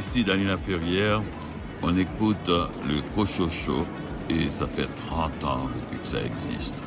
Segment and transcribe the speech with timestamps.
[0.00, 1.22] Ici Daniela Ferrière,
[1.82, 3.86] on écoute le Cochocho
[4.30, 6.82] et ça fait 30 ans depuis que ça existe.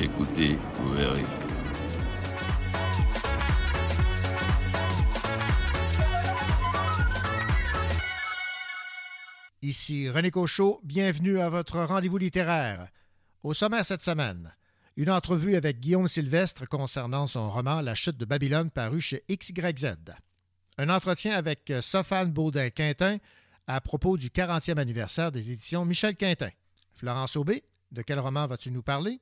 [0.00, 1.22] Écoutez, vous verrez.
[9.62, 12.88] Ici René Cochot, bienvenue à votre rendez-vous littéraire.
[13.44, 14.52] Au sommaire cette semaine,
[14.96, 19.94] une entrevue avec Guillaume Sylvestre concernant son roman La chute de Babylone paru chez XYZ.
[20.78, 23.18] Un entretien avec Sophane Baudin-Quintin
[23.66, 26.50] à propos du 40e anniversaire des éditions Michel Quintin.
[26.94, 29.20] Florence Aubé, de quel roman vas-tu nous parler?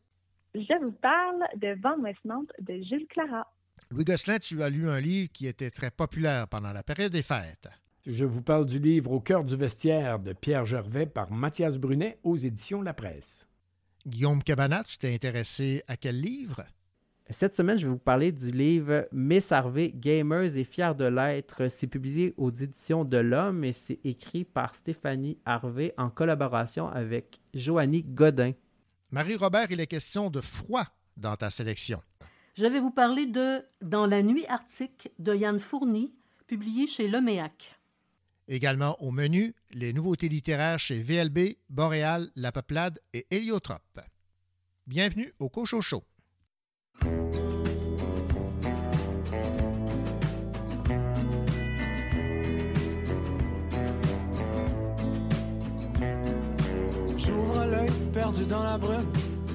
[0.55, 3.47] Je vous parle de Van Westmont de Jules Clara.
[3.91, 7.23] Louis Gosselin, tu as lu un livre qui était très populaire pendant la période des
[7.23, 7.69] fêtes.
[8.07, 12.19] Je vous parle du livre Au cœur du vestiaire de Pierre Gervais par Mathias Brunet
[12.23, 13.47] aux éditions La Presse.
[14.07, 16.65] Guillaume Cabana, tu t'es intéressé à quel livre?
[17.33, 21.69] Cette semaine, je vais vous parler du livre Miss Harvey, Gamers et fiers de l'être.
[21.69, 27.41] C'est publié aux éditions de l'Homme et c'est écrit par Stéphanie Harvey en collaboration avec
[27.55, 28.51] Joannie Godin.
[29.13, 30.85] Marie-Robert, il est question de froid
[31.17, 32.03] dans ta sélection.
[32.57, 36.13] Je vais vous parler de Dans la nuit arctique de Yann Fourny,
[36.49, 37.79] publié chez Leméac.
[38.49, 44.01] Également au menu, les nouveautés littéraires chez VLB, Boréal, La Peuplade et Héliotrope.
[44.89, 46.03] Bienvenue au Cochocho.
[57.17, 59.07] J'ouvre l'œil, perdu dans la brume.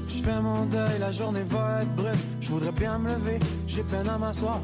[0.07, 2.11] Je fais mon deuil, la journée va être brume.
[2.41, 4.61] Je voudrais bien me lever, j'ai peine à m'asseoir.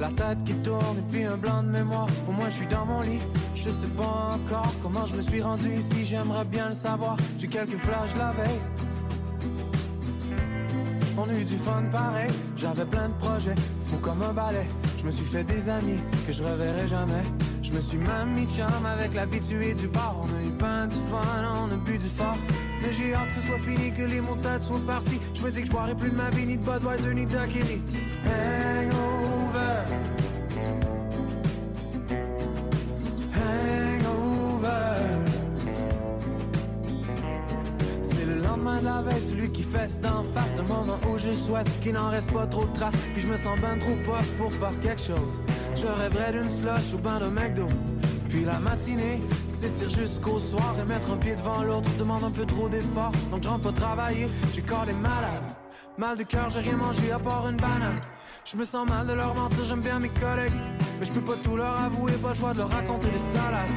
[0.00, 2.06] La tête qui tourne et puis un blanc de mémoire.
[2.28, 3.20] Au moins je suis dans mon lit.
[3.54, 6.04] Je sais pas encore comment je me suis rendu ici.
[6.04, 7.16] J'aimerais bien le savoir.
[7.36, 8.60] J'ai quelques flashs la veille.
[11.20, 12.30] On a eu du fun pareil.
[12.56, 14.66] J'avais plein de projets, fou comme un balai.
[14.98, 17.24] Je me suis fait des amis que je reverrai jamais.
[17.60, 20.14] Je me suis même mis chum avec l'habitué du bar.
[20.22, 21.20] On a eu plein du fun,
[21.64, 22.38] on a bu du fort.
[22.80, 25.20] Mais j'ai hâte que ce soit fini, que les montagnes soient parties.
[25.34, 27.32] Je me dis que je boirai plus de ma vie, ni de Budweiser, ni de
[27.32, 27.82] daiquiri.
[28.24, 29.82] Hangover.
[33.34, 34.68] Hangover.
[38.02, 40.54] C'est le lendemain de la veille, celui qui fesse d'en face.
[40.56, 42.96] Le moment où je souhaite qu'il n'en reste pas trop de traces.
[43.12, 45.40] Puis je me sens ben trop poche pour faire quelque chose.
[45.74, 47.66] Je rêverais d'une slush ou ben de McDo.
[48.28, 52.44] Puis la matinée s'étire jusqu'au soir et mettre un pied devant l'autre demande un peu
[52.46, 53.12] trop d'effort.
[53.30, 55.42] Donc je rentre pas travailler, j'ai corps des malades.
[55.96, 58.00] Mal de cœur, j'ai rien mangé à part une banane.
[58.44, 60.52] Je me sens mal de leur mentir, j'aime bien mes collègues.
[60.98, 63.68] Mais je peux pas tout leur avouer, pas le choix de leur raconter des salades.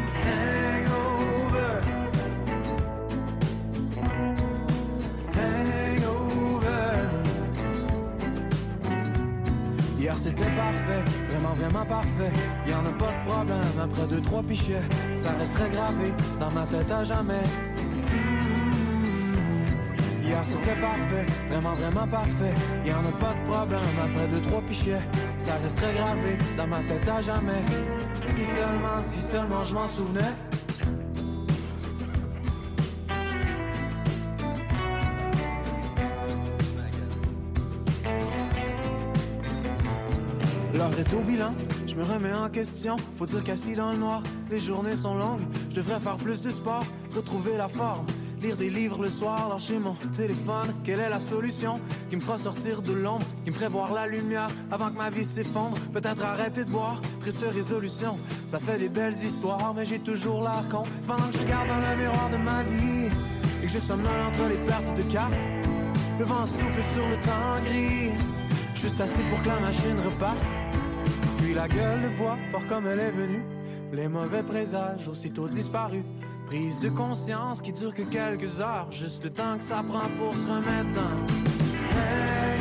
[10.11, 12.33] Hier c'était parfait, vraiment vraiment parfait.
[12.67, 14.81] Y en a pas de problème après deux trois pichets.
[15.15, 17.43] Ça reste très gravé dans ma tête à jamais.
[20.21, 22.53] Hier c'était parfait, vraiment vraiment parfait.
[22.85, 25.01] Y en a pas de problème après deux trois pichets.
[25.37, 27.63] Ça reste très gravé dans ma tête à jamais.
[28.19, 30.33] Si seulement, si seulement je m'en souvenais.
[41.01, 41.55] Est au bilan,
[41.87, 42.95] je me remets en question.
[43.15, 45.41] Faut dire qu'assis dans le noir, les journées sont longues.
[45.71, 46.85] Je devrais faire plus de sport,
[47.15, 48.05] retrouver la forme.
[48.39, 50.75] Lire des livres le soir, lâcher mon téléphone.
[50.83, 51.79] Quelle est la solution
[52.11, 55.09] qui me fera sortir de l'ombre, qui me ferait voir la lumière avant que ma
[55.09, 55.75] vie s'effondre?
[55.91, 58.19] Peut-être arrêter de boire, triste résolution.
[58.45, 60.83] Ça fait des belles histoires, mais j'ai toujours l'air con.
[61.07, 63.09] Pendant que je regarde dans le miroir de ma vie
[63.63, 65.33] et que je somnole entre les pertes de cartes,
[66.19, 68.11] le vent souffle sur le temps gris.
[68.75, 70.37] Juste assez pour que la machine reparte.
[71.55, 72.37] La gueule de bois
[72.69, 73.43] comme elle est venue.
[73.91, 76.03] Les mauvais présages aussitôt disparus.
[76.47, 78.89] Prise de conscience qui dure que quelques heures.
[78.89, 82.60] Juste le temps que ça prend pour se remettre dans.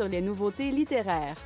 [0.00, 1.36] Sur les nouveautés littéraires.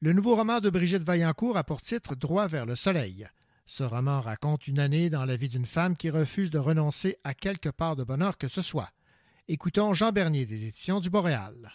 [0.00, 3.26] Le nouveau roman de Brigitte Vaillancourt a pour titre Droit vers le soleil.
[3.66, 7.34] Ce roman raconte une année dans la vie d'une femme qui refuse de renoncer à
[7.34, 8.90] quelque part de bonheur que ce soit.
[9.48, 11.72] Écoutons Jean Bernier des éditions du Boréal.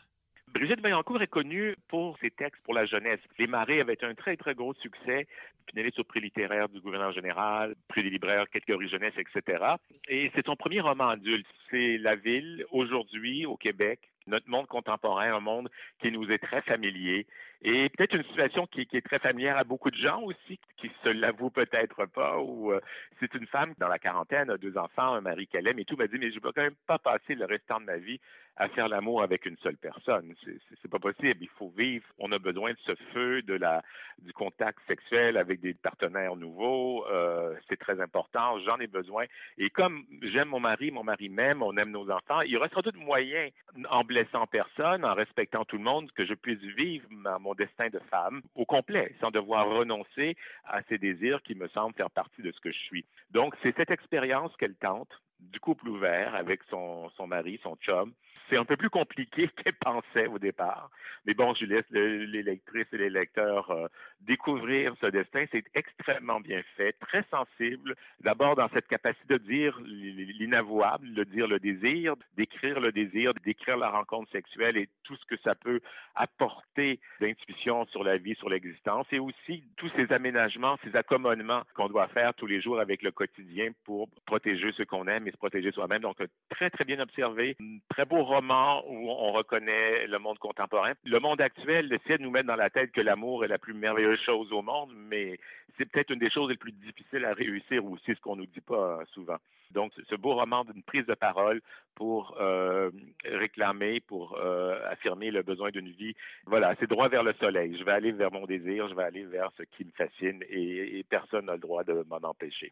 [0.53, 3.19] Brigitte Vaillancourt est connue pour ses textes pour la jeunesse.
[3.37, 5.27] Les Marées avaient un très, très gros succès.
[5.69, 9.63] Finaliste sur prix littéraire du gouverneur général, prix des libraires, catégorie jeunesse, etc.
[10.07, 11.47] Et c'est son premier roman adulte.
[11.69, 15.69] C'est la ville, aujourd'hui, au Québec, notre monde contemporain, un monde
[16.01, 17.25] qui nous est très familier
[17.63, 21.09] et peut-être une situation qui, est très familière à beaucoup de gens aussi, qui se
[21.09, 22.79] l'avouent peut-être pas, ou euh,
[23.19, 25.97] c'est une femme dans la quarantaine, a deux enfants, un mari qu'elle aime et tout,
[25.97, 28.19] m'a dit, mais je ne peux quand même pas passer le restant de ma vie
[28.57, 30.33] à faire l'amour avec une seule personne.
[30.81, 31.37] C'est pas possible.
[31.41, 32.05] Il faut vivre.
[32.17, 33.83] On a besoin de ce feu, de la,
[34.19, 37.05] du contact sexuel avec des partenaires nouveaux.
[37.07, 38.59] Euh, c'est très important.
[38.61, 39.25] J'en ai besoin.
[39.59, 42.67] Et comme j'aime mon mari, mon mari m'aime, on aime nos enfants, il y aura
[42.69, 43.49] sans doute moyen,
[43.91, 47.07] en blessant personne, en respectant tout le monde, que je puisse vivre
[47.39, 50.35] mon destin de femme au complet, sans devoir renoncer
[50.65, 53.05] à ces désirs qui me semblent faire partie de ce que je suis.
[53.29, 58.11] Donc, c'est cette expérience qu'elle tente du couple ouvert avec son, son mari, son chum,
[58.49, 60.89] c'est un peu plus compliqué qu'elle pensait au départ.
[61.25, 63.87] Mais bon, je laisse les lectrices et les lecteurs euh,
[64.21, 65.45] découvrir ce destin.
[65.51, 67.95] C'est extrêmement bien fait, très sensible.
[68.21, 73.77] D'abord dans cette capacité de dire l'inavouable, de dire le désir, d'écrire le désir, d'écrire
[73.77, 75.81] la rencontre sexuelle et tout ce que ça peut
[76.15, 81.89] apporter d'intuition sur la vie, sur l'existence, et aussi tous ces aménagements, ces accommodements qu'on
[81.89, 85.37] doit faire tous les jours avec le quotidien pour protéger ce qu'on aime et se
[85.37, 86.01] protéger soi-même.
[86.01, 86.17] Donc,
[86.49, 87.57] très, très bien observé.
[87.89, 90.93] Très beau roman où on reconnaît le monde contemporain.
[91.05, 93.73] Le monde actuel essaie de nous mettre dans la tête que l'amour est la plus
[93.73, 95.39] merveilleuse chose au monde, mais
[95.77, 98.61] c'est peut-être une des choses les plus difficiles à réussir aussi, ce qu'on nous dit
[98.61, 99.37] pas souvent.
[99.71, 101.61] Donc, ce beau roman d'une prise de parole
[101.95, 102.91] pour euh,
[103.25, 106.15] réclamer, pour euh, affirmer le besoin d'une vie.
[106.45, 107.75] Voilà, c'est droit vers le soleil.
[107.77, 110.99] Je vais aller vers mon désir, je vais aller vers ce qui me fascine et,
[110.99, 112.71] et personne n'a le droit de m'en empêcher.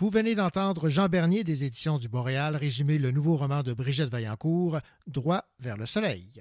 [0.00, 4.08] Vous venez d'entendre Jean Bernier des éditions du Boréal résumer le nouveau roman de Brigitte
[4.08, 4.78] Vaillancourt,
[5.08, 6.40] Droit vers le soleil.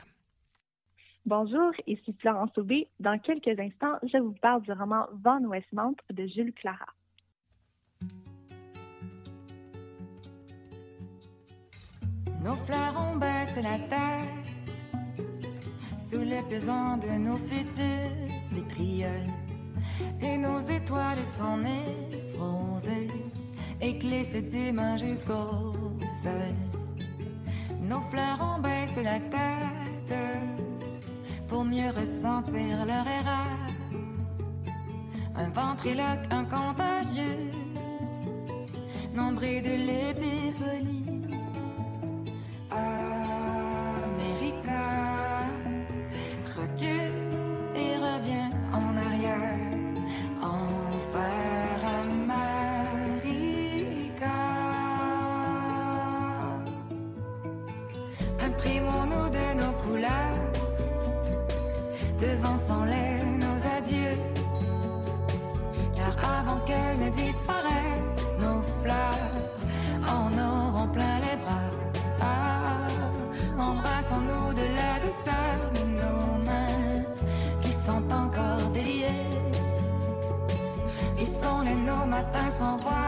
[1.25, 2.88] Bonjour, ici Florence Aubé.
[3.00, 6.86] Dans quelques instants, je vous parle du roman Van Westmount de Jules Clara.
[12.44, 14.51] Nos fleurs ont baissé la tête
[16.00, 19.33] sous le pesant de nos futurs vitrioles
[20.21, 21.95] et nos étoiles sont nées
[22.38, 23.07] bronzées
[23.81, 25.74] éclissent du main jusqu'au
[26.24, 26.56] sol.
[27.81, 30.18] Nos fleurs ont baissé la tête
[31.47, 33.57] pour mieux ressentir leur erreur.
[35.35, 37.51] Un ventriloque, un contagieux,
[39.13, 40.97] nombré de l'épiphonie.
[42.69, 43.16] America
[62.85, 64.17] l'air nos adieux.
[65.95, 69.35] Car avant que ne disparaissent nos fleurs,
[70.07, 71.69] en auront plein les bras.
[72.21, 72.87] Ah,
[73.57, 77.03] embrassons-nous de la douceur de nos mains
[77.61, 79.25] qui sont encore déliées.
[81.19, 83.06] Et sont les nos matins sans voile,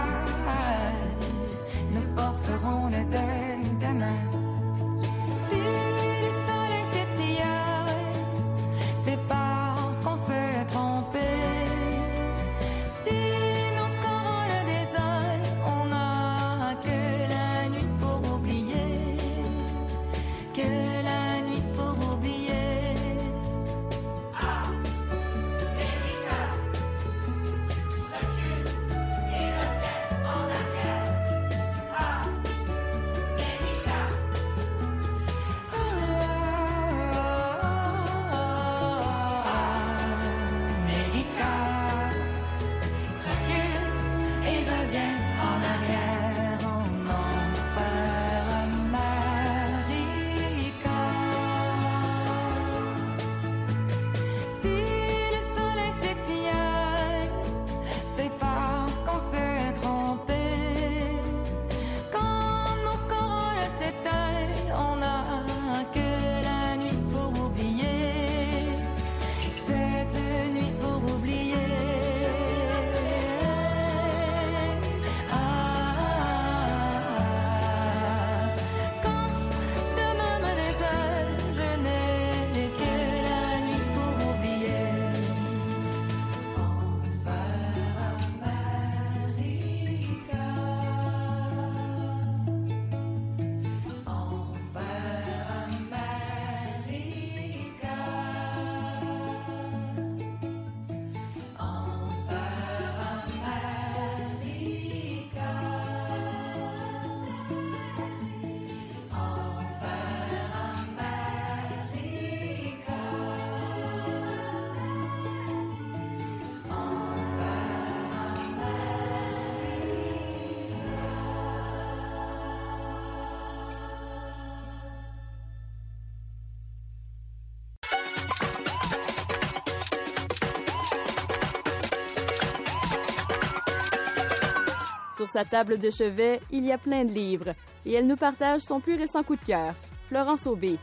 [135.32, 137.54] Sa table de chevet, il y a plein de livres
[137.86, 139.76] et elle nous partage son plus récent coup de cœur.
[140.08, 140.80] Florence Aubé.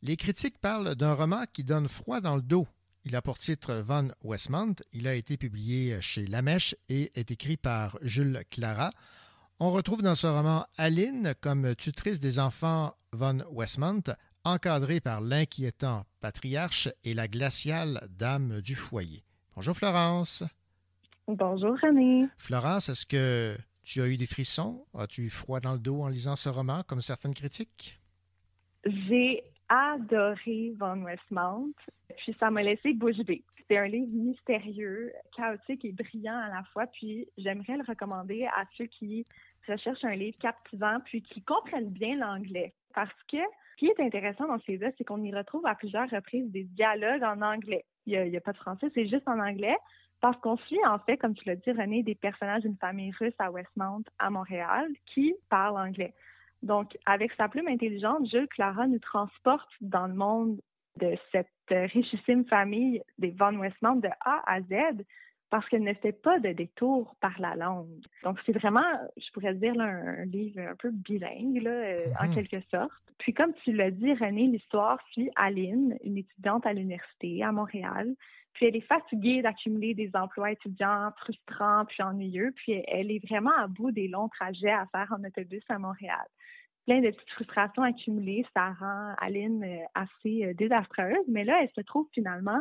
[0.00, 2.68] Les critiques parlent d'un roman qui donne froid dans le dos.
[3.04, 4.76] Il a pour titre Van Westmont.
[4.92, 8.92] Il a été publié chez Lamèche et est écrit par Jules Clara.
[9.58, 14.04] On retrouve dans ce roman Aline comme tutrice des enfants Von Westmont,
[14.44, 19.24] encadrée par l'inquiétant patriarche et la glaciale dame du foyer.
[19.54, 20.42] Bonjour Florence.
[21.28, 22.26] Bonjour René.
[22.38, 24.86] Florence, est-ce que tu as eu des frissons?
[24.98, 28.00] As-tu eu froid dans le dos en lisant ce roman, comme certaines critiques?
[28.84, 31.74] J'ai adoré Von Westmount,
[32.16, 33.44] puis ça m'a laissé bouche bée.
[33.68, 38.64] C'est un livre mystérieux, chaotique et brillant à la fois, puis j'aimerais le recommander à
[38.78, 39.26] ceux qui
[39.68, 42.72] recherchent un livre captivant, puis qui comprennent bien l'anglais.
[42.94, 43.36] Parce que
[43.72, 46.64] ce qui est intéressant dans ces œuvres, c'est qu'on y retrouve à plusieurs reprises des
[46.64, 47.84] dialogues en anglais.
[48.06, 49.76] Il n'y a, pas de français, c'est juste en anglais.
[50.20, 53.34] Parce qu'on suit, en fait, comme tu l'as dit, René, des personnages d'une famille russe
[53.38, 56.14] à Westmount, à Montréal, qui parlent anglais.
[56.62, 60.60] Donc, avec sa plume intelligente, Jules Clara nous transporte dans le monde
[61.00, 65.02] de cette richissime famille des Von Westmount de A à Z
[65.52, 68.00] parce qu'elle ne fait pas de détour par la langue.
[68.24, 68.80] Donc, c'est vraiment,
[69.18, 72.34] je pourrais dire, là, un, livre un peu bilingue, là, euh, en Mhm.
[72.34, 72.90] quelque sorte.
[73.18, 78.14] Puis, comme tu l'as dit, René, l'histoire suit Aline, une étudiante à l'université à Montréal.
[78.54, 82.52] Puis, elle est fatiguée d'accumuler des emplois étudiants frustrants puis ennuyeux.
[82.56, 86.24] Puis, elle est vraiment à bout des longs trajets à faire en autobus à Montréal
[86.86, 88.44] plein de petites frustrations accumulées.
[88.54, 92.58] Ça rend Aline euh, assez euh, désastreuse, mais là, elle se trouve finalement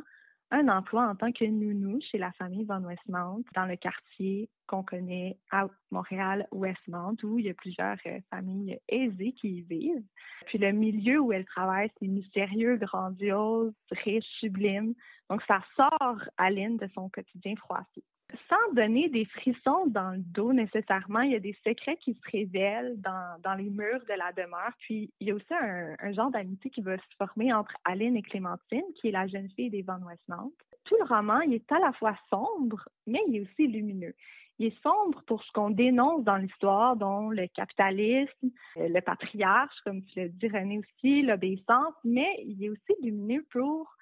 [0.51, 4.83] un emploi en tant que nounou chez la famille Van Westmount dans le quartier qu'on
[4.83, 10.03] connaît à Montréal, Westmount, où il y a plusieurs euh, familles aisées qui y vivent.
[10.45, 14.93] Puis le milieu où elle travaille, c'est mystérieux, grandiose, riche, sublime.
[15.29, 18.03] Donc ça sort Aline de son quotidien froissé
[18.49, 22.31] sans donner des frissons dans le dos nécessairement, il y a des secrets qui se
[22.31, 24.71] révèlent dans, dans les murs de la demeure.
[24.79, 28.21] Puis il y a aussi un, genre d'amitié qui va se former entre Aline et
[28.21, 30.51] Clémentine, qui est la jeune fille des Van Westmount.
[30.85, 34.15] Tout le roman, il est à la fois sombre, mais il est aussi lumineux.
[34.59, 40.03] Il est sombre pour ce qu'on dénonce dans l'histoire, dont le capitalisme, le patriarche, comme
[40.05, 43.95] tu l'as dit René aussi, l'obéissance, mais il est aussi lumineux pour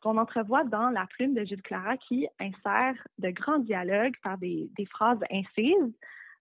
[0.00, 4.70] qu'on entrevoit dans la plume de Jules Clara qui insère de grands dialogues par des,
[4.76, 5.94] des, phrases incises.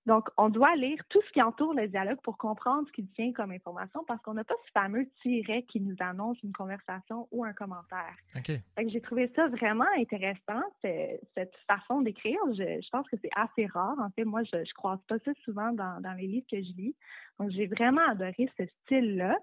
[0.05, 3.31] Donc, on doit lire tout ce qui entoure le dialogue pour comprendre ce qu'il tient
[3.33, 7.43] comme information parce qu'on n'a pas ce fameux tiret qui nous annonce une conversation ou
[7.43, 8.15] un commentaire.
[8.35, 8.61] Okay.
[8.87, 12.39] J'ai trouvé ça vraiment intéressant, cette façon d'écrire.
[12.53, 13.97] Je, je, pense que c'est assez rare.
[13.99, 16.71] En fait, moi, je ne croise pas ça souvent dans, dans, les livres que je
[16.71, 16.95] lis.
[17.39, 19.37] Donc, j'ai vraiment adoré ce style-là.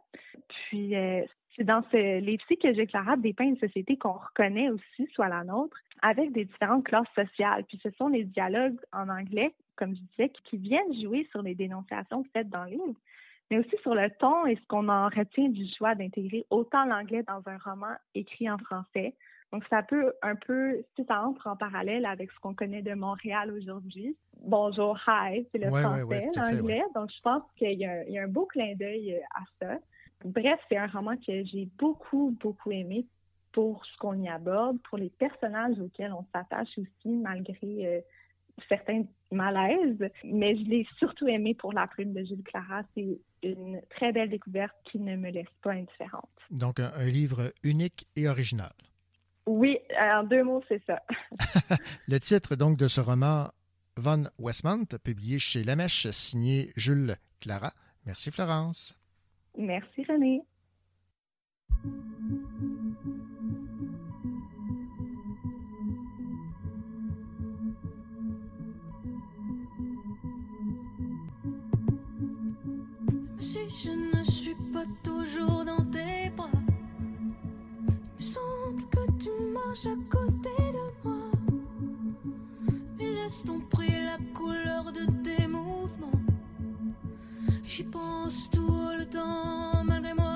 [0.49, 1.23] Puis, euh,
[1.56, 5.42] c'est dans ce livre-ci que j'ai Clara dépeint une société qu'on reconnaît aussi, soit la
[5.42, 7.64] nôtre, avec des différentes classes sociales.
[7.64, 11.54] Puis ce sont les dialogues en anglais, comme je disais, qui viennent jouer sur les
[11.54, 13.00] dénonciations faites dans le livre,
[13.50, 17.22] mais aussi sur le ton et ce qu'on en retient du choix d'intégrer autant l'anglais
[17.22, 19.14] dans un roman écrit en français.
[19.52, 22.94] Donc, ça peut un peu, si ça entre en parallèle avec ce qu'on connaît de
[22.94, 24.16] Montréal aujourd'hui.
[24.42, 26.82] Bonjour, hi, c'est le ouais, français, ouais, ouais, l'anglais.
[26.94, 29.78] Donc, je pense qu'il y, y, a un beau clin d'œil à ça.
[30.25, 33.06] Bref, c'est un roman que j'ai beaucoup, beaucoup aimé
[33.52, 38.00] pour ce qu'on y aborde, pour les personnages auxquels on s'attache aussi, malgré euh,
[38.68, 40.11] certains malaises.
[40.25, 42.82] Mais je l'ai surtout aimé pour la plume de Jules Clara.
[42.94, 46.28] C'est une très belle découverte qui ne me laisse pas indifférente.
[46.50, 48.73] Donc, un, un livre unique et original.
[49.46, 51.02] Oui, en deux mots, c'est ça.
[52.08, 53.49] Le titre donc de ce roman,
[53.96, 57.73] Von Westmont, publié chez Lamèche, signé Jules Clara.
[58.04, 58.94] Merci Florence.
[59.58, 60.42] Merci René.
[73.38, 76.50] Si je ne suis pas toujours dans tes bras,
[77.80, 81.30] il me semble que tu marches à côté de moi.
[82.98, 86.12] Mes gestes ont pris la couleur de tes mouvements.
[87.68, 90.35] J'y pense tout le temps malgré moi.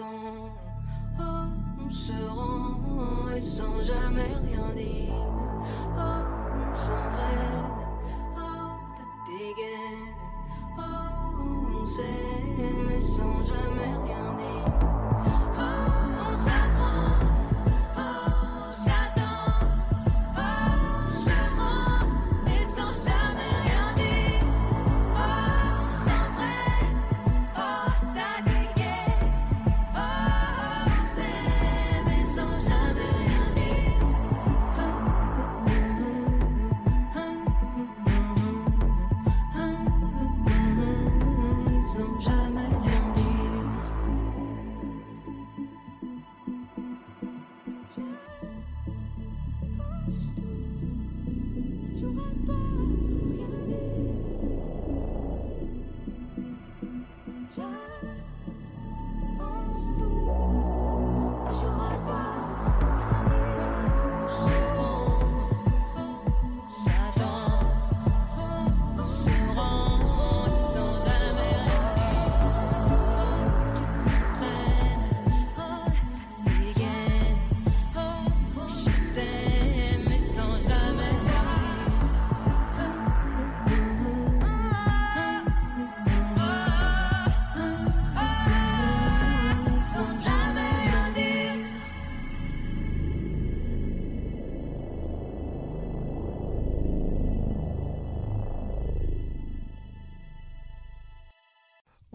[0.00, 1.24] Oh,
[1.84, 5.14] on se rend et sans jamais rien dire.
[5.96, 6.13] Oh,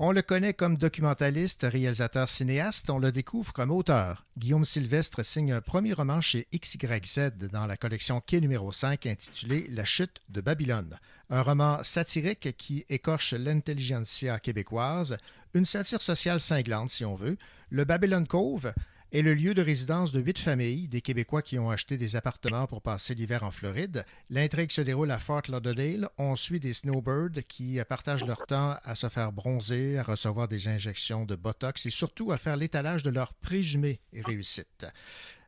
[0.09, 2.89] On le connaît comme documentaliste, réalisateur, cinéaste.
[2.89, 4.25] On le découvre comme auteur.
[4.39, 9.67] Guillaume Sylvestre signe un premier roman chez XYZ dans la collection Quai numéro 5 intitulé
[9.69, 10.97] La chute de Babylone.
[11.29, 15.15] Un roman satirique qui écorche l'intelligentsia québécoise,
[15.53, 17.37] une satire sociale cinglante si on veut.
[17.69, 18.73] Le Babylon Cove
[19.11, 22.67] est le lieu de résidence de huit familles, des Québécois qui ont acheté des appartements
[22.67, 24.05] pour passer l'hiver en Floride.
[24.29, 26.09] L'intrigue se déroule à Fort Lauderdale.
[26.19, 30.67] On suit des snowbirds qui partagent leur temps à se faire bronzer, à recevoir des
[30.67, 34.85] injections de Botox et surtout à faire l'étalage de leur présumée réussite.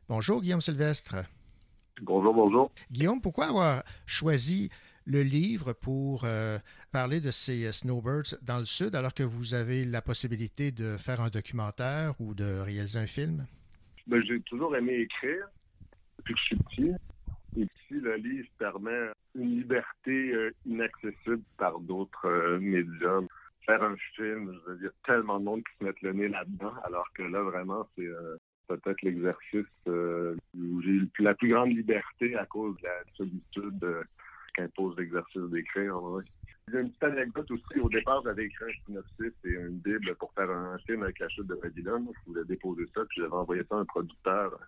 [0.08, 1.16] Bonjour Guillaume Sylvestre.
[2.00, 2.72] Bonjour, bonjour.
[2.90, 4.70] Guillaume, pourquoi avoir choisi
[5.06, 6.58] le livre pour euh,
[6.92, 10.96] parler de ces euh, snowbirds dans le sud alors que vous avez la possibilité de
[10.96, 13.46] faire un documentaire ou de réaliser un film?
[14.06, 15.46] Ben, j'ai toujours aimé écrire
[16.18, 16.92] depuis que je suis petit.
[17.56, 23.28] Et puis, le livre permet une liberté euh, inaccessible par d'autres médiums.
[23.66, 26.72] Faire un film, je veux dire, tellement de monde qui se mettent le nez là-dedans,
[26.84, 28.08] alors que là, vraiment, c'est
[28.66, 34.04] peut-être l'exercice où j'ai la plus grande liberté à cause de la solitude
[34.54, 35.98] qu'impose l'exercice d'écrire.
[36.70, 37.80] J'ai une petite anecdote aussi.
[37.80, 41.28] Au départ, j'avais écrit un synopsis et une bible pour faire un film avec la
[41.28, 42.08] chute de Babylone.
[42.14, 44.58] Je voulais déposer ça, puis j'avais envoyé ça à un producteur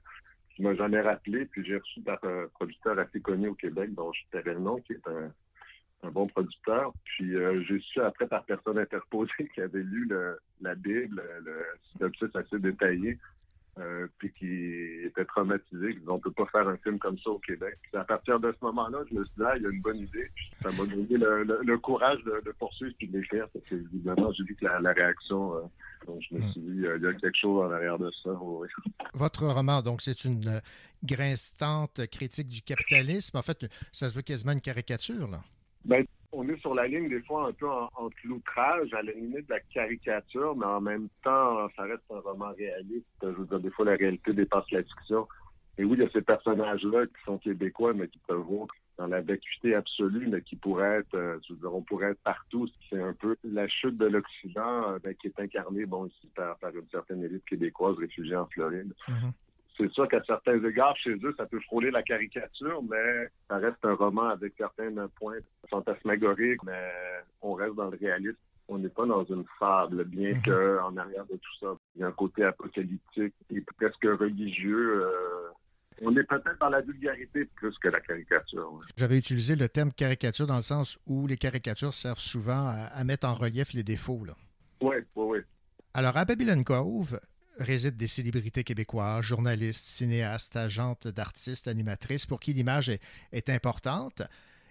[0.54, 1.46] qui m'a jamais rappelé.
[1.46, 4.76] Puis j'ai reçu par un producteur assez connu au Québec, dont je tairais le nom,
[4.78, 6.92] qui est un, bon producteur.
[7.04, 10.08] Puis euh, j'ai su après par personne interposée qui avait lu
[10.60, 13.18] la Bible, le synopsis assez détaillé,
[13.78, 17.30] euh, puis qui était traumatisé, qui disait on peut pas faire un film comme ça
[17.30, 17.76] au Québec.
[17.82, 19.80] Puis à partir de ce moment-là, je me suis dit ah, il y a une
[19.82, 20.30] bonne idée.
[20.34, 23.64] Puis ça m'a donné le, le- le courage de, de poursuivre puis de l'écrire, parce
[23.66, 25.60] que évidemment j'ai vu que la, la réaction, euh,
[26.06, 28.30] donc je me suis dit euh, il y a quelque chose en arrière de ça.
[28.40, 28.68] oui.
[29.14, 30.60] Votre roman, donc, c'est une euh,
[31.04, 33.36] grinçante critique du capitalisme.
[33.36, 35.40] En fait, ça se veut quasiment une caricature, là.
[35.84, 39.12] Ben, on est sur la ligne des fois un peu en- entre l'outrage, à la
[39.12, 43.06] limite de la caricature, mais en même temps, ça reste un roman réaliste.
[43.22, 45.26] Je veux dire, des fois, la réalité dépasse la fiction.
[45.78, 49.08] Et oui, il y a ces personnages-là qui sont québécois, mais qui peuvent voir dans
[49.08, 52.68] la vacuité absolue, mais qui pourraient être, euh, je veux dire, on pourrait être partout.
[52.88, 56.56] C'est un peu la chute de l'Occident euh, ben, qui est incarnée, bon, ici, par,
[56.58, 58.92] par une certaine élite québécoise réfugiée en Floride.
[59.76, 63.84] C'est sûr qu'à certains égards, chez eux, ça peut frôler la caricature, mais ça reste
[63.84, 66.92] un roman avec certains points fantasmagoriques, mais
[67.42, 68.36] on reste dans le réalisme.
[68.68, 72.04] On n'est pas dans une fable, bien que en arrière de tout ça, il y
[72.04, 75.04] a un côté apocalyptique et presque religieux.
[75.04, 75.50] euh,
[76.02, 78.80] on est peut-être dans la vulgarité plus que la caricature.
[78.96, 83.04] J'avais utilisé le terme caricature dans le sens où les caricatures servent souvent à, à
[83.04, 84.34] mettre en relief les défauts, là.
[84.80, 85.38] Oui, oui, oui.
[85.92, 87.20] Alors, à Babylon Cove
[87.58, 94.22] résident des célébrités québécoises, journalistes, cinéastes, agentes d'artistes, animatrices, pour qui l'image est, importante.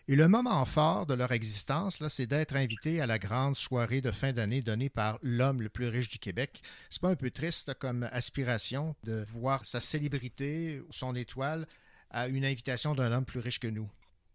[0.08, 4.12] Et le moment fort de leur existence, c'est d'être invité à la grande soirée de
[4.12, 6.62] fin d'année donnée par l'homme le plus riche du Québec.
[6.90, 11.68] C'est pas un peu triste comme aspiration de voir sa célébrité ou son étoile
[12.10, 13.90] à une invitation d'un homme plus riche que nous?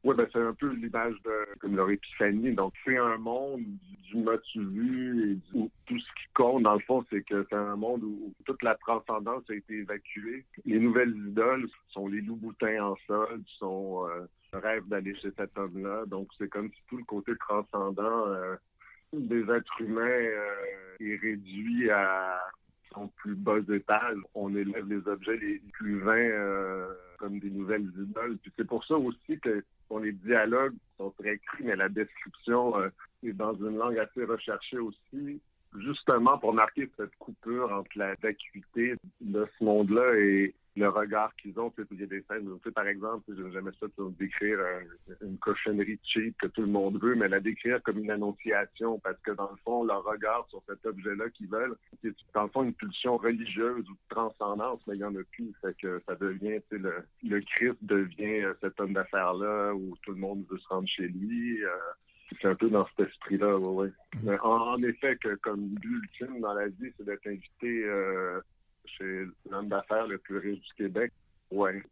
[0.05, 2.53] Oui, ben c'est un peu l'image de comme leur épiphanie.
[2.53, 3.63] Donc, c'est un monde
[4.13, 7.57] du tu vu et où tout ce qui compte, dans le fond, c'est que c'est
[7.57, 10.45] un monde où toute la transcendance a été évacuée.
[10.65, 15.31] Les nouvelles idoles sont les loups boutins en sol, sont euh, le rêve d'aller chez
[15.37, 16.07] cet homme-là.
[16.07, 18.57] Donc, c'est comme si tout le côté transcendant euh,
[19.13, 20.55] des êtres humains euh,
[21.01, 22.41] est réduit à
[22.93, 24.19] son plus bas étage.
[24.35, 28.39] On élève les objets les plus vains euh, comme des nouvelles idoles.
[28.39, 29.63] Puis c'est pour ça aussi que
[30.03, 32.89] les dialogues sont très crus, mais la description euh,
[33.23, 35.41] est dans une langue assez recherchée aussi,
[35.79, 41.59] justement pour marquer cette coupure entre la vacuité de ce monde-là et le regard qu'ils
[41.59, 41.73] ont.
[41.91, 44.81] Il y a des scènes, par exemple, je jamais ça de décrire euh,
[45.23, 49.19] une cochonnerie cheap que tout le monde veut, mais la décrire comme une annonciation, parce
[49.21, 52.63] que dans le fond, leur regard sur cet objet-là qu'ils veulent, c'est dans le fond
[52.63, 55.53] une pulsion religieuse ou de transcendance, mais il n'y en a plus.
[55.61, 60.19] Fait que ça devient, le, le Christ devient euh, cet homme d'affaires-là où tout le
[60.19, 61.63] monde veut se rendre chez lui.
[61.65, 61.71] Euh,
[62.41, 63.89] c'est un peu dans cet esprit-là, oui.
[64.17, 64.41] Mm-hmm.
[64.43, 67.85] En, effet, que comme but ultime dans la vie, c'est d'être invité
[68.97, 71.13] c'est l'homme d'affaires le plus riche du Québec.
[71.51, 71.83] Ouais,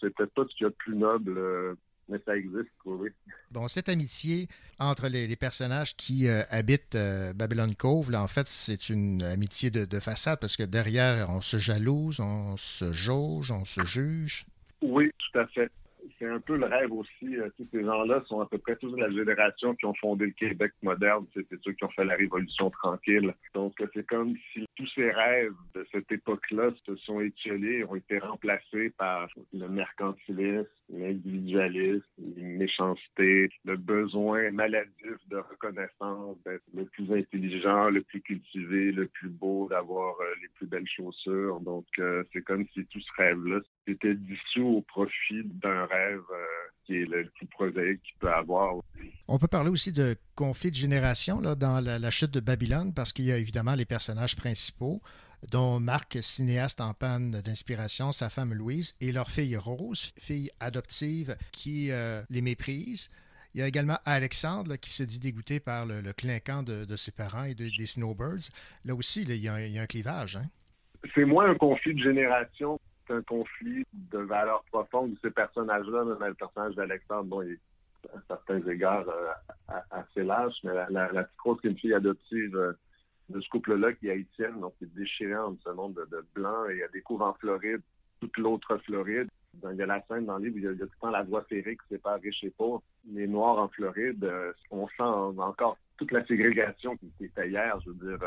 [0.00, 1.74] c'est peut-être pas ce qu'il y a de plus noble, euh,
[2.08, 3.10] mais ça existe, oui.
[3.50, 8.46] Bon, cette amitié entre les, personnages qui euh, habitent euh, Babylon Cove, là, en fait,
[8.46, 13.50] c'est une amitié de, de, façade parce que derrière, on se jalouse, on se jauge,
[13.50, 14.46] on se juge.
[14.82, 15.70] Oui, tout à fait
[16.18, 17.36] c'est un peu le rêve aussi.
[17.36, 20.26] Euh, tous ces gens-là sont à peu près tous de la génération qui ont fondé
[20.26, 21.26] le Québec moderne.
[21.34, 23.34] C'est ceux qui ont fait la Révolution tranquille.
[23.54, 28.18] Donc, c'est comme si tous ces rêves de cette époque-là se sont étiolés, ont été
[28.18, 32.04] remplacés par le mercantilisme, l'individualisme,
[32.36, 39.06] la méchanceté, le besoin maladif de reconnaissance, d'être le plus intelligent, le plus cultivé, le
[39.08, 41.60] plus beau, d'avoir euh, les plus belles chaussures.
[41.60, 46.44] Donc, euh, c'est comme si tout ce rêve-là était dissous au profit d'un rêve euh,
[46.84, 48.76] qui est le plus prosaïque qu'il peut avoir.
[49.28, 53.12] On peut parler aussi de conflit de génération là, dans la, chute de Babylone, parce
[53.12, 55.00] qu'il y a évidemment les personnages principaux,
[55.50, 61.36] dont Marc, cinéaste en panne d'inspiration, sa femme Louise, et leur fille Rose, fille adoptive
[61.52, 63.10] qui euh, les méprise.
[63.54, 67.44] Il y a également Alexandre qui se dit dégoûté par le, clinquant de, ses parents
[67.44, 68.50] et des Snowbirds.
[68.84, 70.36] Là aussi, il, y a, un clivage.
[70.36, 70.42] Hein?
[71.14, 72.78] C'est moins un conflit de génération
[73.10, 77.60] un conflit de valeurs profondes de ces personnages-là, le personnage d'Alexandre, bon, il est
[78.14, 82.56] à certains égards euh, assez lâche, mais la, petite rose qui est une fille adoptive
[82.56, 82.72] euh,
[83.28, 86.68] de ce couple-là qui est haïtienne, donc c'est déchirant entre ce monde de, de blanc
[86.68, 87.82] et elle découvre en Floride
[88.20, 89.28] toute l'autre Floride.
[89.70, 91.22] il y a la scène dans le livre, il y a, tout le temps la
[91.22, 92.82] voie ferrée qui sépare riche et pauvre.
[93.10, 97.90] Les Noirs en Floride, euh, on sent encore toute la ségrégation qui était hier, je
[97.90, 98.26] veux dire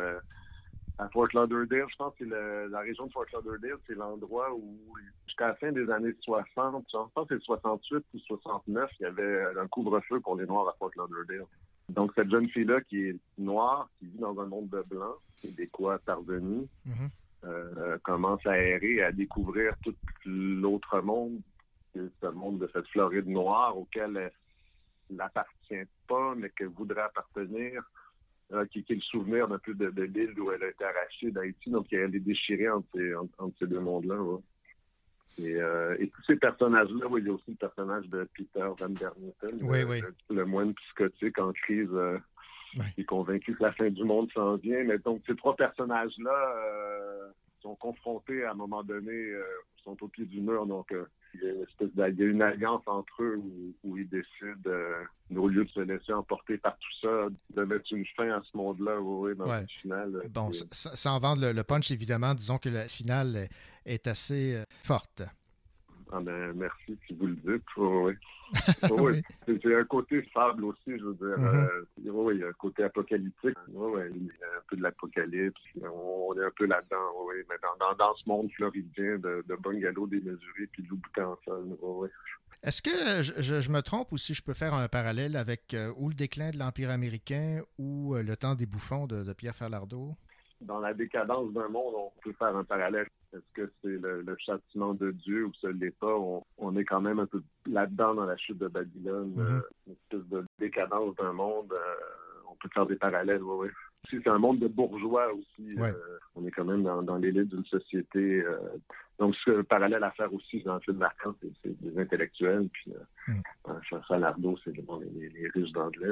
[0.99, 1.85] à Fort Lauderdale.
[1.89, 4.77] Je pense que la région de Fort Lauderdale, c'est l'endroit où,
[5.25, 9.05] jusqu'à la fin des années 60, je pense que c'est 68 ou 69, il y
[9.05, 11.45] avait un couvre-feu pour les Noirs à Fort Lauderdale.
[11.89, 15.99] Donc, cette jeune fille-là qui est noire, qui vit dans un monde de blancs, québécois
[15.99, 17.09] parvenu, mm-hmm.
[17.45, 21.39] euh, commence à errer, à découvrir tout l'autre monde,
[21.95, 27.83] ce monde de cette Floride noire auquel elle n'appartient pas, mais qu'elle voudrait appartenir
[28.51, 31.31] euh, qui, est le souvenir d'un peu de, de l'île où elle a été arrachée
[31.31, 31.69] d'Haïti.
[31.69, 34.15] Donc, elle est déchirée entre ces, entre, ces deux mondes-là.
[35.37, 38.89] Et, euh, et, tous ces personnages-là, il y a aussi le personnage de Peter Van
[38.89, 42.17] Bernhouten, le, moine psychotique en crise euh,
[42.95, 44.83] qui est convaincu que la fin du monde s'en vient.
[44.83, 49.33] Mais donc, ces trois personnages-là sont confrontés à un moment donné,
[49.83, 50.65] sont au pied du mur.
[50.65, 50.93] Donc,
[51.35, 53.41] il y, a une alliance entre eux
[53.83, 55.03] où, ils décident, euh,
[55.35, 58.57] au lieu de se laisser emporter par tout ça, de mettre une fin à ce
[58.57, 60.15] monde-là oui, dans le final.
[60.15, 63.47] Euh, bon, sans vendre le, punch, évidemment, disons que la finale
[63.89, 65.23] est assez euh, forte.
[66.11, 67.63] Ah ben, merci si vous le dites.
[67.77, 68.13] oui.
[68.89, 69.21] oui.
[69.61, 71.37] C'est un côté fable aussi, je veux dire.
[71.37, 71.69] Mm-hmm.
[71.69, 73.55] Euh, oui, il y a un côté apocalyptique.
[73.67, 75.61] Oui, il y a un peu de l'apocalypse.
[75.83, 77.35] On est un peu là-dedans, oui.
[77.47, 81.77] Mais dans, dans, ce monde floridien de, de bungalows démesurés puis de loup en sol.
[81.79, 82.09] Oui.
[82.63, 85.93] Est-ce que je, je, me trompe ou si je peux faire un parallèle avec euh,
[85.95, 89.55] ou le déclin de l'Empire américain ou euh, le temps des bouffons de, de Pierre
[89.55, 90.17] Falardeau?
[90.61, 93.07] Dans la décadence d'un monde, on peut faire un parallèle.
[93.33, 96.15] Est-ce que c'est le, châtiment de Dieu ou ce n'est pas?
[96.57, 100.29] On, est quand même un peu là-dedans dans la chute de Babylone, euh, une espèce
[100.29, 101.71] de décadence d'un monde.
[101.71, 101.95] Euh,
[102.49, 103.69] on peut faire des parallèles, oui, oui
[104.09, 105.75] c'est un monde de bourgeois aussi.
[105.79, 105.93] Euh,
[106.35, 108.41] on est quand même dans, dans l'élite d'une société.
[108.41, 108.57] Euh,
[109.17, 112.69] donc, ce parallèle à faire aussi dans le film marquant, c'est des intellectuels.
[112.71, 112.93] Puis,
[113.27, 113.41] mm.
[114.63, 116.09] c'est les, les, Russes d'anglais.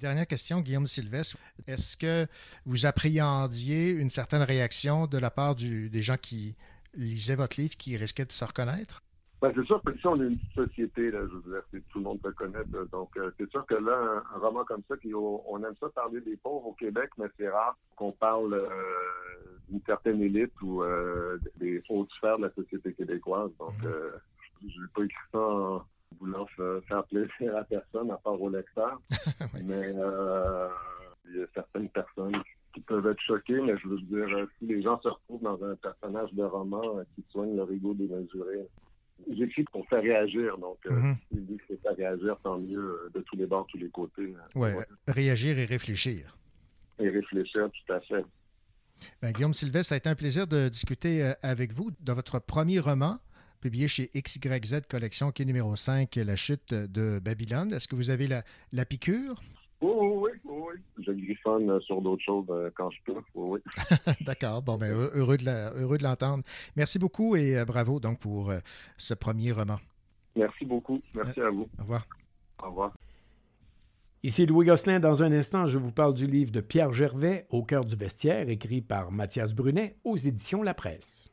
[0.00, 1.38] Dernière question, Guillaume Sylvestre.
[1.66, 2.26] Est-ce que
[2.66, 6.56] vous appréhendiez une certaine réaction de la part du, des gens qui
[6.94, 9.02] lisaient votre livre, qui risquaient de se reconnaître?
[9.42, 11.82] Ben, c'est sûr que si on est une petite société, là, je veux dire, c'est-
[11.88, 12.58] tout le monde se connaît.
[12.72, 12.84] là.
[12.92, 13.96] donc, euh, c'est sûr que là,
[14.32, 17.26] un, un roman comme ça, qui, on, aime ça parler des pauvres au Québec, mais
[17.38, 18.68] c'est rare qu'on parle euh,
[19.68, 23.50] d'une certaine élite ou euh, des hautes sphères de la société québécoise.
[23.58, 24.10] Donc, euh,
[24.60, 25.82] je n'ai pas écrit ça en
[26.20, 29.00] voulant fa- faire plaisir à personne, à part au lecteur.
[29.64, 30.68] Mais euh,
[31.30, 32.36] il y a certaines personnes
[32.74, 35.60] qui peuvent être choquées, mais je veux dire, euh, si les gens se retrouvent dans
[35.64, 38.68] un personnage de roman qui soigne leur ego démesuré,
[39.36, 40.56] j'écris pour faire réagir.
[40.58, 41.16] Donc, euh, Mhm.
[41.32, 44.34] dit que c'est faire réagir, tant mieux euh, de tous les bords, tous les côtés.
[44.56, 44.74] euh, Ouais,
[45.08, 46.36] réagir et réfléchir.
[46.98, 48.24] Et réfléchir, tout à fait.
[49.22, 52.38] Ben, Guillaume Sylvestre, ça a été un plaisir de discuter euh, avec vous de votre
[52.38, 53.18] premier roman,
[53.60, 57.72] publié chez XYZ Collection, qui est numéro 5, La chute de Babylone.
[57.72, 59.40] Est-ce que vous avez la, la piqûre?
[59.82, 61.04] Oui, oui, oui, oui.
[61.06, 63.20] Je griffonne euh, sur d'autres choses euh, quand je peux.
[63.34, 64.14] Oui, oui.
[64.20, 64.62] D'accord.
[64.62, 66.44] Bon, ben, heureux- de l'entendre.
[66.76, 68.58] Merci beaucoup et euh, bravo donc pour euh,
[68.96, 69.78] ce premier roman.
[70.36, 71.00] Merci beaucoup.
[71.14, 71.68] Merci à vous.
[71.78, 72.06] Au revoir.
[72.62, 72.92] Au revoir.
[74.22, 75.00] Ici Louis Gosselin.
[75.00, 78.48] Dans un instant, je vous parle du livre de Pierre Gervais, Au cœur du vestiaire,
[78.50, 81.29] écrit par Mathias Brunet aux éditions La Presse.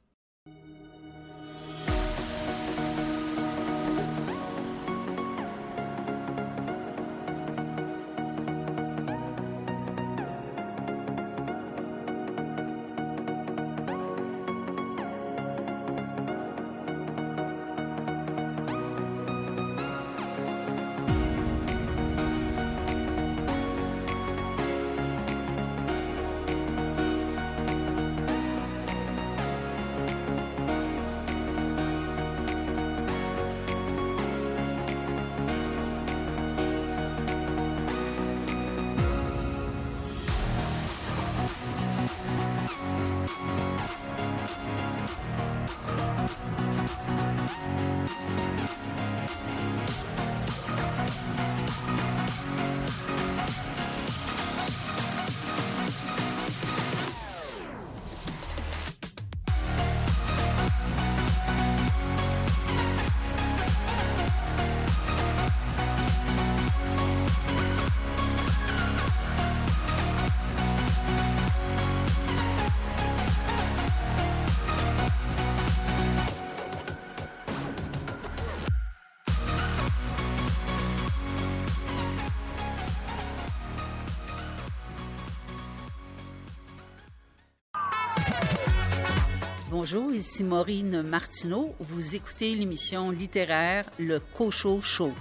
[89.79, 91.75] Bonjour, ici Maureen Martineau.
[91.79, 95.11] Vous écoutez l'émission littéraire Le Cochot Show.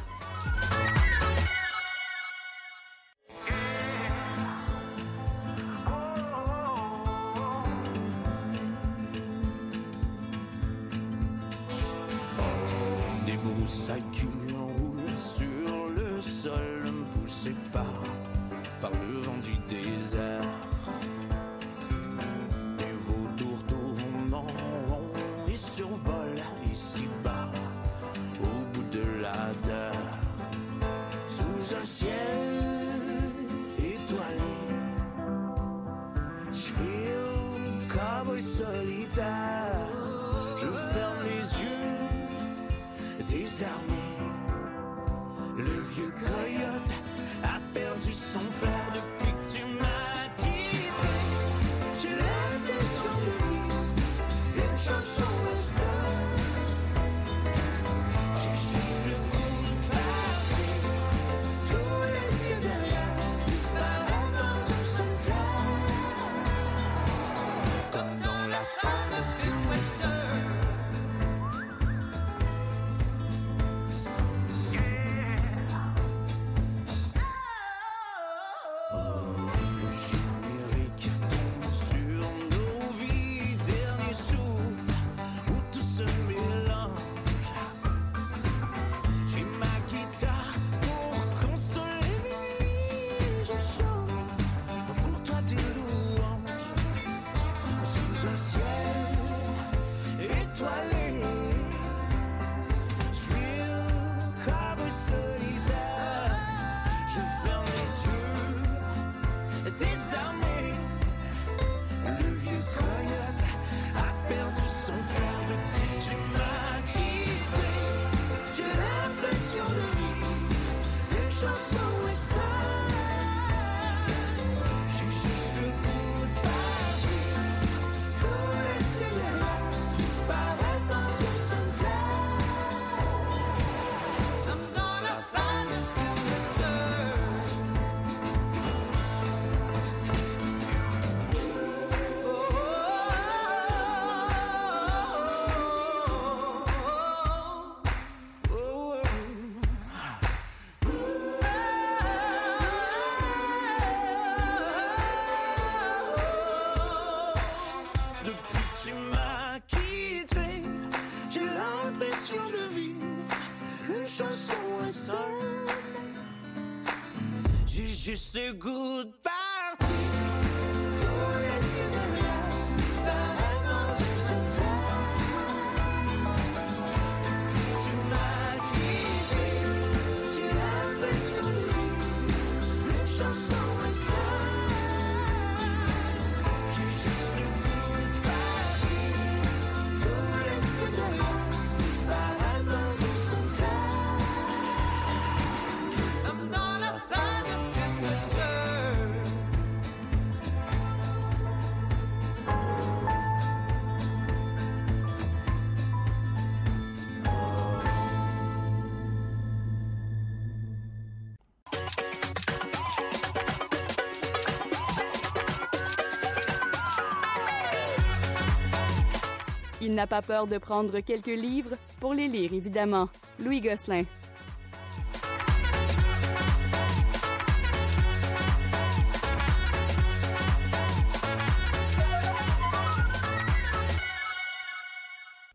[219.86, 223.08] Il n'a pas peur de prendre quelques livres pour les lire, évidemment.
[223.38, 224.02] Louis Gosselin.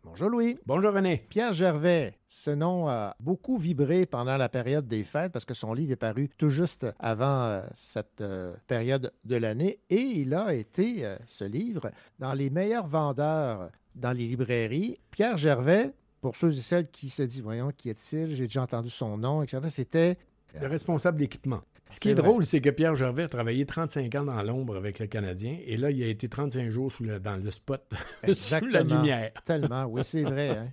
[0.06, 0.58] Bonjour Louis.
[0.66, 1.26] Bonjour René.
[1.28, 5.74] Pierre Gervais, ce nom a beaucoup vibré pendant la période des fêtes parce que son
[5.74, 10.54] livre est paru tout juste avant euh, cette euh, période de l'année et il a
[10.54, 15.00] été, euh, ce livre, dans les meilleurs vendeurs dans les librairies.
[15.12, 18.90] Pierre Gervais, pour ceux et celles qui se disent, voyons, qui est-il, j'ai déjà entendu
[18.90, 20.18] son nom, etc., c'était...
[20.60, 21.60] Le responsable d'équipement.
[21.90, 25.00] Ce qui est drôle, c'est que Pierre Gervais a travaillé 35 ans dans l'ombre avec
[25.00, 27.82] le Canadien et là, il a été 35 jours sous le- dans le spot,
[28.34, 29.32] sous la lumière.
[29.46, 30.58] Tellement, oui, c'est vrai.
[30.58, 30.70] hein.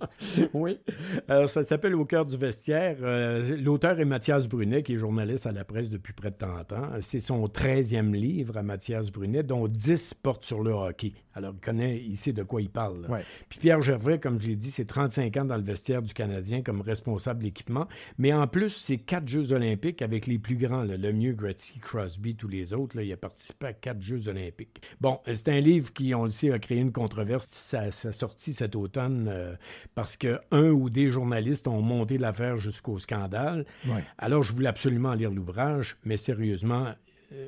[0.53, 0.79] oui.
[1.27, 2.97] Alors, ça s'appelle Au cœur du vestiaire.
[3.01, 6.71] Euh, L'auteur est Mathias Brunet, qui est journaliste à la presse depuis près de 30
[6.73, 6.89] ans.
[7.01, 11.11] C'est son 13e livre à Mathias Brunet, dont 10 portent sur le hockey.
[11.39, 13.05] Alors, il connaît, il sait de quoi il parle.
[13.07, 13.23] Ouais.
[13.47, 16.81] Puis Pierre Gervais, comme j'ai dit, c'est 35 ans dans le vestiaire du Canadien comme
[16.81, 17.87] responsable d'équipement.
[18.17, 21.79] Mais en plus, c'est quatre Jeux olympiques avec les plus grands, là, le mieux, Gretzky,
[21.79, 22.97] Crosby, tous les autres.
[22.97, 24.81] là, il a participé à quatre Jeux olympiques.
[24.99, 27.47] Bon, c'est un livre qui, on le sait, a créé une controverse.
[27.49, 29.55] Ça, ça a sorti cet automne euh,
[29.95, 33.65] parce que un ou des journalistes ont monté l'affaire jusqu'au scandale.
[33.87, 34.03] Ouais.
[34.17, 36.93] Alors, je voulais absolument lire l'ouvrage, mais sérieusement, euh,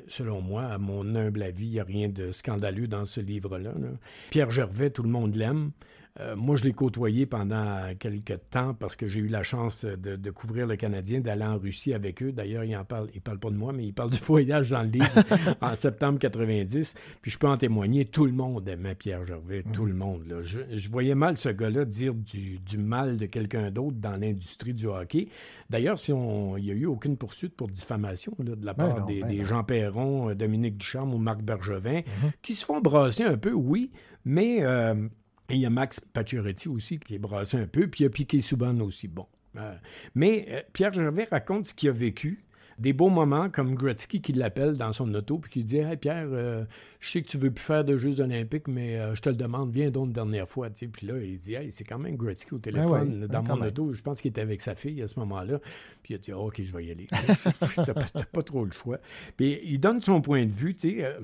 [0.06, 3.72] selon moi, à mon humble avis, il n'y a rien de scandaleux dans ce livre-là.
[3.78, 3.88] là.
[4.30, 5.72] Pierre Gervais, tout le monde l'aime.
[6.20, 10.16] Euh, moi, je l'ai côtoyé pendant quelques temps parce que j'ai eu la chance de,
[10.16, 12.32] de couvrir le Canadien, d'aller en Russie avec eux.
[12.32, 14.82] D'ailleurs, il en parle, il parle pas de moi, mais il parle du voyage dans
[14.82, 15.06] le livre
[15.62, 16.94] en septembre 90.
[17.22, 20.26] Puis je peux en témoigner, tout le monde aimait Pierre Gervais, tout le monde.
[20.28, 20.42] là.
[20.42, 24.74] Je, je voyais mal ce gars-là dire du, du mal de quelqu'un d'autre dans l'industrie
[24.74, 25.28] du hockey.
[25.70, 28.88] D'ailleurs, si on, il n'y a eu aucune poursuite pour diffamation là, de la Ben
[28.88, 29.44] part non, des, ben des.
[29.46, 32.02] Jean Perron, euh, Dominique Ducharme ou Marc Bergevin,
[32.42, 33.90] qui se font brasser un peu, oui,
[34.26, 35.08] mais euh,
[35.52, 38.10] il y a Max Pacioretty aussi qui est brassé un peu, puis il y a
[38.10, 39.08] Piqué Souban aussi.
[39.08, 39.26] Bon.
[39.56, 39.74] Euh,
[40.14, 42.44] mais euh, Pierre Gervais raconte ce qu'il a vécu.
[42.78, 46.28] Des beaux moments comme Gretzky qui l'appelle dans son auto puis qui dit Hey Pierre,
[46.32, 46.64] euh,
[47.00, 49.36] je sais que tu veux plus faire de Jeux Olympiques, mais euh, je te le
[49.36, 50.70] demande, viens donc une dernière fois.
[50.70, 53.42] Tu sais, Puis là, il dit Hey, c'est quand même Gretzky au téléphone ouais, dans
[53.42, 53.68] mon même.
[53.68, 53.92] auto.
[53.92, 55.60] Je pense qu'il était avec sa fille à ce moment-là.
[56.02, 57.06] Puis il a dit Ok, je vais y aller.
[57.76, 58.98] T'as pas, trop le choix.
[59.36, 60.74] Puis il donne son point de vue.
[60.74, 61.16] tu sais,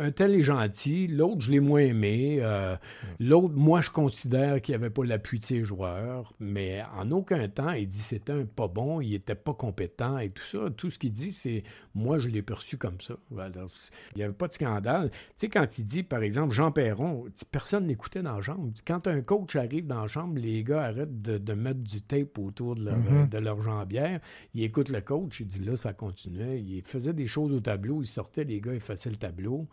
[0.00, 2.38] un tel est gentil, l'autre, je l'ai moins aimé.
[2.40, 2.76] euh,
[3.20, 7.70] L'autre, moi, je considère qu'il n'avait pas l'appui de ses joueurs, mais en aucun temps,
[7.70, 10.58] il dit c'était un pas bon, il n'était pas compétent et tout ça.
[10.76, 11.62] Tout ce qu'il dit, c'est
[11.94, 13.14] moi, je l'ai perçu comme ça.
[13.38, 13.70] Alors,
[14.14, 15.10] il n'y avait pas de scandale.
[15.10, 18.72] Tu sais, quand il dit, par exemple, Jean Perron, personne n'écoutait dans la chambre.
[18.86, 22.38] Quand un coach arrive dans la chambre, les gars arrêtent de, de mettre du tape
[22.38, 23.28] autour de leur, Mhm.
[23.28, 24.20] de leur jambière.
[24.54, 26.60] Ils écoutent le coach, il dit là, ça continuait.
[26.60, 29.68] Il faisait des choses au tableau, il sortait, les gars effaçaient le tableau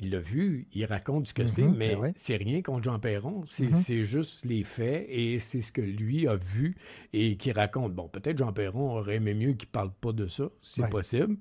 [0.00, 2.12] il l'a vu, il raconte ce que c'est, Mhm, mais ben ouais.
[2.14, 3.42] c'est rien contre Jean Perron.
[3.48, 3.72] C'est Mhm.
[3.72, 6.76] c'est juste les faits et c'est ce que lui a vu
[7.12, 7.94] et qui raconte.
[7.94, 10.88] Bon, peut-être Jean Perron aurait aimé mieux qu'il parle pas de ça, c'est Ouais.
[10.90, 11.36] possible.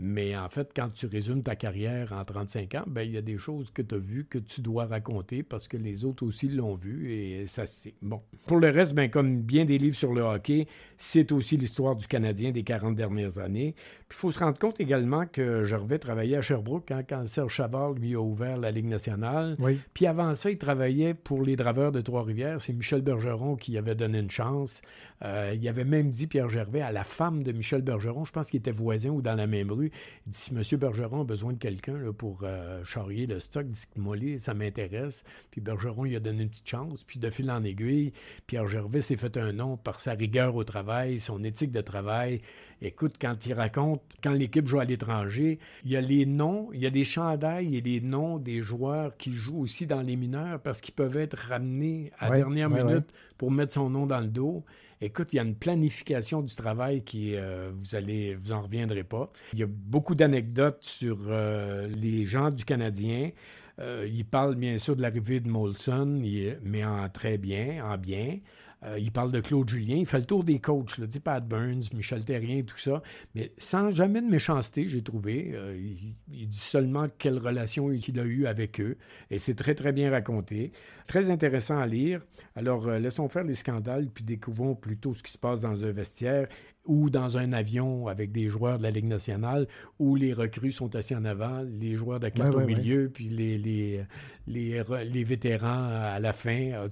[0.00, 3.22] Mais en fait, quand tu résumes ta carrière en 35 ans, ben il y a
[3.22, 6.48] des choses que tu as vues que tu dois raconter parce que les autres aussi
[6.48, 8.22] l'ont vu et ça c'est bon.
[8.46, 10.68] Pour le reste, ben comme bien des livres sur le hockey,
[10.98, 13.74] c'est aussi l'histoire du Canadien des 40 dernières années.
[14.10, 17.92] Il faut se rendre compte également que Gervais travaillait à Sherbrooke hein, quand Serge Chavard
[17.92, 19.56] lui a ouvert la Ligue nationale.
[19.58, 19.78] Oui.
[19.94, 22.60] Puis avant ça, il travaillait pour les Draveurs de Trois-Rivières.
[22.60, 24.80] C'est Michel Bergeron qui avait donné une chance.
[25.24, 28.50] Euh, il avait même dit, Pierre Gervais, à la femme de Michel Bergeron, je pense
[28.50, 29.87] qu'il était voisin ou dans la même rue,
[30.26, 30.78] il dit, si M.
[30.78, 35.24] Bergeron a besoin de quelqu'un pour euh, charrier le stock, dites-moi ça m'intéresse.
[35.50, 37.04] Puis Bergeron, il a donné une petite chance.
[37.04, 38.12] Puis de fil en aiguille,
[38.46, 42.40] Pierre Gervais s'est fait un nom par sa rigueur au travail, son éthique de travail.
[42.80, 46.80] Écoute, quand il raconte, quand l'équipe joue à l'étranger, il y a les noms, il
[46.80, 50.60] y a des chandails et les noms des joueurs qui jouent aussi dans les mineurs
[50.60, 53.34] parce qu'ils peuvent être ramenés à Ouais, dernière ouais, minute ouais.
[53.36, 54.64] pour mettre son nom dans le dos.
[55.00, 59.04] Écoute, il y a une planification du travail qui, euh, vous allez, vous en reviendrez
[59.04, 59.30] pas.
[59.52, 63.30] Il y a beaucoup d'anecdotes sur euh, les gens du Canadien.
[63.78, 66.20] Euh, il parle bien sûr de l'arrivée de Molson,
[66.62, 68.38] mais en très bien, en bien.
[68.84, 69.96] Euh, il parle de Claude Julien.
[69.96, 73.02] Il fait le tour des coachs, là, dit Pat Burns, Michel Terrien, tout ça.
[73.34, 75.50] Mais sans jamais de méchanceté, j'ai trouvé.
[75.52, 78.96] Euh, il, il dit seulement quelle relation il a eue avec eux.
[79.30, 80.70] Et c'est très, très bien raconté.
[81.08, 82.20] Très intéressant à lire.
[82.54, 85.90] Alors, euh, laissons faire les scandales, puis découvrons plutôt ce qui se passe dans un
[85.90, 86.46] vestiaire
[86.84, 89.66] ou dans un avion avec des joueurs de la Ligue nationale
[89.98, 92.80] où les recrues sont assis en avant, les joueurs de quatre Ouais, au ouais, ouais.
[92.80, 94.04] milieu, puis les, les,
[94.46, 96.70] les, les vétérans à la fin.
[96.74, 96.86] Ah,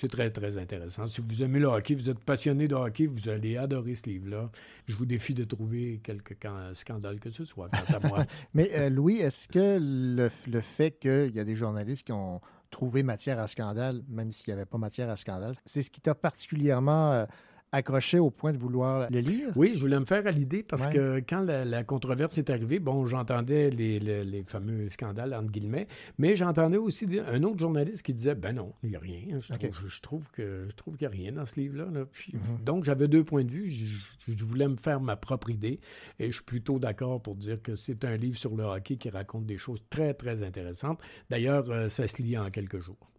[0.00, 1.06] C'est très, très intéressant.
[1.06, 4.50] Si vous aimez le hockey, vous êtes passionné de hockey, vous allez adorer ce livre-là.
[4.86, 8.24] Je vous défie de trouver quelque can- scandale que ce soit, quant à moi.
[8.54, 12.40] Mais euh, Louis, est-ce que le, le fait qu'il y a des journalistes qui ont
[12.70, 16.00] trouvé matière à scandale, même s'il n'y avait pas matière à scandale, c'est ce qui
[16.00, 17.26] t'a particulièrement euh,
[17.72, 19.50] accroché au point de vouloir le lire?
[19.56, 20.92] Oui, je voulais me faire à l'idée parce Ouais.
[20.92, 25.50] que quand la, la controverse est arrivée, bon, j'entendais les, les- les fameux scandales, entre
[25.50, 25.86] guillemets,
[26.18, 29.38] mais j'entendais aussi un autre journaliste qui disait Ben non, il n'y a rien.
[29.40, 31.86] Je trouve, je, je trouve que je trouve qu'il n'y a rien dans ce livre-là.
[31.92, 32.00] là.
[32.32, 32.64] Mhm.
[32.64, 33.70] Donc, j'avais deux points de vue.
[33.70, 33.86] Je,
[34.32, 35.80] je voulais me faire ma propre idée
[36.18, 39.10] et je suis plutôt d'accord pour dire que c'est un livre sur le hockey qui
[39.10, 41.00] raconte des choses très, très intéressantes.
[41.30, 43.10] D'ailleurs, euh, ça se lit en quelques jours.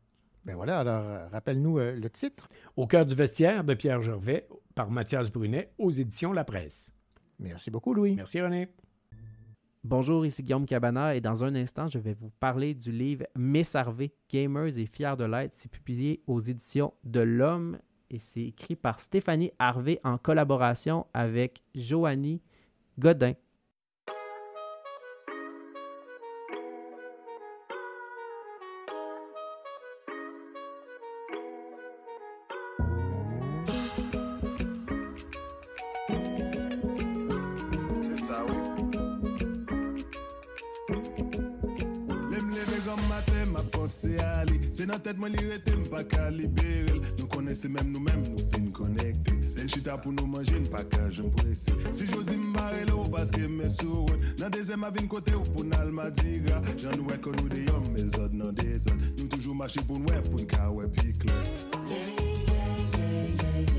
[0.45, 2.47] Ben voilà, alors euh, rappelle-nous euh, le titre.
[2.75, 6.93] Au cœur du vestiaire de Pierre Gervais par Mathias Brunet aux éditions La Presse.
[7.39, 8.15] Merci beaucoup, Louis.
[8.15, 8.69] Merci, René.
[9.83, 13.75] Bonjour, ici Guillaume Cabana et dans un instant, je vais vous parler du livre Miss
[13.75, 15.55] Harvey, Gamers et fiers de l'être.
[15.55, 17.79] C'est publié aux éditions de l'Homme
[18.11, 22.41] et c'est écrit par Stéphanie Harvey en collaboration avec Joanie
[22.99, 23.33] Godin.
[45.05, 48.45] tèt mwen li rete m pa ka liberel Nou kone se mèm nou mèm nou
[48.51, 52.51] fin konekte El chita pou nou manje n pa ka jen prese Si josi m
[52.55, 56.95] barele ou paske m esurot Nan deze ma vin kote ou pou nal madira Jan
[56.97, 60.01] nou wè kon nou de yon me zot nan de zot Nou toujou mache pou
[60.01, 61.35] nou wè pou n ka wè piklo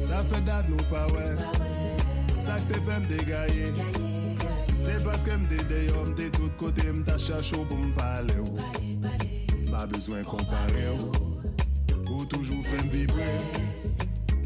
[0.07, 1.29] Sa fè dat nou pa wè
[2.43, 3.71] Sak te fè m degaye
[4.83, 8.41] Se paske m de deyo m de tout kote m ta chacho pou m pale
[8.43, 8.92] ou
[9.87, 10.89] besoin comparer.
[10.99, 11.13] oh.
[12.11, 13.39] Ou toujours fait vibrer.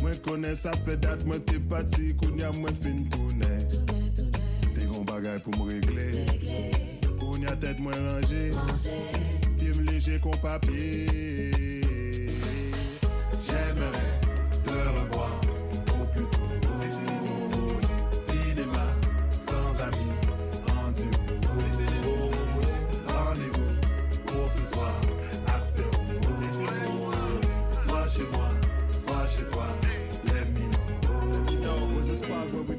[0.01, 3.67] Moi connais ça fait date, moi t'es parti, kounya moi fin tourner.
[4.75, 6.27] T'es gon bagay pour me régler.
[7.19, 8.53] Kounya tête moi rangée.
[9.61, 11.83] Me léger qu'on papier.
[13.47, 14.21] J'aimerais
[14.65, 15.41] te revoir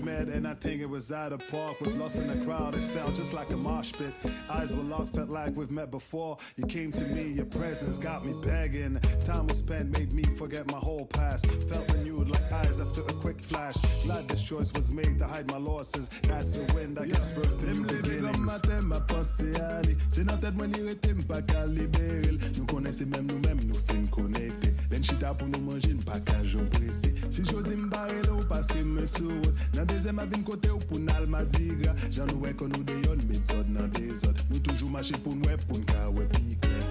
[0.07, 1.81] met, and I think it was at a park.
[1.81, 4.13] Was lost in the crowd, it felt just like a mosh pit.
[4.49, 6.37] Eyes were locked, felt like we've met before.
[6.55, 8.99] You came to me, your presence got me begging.
[9.25, 11.45] Time was spent, made me forget my whole past.
[11.69, 13.75] Felt renewed like eyes after a quick flash.
[14.03, 16.07] Glad this choice was made to hide my losses.
[16.23, 18.39] That's the wind that gives birth to new beginnings.
[18.39, 19.97] matin, ma pensée aller.
[20.07, 22.37] C'est dans tête, moi, ni rete, m'pas qu'à libérer.
[22.57, 24.73] Nous nous-mêmes, nous fin connectés.
[24.89, 27.13] Len chita nous manger, m'pas qu'à j'en pressé.
[27.29, 29.51] Si j'ose m'barrer là, ou parce que me sourd.
[29.97, 33.47] Dezè ma vin kote ou pou nal madiga Jan nou wè kon nou deyon met
[33.49, 36.83] zot nan dezot Nou toujou mache pou nou wè pou nka wè pikle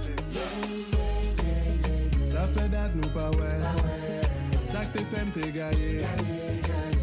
[2.26, 3.52] Sa fè dat nou pa wè
[4.66, 6.02] Sak te fèm te gaye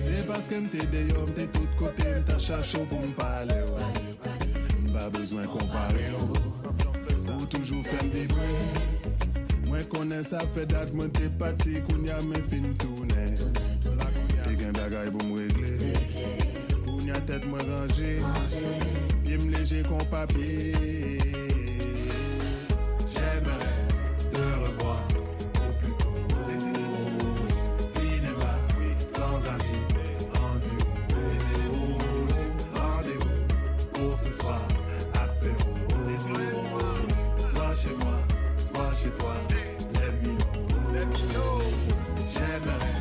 [0.03, 3.61] Se paske m te deyon m te tout kote M ta chachou pou m pale
[3.71, 3.87] wè
[4.83, 8.51] M ba bezwen kompare Ou toujou fèm vibre
[9.73, 13.23] Mwen konen sa fè dat mwen te pati koun ya men fin toune.
[14.43, 15.72] Te gen bagay pou mwegle
[17.11, 18.19] tête moi rangée.
[19.23, 20.73] Pied me léger qu'on papier.
[23.13, 23.75] J'aimerais
[24.31, 25.01] te revoir
[25.55, 26.17] au plus tôt.
[27.93, 29.83] Cinéma, oui, sans amis,
[30.35, 30.77] rendu.
[32.73, 33.39] Rendez-vous
[33.93, 34.61] pour ce soir,
[35.13, 35.71] apéro.
[37.53, 38.17] Soit chez moi,
[38.71, 39.35] soit chez toi,
[40.21, 40.37] know.
[40.93, 41.61] Let me know.
[42.33, 42.92] J'aimerais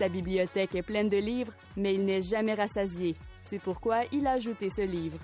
[0.00, 3.16] Sa bibliothèque est pleine de livres, mais il n'est jamais rassasié.
[3.44, 5.18] C'est pourquoi il a ajouté ce livre.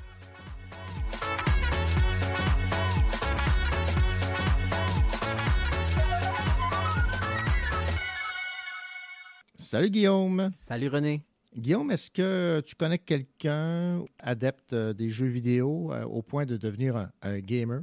[9.57, 10.51] Salut Guillaume.
[10.55, 11.23] Salut René.
[11.57, 16.59] Guillaume, est-ce que tu connais quelqu'un adepte euh, des jeux vidéo euh, au point de
[16.59, 17.81] devenir un, un gamer?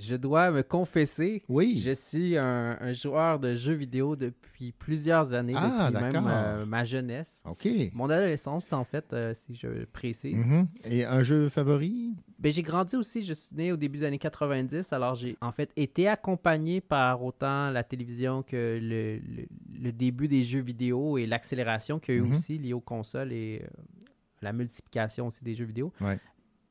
[0.00, 1.42] Je dois me confesser.
[1.48, 1.78] Oui.
[1.84, 6.64] Je suis un, un joueur de jeux vidéo depuis plusieurs années, Ah, depuis même euh,
[6.64, 7.42] ma jeunesse.
[7.46, 7.68] OK.
[7.94, 10.46] Mon adolescence, en fait, euh, si je précise.
[10.46, 10.68] Mhm.
[10.86, 12.14] Et un jeu favori?
[12.38, 15.52] Ben, j'ai grandi aussi, je suis né au début des années 90, alors j'ai en
[15.52, 19.46] fait été accompagné par autant la télévision que le, le-
[19.78, 22.32] le début des jeux vidéo et l'accélération qu'il y a eu Mhm.
[22.34, 23.68] aussi liée aux consoles et euh,
[24.40, 25.92] la multiplication aussi des jeux vidéo.
[26.00, 26.18] Ouais.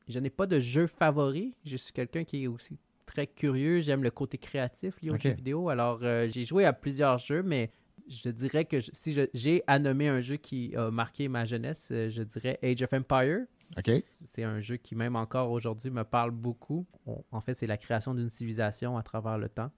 [0.08, 2.76] Je n'ai pas de jeu favori, je suis quelqu'un qui est aussi
[3.10, 6.72] très curieux, j'aime le côté créatif lié aux jeux vidéo, alors euh, j'ai joué à
[6.72, 7.70] plusieurs jeux, mais
[8.08, 11.88] je dirais que je- si j'ai à nommer un jeu qui a marqué ma jeunesse,
[11.90, 13.40] euh, je dirais Age of Empire.
[14.26, 16.86] C'est un jeu qui, même encore aujourd'hui, me parle beaucoup.
[17.30, 19.70] En fait, c'est la création d'une civilisation à travers le temps.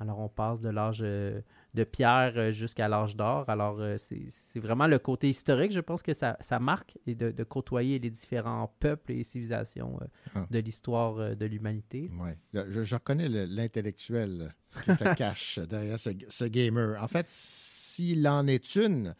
[0.00, 1.40] Alors, on passe de l'âge euh,
[1.74, 3.48] de pierre euh, jusqu'à l'âge d'or.
[3.48, 7.30] Alors, euh, c'est vraiment le côté historique, je pense que ça, ça marque, et de,
[7.32, 9.98] de côtoyer les différents peuples et civilisations
[10.34, 10.46] Ah.
[10.50, 12.10] de l'histoire de l'humanité.
[12.52, 17.02] Là, Je, je reconnais le- l'intellectuel qui se cache derrière ce, ce gamer.
[17.02, 19.14] En fait, s'il en est une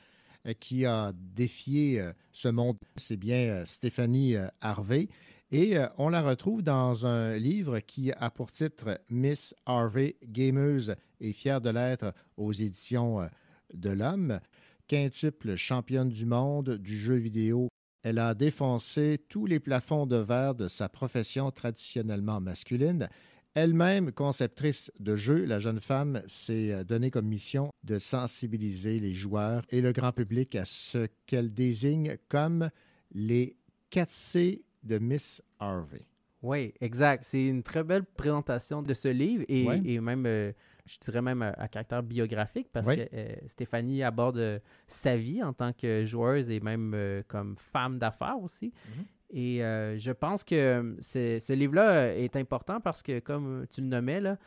[0.60, 5.08] qui a défié ce monde, c'est bien Stéphanie Harvey.
[5.50, 10.94] Et euh, on la retrouve dans un livre qui a pour titre Miss Harvey, gameuse
[11.20, 13.26] et fière de l'être aux éditions euh,
[13.72, 14.40] de l'Homme.
[14.86, 17.68] Quintuple championne du monde du jeu vidéo
[18.02, 23.08] elle a défoncé tous les plafonds de verre de sa profession traditionnellement masculine.
[23.54, 29.10] Elle-même conceptrice de jeux, la jeune femme s'est euh, donnée comme mission de sensibiliser les
[29.10, 32.70] joueurs et le grand public à ce qu'elle désigne comme
[33.12, 33.56] les
[33.90, 36.04] 4C de Miss Harvey.
[36.42, 37.24] Oui, exact.
[37.24, 39.80] C'est une très belle présentation de ce livre et, Ouais.
[39.84, 40.52] et même, euh,
[40.86, 45.42] je dirais même à, à caractère biographique parce que euh, Stéphanie aborde euh, sa vie
[45.42, 48.72] en tant que joueuse et même euh, comme femme d'affaires aussi.
[48.96, 49.04] Mhm.
[49.30, 53.88] Et euh, je pense que euh, ce, livre-là est important parce que, comme tu le
[53.88, 54.38] nommais, là,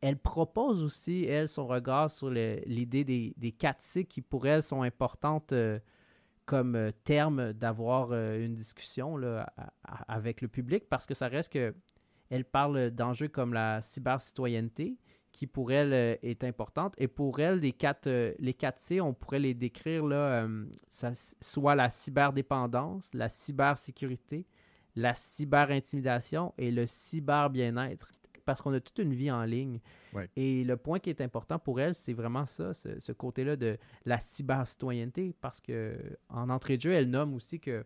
[0.00, 4.82] elle propose aussi, elle, son regard sur l'idée des, des 4C qui, pour elle, sont
[4.82, 5.78] importantes euh,
[6.50, 9.46] comme euh, terme d'avoir euh, une discussion là,
[10.08, 11.72] avec le public parce que ça reste que
[12.28, 14.96] elle parle d'enjeux comme la cybercitoyenneté
[15.30, 19.14] qui pour elle euh, est importante et pour elle les quatre euh, les 4C on
[19.14, 20.44] pourrait les décrire là
[20.88, 24.44] ça- soit la cyberdépendance, la cybersécurité,
[24.96, 28.12] la cyberintimidation et le cyber-bien-être
[28.44, 29.80] parce qu'on a toute une vie en ligne.
[30.12, 30.28] Ouais.
[30.36, 33.78] Et le point qui est important pour elle, c'est vraiment ça, ce, ce côté-là de
[34.04, 35.96] la cyber-citoyenneté, parce que
[36.28, 37.84] en entrée de jeu, elle nomme aussi que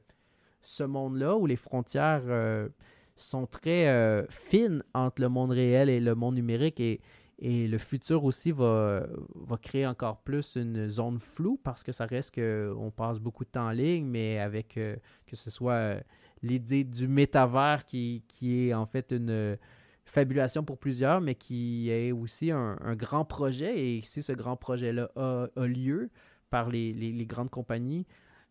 [0.65, 2.69] ce monde-là où les frontières euh,
[3.17, 7.01] sont très euh, fines entre le monde réel et le monde numérique et,
[7.39, 12.07] et le futur aussi va, va créer encore plus une zone floue parce que ça
[12.07, 14.97] reste qu'on passe beaucoup de temps en ligne, mais avec euh,
[15.27, 15.97] que ce soit
[16.43, 19.57] l'idée du métavers qui, qui est en fait une
[20.05, 23.79] fabulation pour plusieurs, mais qui est aussi un, un grand projet.
[23.97, 26.11] Et si ce grand projet-là a, a lieu
[26.51, 28.07] par les, les- les grandes compagnies,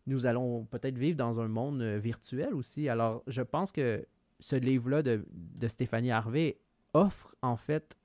[0.06, 2.88] nous allons peut-être vivre dans un monde euh, virtuel aussi.
[2.88, 4.04] Alors, je pense que
[4.40, 6.58] ce livre-là de, de Stéphanie Harvey
[6.92, 7.96] offre en fait,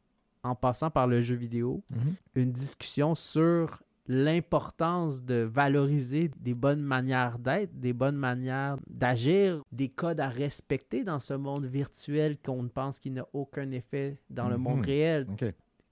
[0.44, 2.16] en passant par le jeu vidéo, Mhm.
[2.36, 9.88] une discussion sur l'importance de valoriser des bonnes manières d'être, des bonnes manières d'agir, des
[9.90, 14.58] codes à respecter dans ce monde virtuel qu'on pense qu'il n'a aucun effet dans le
[14.58, 14.86] monde Mhm.
[14.86, 15.28] réel,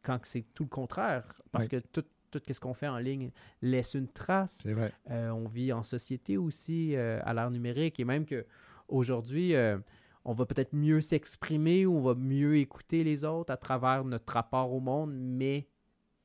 [0.02, 1.24] quand c'est tout le contraire.
[1.52, 3.30] Parce que tout, tout ce qu'on fait en ligne
[3.62, 4.60] laisse une trace.
[4.64, 4.92] C'est vrai.
[5.12, 8.46] Euh, on vit en société aussi, euh, à l'ère numérique, et même que
[8.88, 9.78] aujourd'hui, euh,
[10.26, 14.34] on va peut-être mieux s'exprimer ou on va mieux écouter les autres à travers notre
[14.34, 15.68] rapport au monde, mais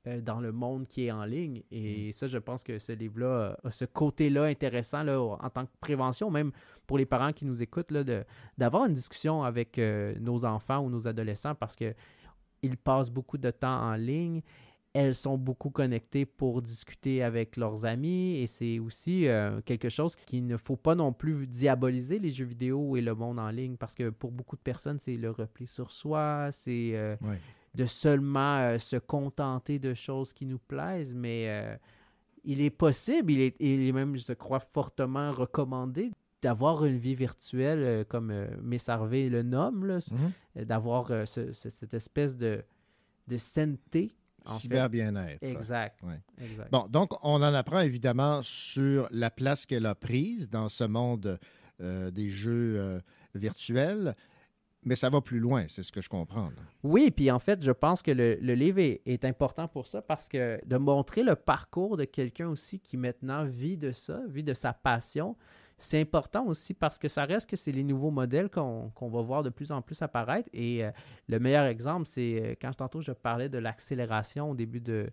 [0.04, 1.62] dans le monde qui est en ligne.
[1.70, 5.66] Et ça, je pense que ce livre-là euh, a ce côté-là intéressant là, en tant
[5.66, 6.50] que prévention, même
[6.86, 7.92] pour les parents qui nous écoutent,
[8.58, 11.94] d'avoir une discussion avec euh, nos enfants ou nos adolescents parce que
[12.62, 14.42] ils passent beaucoup de temps en ligne.
[14.94, 20.16] Elles sont beaucoup connectées pour discuter avec leurs amis et c'est aussi euh, quelque chose
[20.16, 23.76] qu'il ne faut pas non plus diaboliser les jeux vidéo et le monde en ligne
[23.76, 27.38] parce que pour beaucoup de personnes, c'est le repli sur soi, c'est euh, Ouais.
[27.74, 31.76] De seulement euh, se contenter de choses qui nous plaisent, mais euh,
[32.44, 36.10] il est possible, il est, il est même, je crois, fortement recommandé
[36.42, 40.64] d'avoir une vie virtuelle euh, comme Miss Harvey le nomme, là, Mhm.
[40.64, 42.62] d'avoir ce- ce- cette espèce de,
[43.28, 44.12] de sainteté.
[44.44, 45.42] Cyber-bien-être.
[45.44, 46.00] Exact.
[46.72, 51.38] Bon, donc, on en apprend évidemment sur la place qu'elle a prise dans ce monde
[51.80, 53.00] euh, des jeux euh,
[53.36, 54.14] virtuels,
[54.84, 56.50] mais ça va plus loin, c'est ce que je comprends.
[56.82, 60.60] Oui, puis en fait, je pense que le, livre est, important pour ça parce que
[60.66, 64.72] de montrer le parcours de quelqu'un aussi qui maintenant vit de ça, vit de sa
[64.72, 65.36] passion,
[65.78, 69.20] c'est important aussi parce que ça reste que c'est les nouveaux modèles qu'on qu'on va
[69.22, 70.48] voir de plus en plus apparaître.
[70.52, 70.90] Et euh,
[71.28, 75.10] le meilleur exemple, c'est euh, quand tantôt je parlais de l'accélération au début de,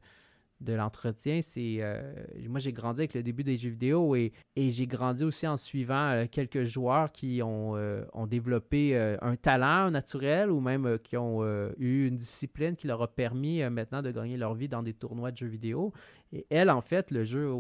[0.62, 2.01] de l'entretien, c'est euh,
[2.47, 5.55] moi j'ai grandi avec le début des jeux vidéo et, et j'ai grandi aussi en
[5.55, 11.16] suivant euh, quelques joueurs qui ont, euh, ont développé un talent naturel ou même qui
[11.18, 11.43] ont
[11.78, 15.32] eu une discipline qui leur a permis maintenant de gagner leur vie dans des tournois
[15.32, 15.93] de jeux vidéo.
[16.34, 17.51] Et elle, en fait, le jeu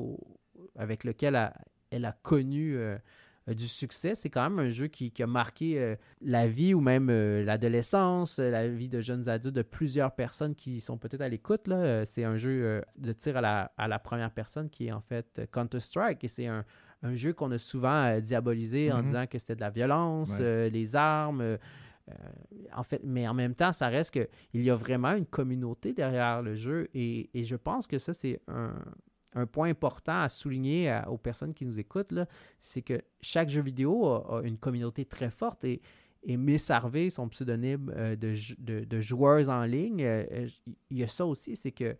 [0.75, 1.51] avec lequel
[1.91, 2.77] elle a, connu
[3.53, 6.81] du succès, c'est quand même un jeu qui, qui a marqué euh, la vie ou
[6.81, 11.21] même euh, l'adolescence, euh, la vie de jeunes adultes de plusieurs personnes qui sont peut-être
[11.21, 11.67] à l'écoute.
[11.67, 11.75] là.
[11.77, 14.91] Euh, C'est un jeu euh, de tir à la, à la première personne qui est
[14.91, 16.65] en fait euh, Counter-Strike et c'est un,
[17.03, 19.05] un jeu qu'on a souvent euh, diabolisé en Mhm.
[19.05, 20.37] disant que c'était de la violence, Ouais.
[20.41, 21.41] euh, les armes.
[21.41, 21.57] euh,
[22.09, 22.13] euh,
[22.75, 25.93] en fait, mais en même temps, ça reste que il y a vraiment une communauté
[25.93, 28.73] derrière le jeu et, et je pense que ça, c'est un,
[29.33, 32.13] un point important à souligner à- aux personnes qui nous écoutent,
[32.59, 35.81] c'est que chaque jeu vidéo a, a une communauté très forte et,
[36.23, 40.47] et Miss Harvey, son pseudonyme euh, de, de, de joueuse en ligne, euh, euh,
[40.89, 41.95] il y a ça aussi, c'est que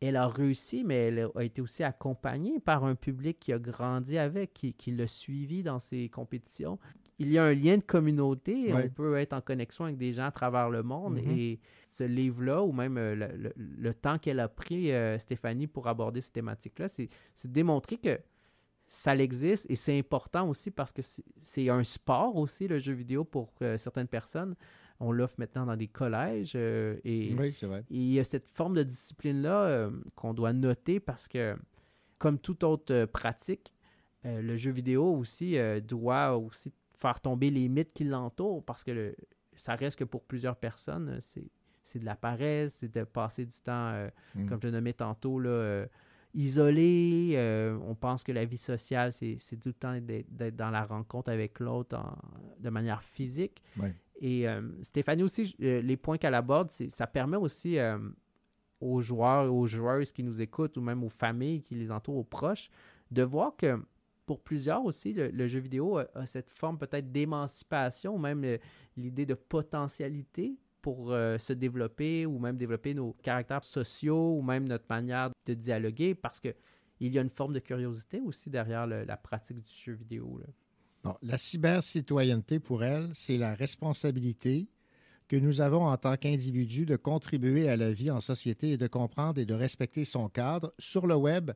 [0.00, 4.18] elle a réussi, mais elle a été aussi accompagnée par un public qui a grandi
[4.18, 6.76] avec, qui, qui l'a suivi dans ses compétitions.
[7.20, 8.86] Il y a un lien de communauté, Ouais.
[8.86, 11.30] on peut être en connexion avec des gens à travers le monde Mhm.
[11.38, 11.60] et
[11.92, 15.86] ce livre-là, ou même euh, le, le- le temps qu'elle a pris, euh, Stéphanie, pour
[15.88, 17.08] aborder ces thématiques-là, c'est
[17.44, 18.18] démontrer que
[18.88, 23.24] ça existe et c'est important aussi parce que c'est- un sport aussi, le jeu vidéo,
[23.24, 24.54] pour euh, certaines personnes.
[25.00, 27.80] On l'offre maintenant dans des collèges euh, et Oui, c'est vrai.
[27.90, 31.56] et il y a cette forme de discipline-là qu'on doit noter parce que,
[32.18, 33.74] comme toute autre pratique,
[34.24, 39.16] le jeu vidéo aussi doit aussi faire tomber les mythes qui l'entourent parce que le-
[39.56, 41.50] ça reste que pour plusieurs personnes, c'est,
[41.82, 44.46] c'est de la paresse, c'est de passer du temps, euh, Mm.
[44.46, 45.86] comme je le nommais tantôt, là, euh,
[46.34, 47.32] isolé.
[47.36, 51.30] euh, on pense que la vie sociale, c'est, tout le temps d'être, dans la rencontre
[51.30, 51.98] avec l'autre
[52.58, 53.62] de manière physique.
[53.78, 53.94] Ouais.
[54.20, 54.46] Et
[54.82, 57.76] Stéphanie aussi, les points qu'elle aborde, ça permet aussi
[58.80, 62.18] aux joueurs et aux joueuses qui nous écoutent ou même aux familles qui les entourent,
[62.18, 62.70] aux proches,
[63.10, 63.82] de voir que
[64.24, 68.46] pour plusieurs aussi, le, le jeu vidéo a, a cette forme peut-être d'émancipation, même
[68.96, 74.66] l'idée de potentialité pour euh, se développer ou même développer nos caractères sociaux ou même
[74.66, 76.54] notre manière de dialoguer parce que
[77.00, 80.40] il y a une forme de curiosité aussi derrière la pratique du jeu vidéo.
[81.20, 84.68] la cybercitoyenneté, pour elle, c'est la responsabilité
[85.26, 88.86] que nous avons en tant qu'individus de contribuer à la vie en société et de
[88.86, 91.50] comprendre et de respecter son cadre sur le web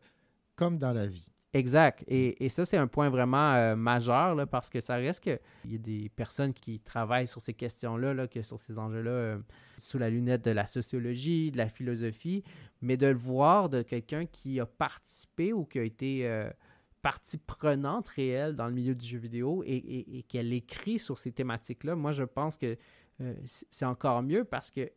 [0.57, 1.29] comme dans la vie.
[1.57, 2.05] Exact.
[2.09, 5.39] Et, et ça, c'est un point vraiment euh, majeur là, parce que ça reste que
[5.65, 9.11] il y a des personnes qui travaillent sur ces questions-là, là, que sur ces enjeux-là,
[9.11, 9.39] euh,
[9.79, 12.43] sous la lunette de la sociologie, de la philosophie,
[12.83, 16.51] mais de le voir de quelqu'un qui a participé ou qui a été euh,
[17.01, 21.17] partie prenante réelle dans le milieu du jeu vidéo et, et- et qu'elle écrit sur
[21.19, 22.77] ces thématiques-là, moi, je pense que
[23.71, 24.91] c'est encore mieux parce que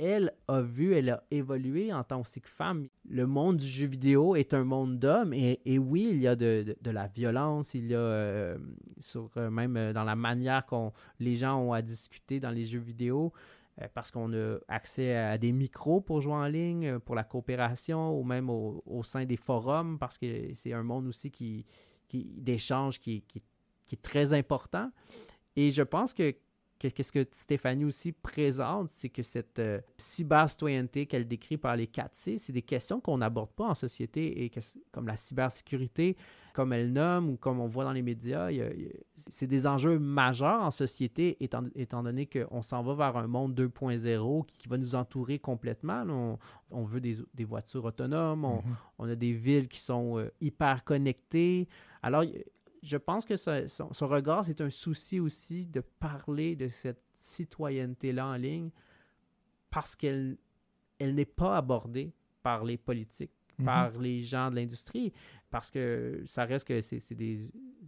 [0.00, 2.86] elle a vu, elle a évolué en tant aussi que femme.
[3.10, 6.76] Le monde du jeu vidéo est un monde d'hommes et, oui, il y a de,
[6.80, 8.58] de- la violence, il y a euh,
[9.36, 12.80] euh, même euh, dans la manière qu'on les gens ont à discuter dans les jeux
[12.80, 13.32] vidéo
[13.94, 18.24] parce qu'on a accès à des micros pour jouer en ligne, pour la coopération ou
[18.24, 21.64] même au, au sein des forums parce que c'est un monde aussi qui,
[22.08, 23.40] qui d'échange qui, qui,
[23.92, 24.90] est très important.
[25.56, 26.34] Et je pense que-
[26.78, 32.38] qu'est-ce que Stéphanie aussi présente, c'est que cette euh, cyber-citoyenneté qu'elle décrit par les 4C,
[32.38, 34.60] c'est des questions qu'on n'aborde pas en société, et que,
[34.92, 36.16] comme la cybersécurité,
[36.54, 38.50] comme elle nomme, ou comme on voit dans les médias,
[39.30, 43.54] c'est des enjeux majeurs en société, étant, étant donné qu'on s'en va vers un monde
[43.60, 46.04] 2.0 qui, qui va nous entourer complètement.
[46.08, 46.38] On,
[46.70, 48.76] on veut des, des voitures autonomes, on, Mhm.
[48.98, 51.68] on a des villes qui sont euh, hyper connectées.
[52.02, 52.24] Alors,
[52.82, 57.02] je pense que ce- son, son regard, c'est un souci aussi de parler de cette
[57.16, 58.70] citoyenneté-là en ligne
[59.70, 60.38] parce qu'elle
[61.00, 62.12] elle n'est pas abordée
[62.42, 63.64] par les politiques, Mhm.
[63.64, 65.12] par les gens de l'industrie,
[65.48, 67.38] parce que ça reste que c'est des...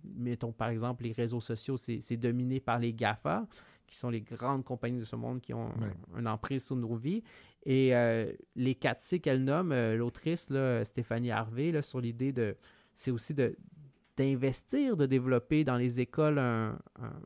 [0.05, 3.49] Mettons, par exemple, les réseaux sociaux, c'est dominé par les GAFA,
[3.89, 5.93] qui sont les grandes compagnies de ce monde qui ont Ouais.
[6.15, 7.23] un, un emprise sur nos vies.
[7.67, 10.49] Et euh, les 4C qu'elle nomme, euh, l'autrice,
[10.85, 12.57] Stéphanie Harvey, là, sur l'idée de...
[12.95, 13.57] C'est aussi de
[14.21, 17.21] d'investir, de développer dans les écoles un, un-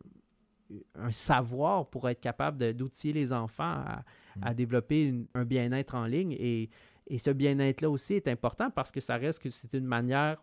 [0.94, 4.04] un savoir pour être capable d'outiller les enfants à,
[4.42, 6.32] à développer une- un bien-être en ligne.
[6.38, 6.70] Et,
[7.06, 10.36] et ce bien-être-là aussi est important parce que ça reste que c'est une manière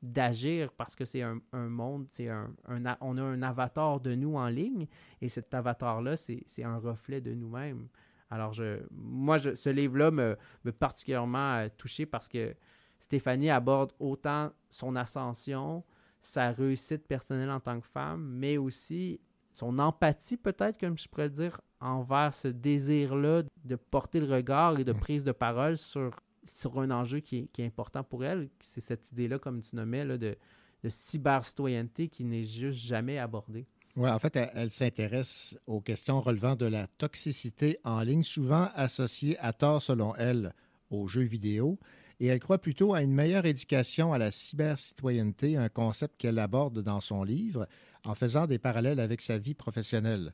[0.00, 4.36] d'agir parce que c'est un, un monde, c'est un, on a un avatar de nous
[4.36, 4.86] en ligne
[5.20, 7.88] et cet avatar-là, c'est c'est un reflet de nous-mêmes.
[8.30, 12.54] Alors, je, moi, je, ce livre-là me, me particulièrement euh, touché parce que
[12.98, 15.84] Stéphanie aborde autant son ascension,
[16.20, 19.20] sa réussite personnelle en tant que femme, mais aussi
[19.52, 24.84] son empathie, peut-être, comme je pourrais dire, envers ce désir-là de porter le regard et
[24.84, 26.10] de prise de parole sur,
[26.46, 28.48] sur un enjeu qui est, qui est important pour elle.
[28.60, 30.36] C'est cette idée-là, comme tu nommais, là, de,
[30.82, 33.66] de cyber-citoyenneté qui n'est juste jamais abordée.
[33.96, 38.68] Oui, en fait, elle, elle s'intéresse aux questions relevant de la toxicité en ligne, souvent
[38.74, 40.52] associée à tort, selon elle,
[40.90, 41.76] aux jeux vidéo.
[42.20, 46.82] Et elle croit plutôt à une meilleure éducation à la cybercitoyenneté, un concept qu'elle aborde
[46.82, 47.68] dans son livre,
[48.04, 50.32] en faisant des parallèles avec sa vie professionnelle.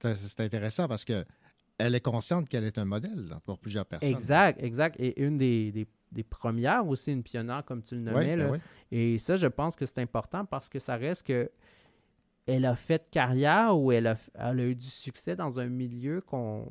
[0.00, 1.24] C'est intéressant parce que
[1.76, 4.08] elle est consciente qu'elle est un modèle pour plusieurs personnes.
[4.10, 4.96] Exact, exact.
[4.98, 8.34] Et une des, des- des premières aussi, une pionnière, comme tu le nommais.
[8.36, 8.60] Ben.
[8.90, 11.50] Et ça, je pense que c'est important parce que ça reste que
[12.46, 16.22] elle a fait carrière ou elle a, elle a eu du succès dans un milieu
[16.22, 16.66] qu'on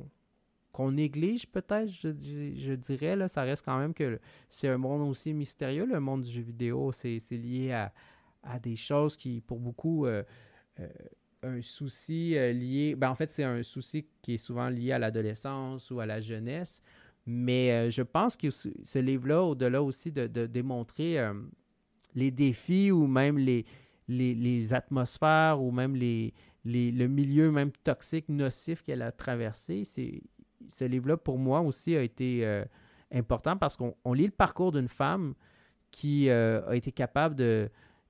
[0.78, 3.16] qu'on néglige peut-être, je, dirais.
[3.16, 6.42] Là, ça reste quand même que c'est un monde aussi mystérieux, le monde du jeu
[6.42, 6.92] vidéo.
[6.92, 7.92] C'est lié à,
[8.44, 10.22] à des choses qui, pour beaucoup, euh,
[10.78, 10.86] euh,
[11.42, 12.94] un souci euh, lié.
[12.94, 16.20] Ben, en fait, c'est un souci qui est souvent lié à l'adolescence ou à la
[16.20, 16.80] jeunesse.
[17.26, 21.18] Mais je pense que ce livre-là, au-delà aussi de, démontrer
[22.14, 23.66] les défis ou même les,
[24.06, 26.32] les, les atmosphères ou même les,
[26.64, 30.22] les- le milieu même toxique, nocif qu'elle a traversé, c'est
[30.68, 32.64] ce livre-là, pour moi aussi, a été euh,
[33.12, 35.34] important parce qu'on on lit le parcours d'une femme
[35.90, 37.36] qui euh, a été capable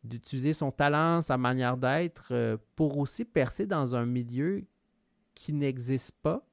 [0.05, 4.65] d'utiliser son talent, sa manière d'être euh, pour aussi percer dans un milieu
[5.35, 6.45] qui n'existe pas,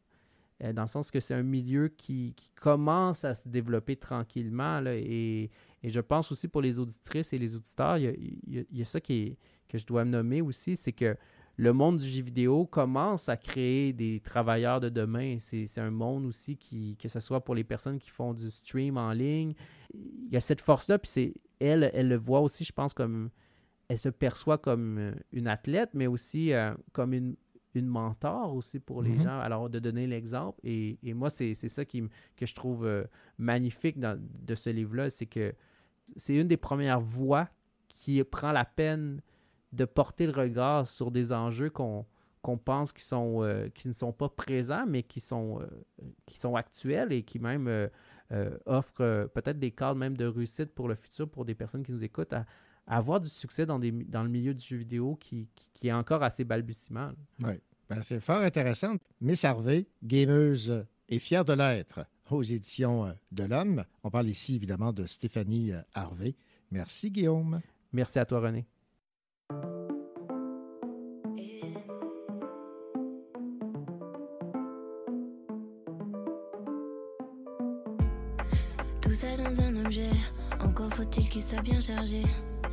[0.61, 4.81] dans le sens que c'est un milieu qui, commence à se développer tranquillement.
[4.85, 5.49] et,
[5.83, 8.99] je pense aussi pour les auditrices et les auditeurs, il y a, y a ça
[9.01, 9.37] qui est-
[9.67, 11.15] que je dois me nommer aussi, c'est que
[11.57, 15.37] le monde du jeu vidéo commence à créer des travailleurs de demain.
[15.39, 18.97] C'est un monde aussi qui, que ce soit pour les personnes qui font du stream
[18.97, 19.53] en ligne,
[19.93, 23.29] il y a cette force-là, puis c'est elle, elle le voit aussi, je pense, comme
[23.87, 27.35] elle se perçoit comme euh, une athlète, mais aussi euh, comme une,
[27.75, 29.23] une mentor aussi pour les Mhm.
[29.23, 29.39] gens.
[29.39, 30.59] Alors, de donner l'exemple.
[30.63, 32.03] Et, et moi, c'est ça qui,
[32.35, 33.03] que je trouve euh,
[33.37, 35.53] magnifique dans, de ce livre-là, c'est que
[36.17, 37.47] c'est une des premières voix
[37.89, 39.21] qui prend la peine
[39.75, 42.05] de porter le regard sur des enjeux qu'on
[42.63, 45.65] pense qui, sont, euh, qui ne sont pas présents, mais qui sont, euh,
[46.25, 50.87] qui sont actuels et qui même euh, offrent peut-être des cadres même de réussite pour
[50.87, 52.45] le futur, pour des personnes qui nous écoutent, à,
[52.87, 55.87] à avoir du succès dans, des, dans le milieu du jeu vidéo qui, qui, qui
[55.87, 57.11] est encore assez balbutiement.
[57.43, 57.53] Oui.
[57.87, 58.95] Ben, c'est fort intéressant.
[59.21, 63.83] Miss Harvey, gameuse et fière de l'être aux éditions de l'Homme.
[64.03, 66.35] On parle ici évidemment de Stéphanie Harvey.
[66.71, 67.61] Merci Guillaume.
[67.93, 68.65] Merci à toi René.
[80.61, 82.23] Encore faut-il qu'il soit bien chargé.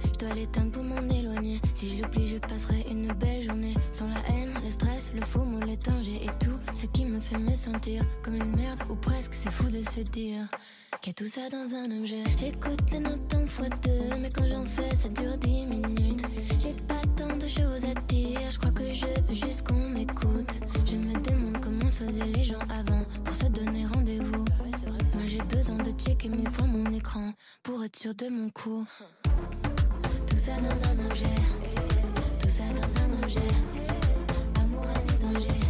[0.05, 1.61] Je dois l'éteindre pour m'en éloigner.
[1.75, 3.75] Si je l'oublie, je passerai une belle journée.
[3.93, 7.39] Sans la haine, le stress, le faux mot, les et tout ce qui me fait
[7.39, 9.35] me sentir comme une merde ou presque.
[9.35, 10.49] C'est fou de se dire
[11.01, 12.23] qu'il y a tout ça dans un objet.
[12.39, 16.25] J'écoute les notes en fois deux, mais quand j'en fais, ça dure dix minutes.
[16.59, 20.55] J'ai pas tant de choses à dire, je crois que je veux juste qu'on m'écoute.
[20.87, 22.92] Je me demande comment faisaient les gens avant
[26.05, 27.33] checker mille fois mon écran
[27.63, 28.85] pour être sûr de mon coup.
[30.27, 31.35] Tout ça dans un objet,
[32.41, 33.41] tout ça dans un objet.
[34.61, 35.61] Amour, et danger,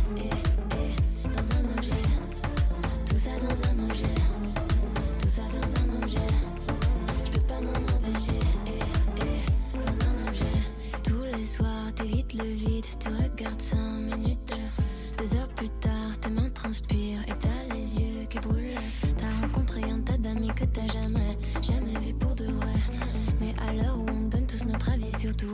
[1.25, 2.03] dans un objet.
[3.07, 4.15] Tout ça dans un objet,
[5.19, 6.29] tout ça dans un objet.
[7.27, 8.41] Je peux pas m'en empêcher,
[9.75, 10.59] dans un objet.
[11.03, 14.39] Tous les soirs, t'évites le vide, tu regardes cinq minutes.
[14.49, 14.82] Deux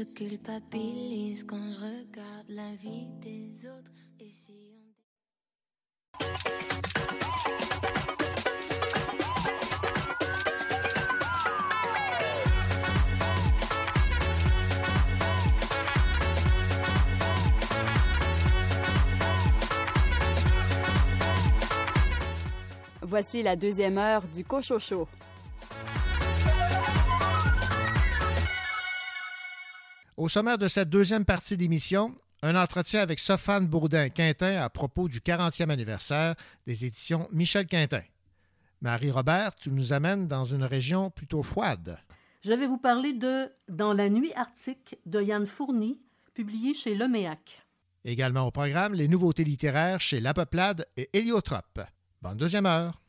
[0.00, 3.90] Je culpabilise quand je regarde la vie des autres.
[4.18, 4.54] Et si.
[23.02, 25.06] Voici la deuxième heure du Cochocho.
[30.20, 35.20] Au sommaire de cette deuxième partie d'émission, un entretien avec Sophane Bourdin-Quintin à propos du
[35.20, 36.34] 40e anniversaire
[36.66, 38.02] des éditions Michel Quintin.
[38.82, 41.98] Marie-Robert, tu nous amènes dans une région plutôt froide.
[42.44, 45.98] Je vais vous parler de Dans la nuit arctique de Yann Fourny,
[46.34, 47.62] publié chez Leméac.
[48.04, 51.80] Également au programme, les nouveautés littéraires chez La Peuplade et Héliotrope.
[52.20, 53.00] Bonne deuxième heure.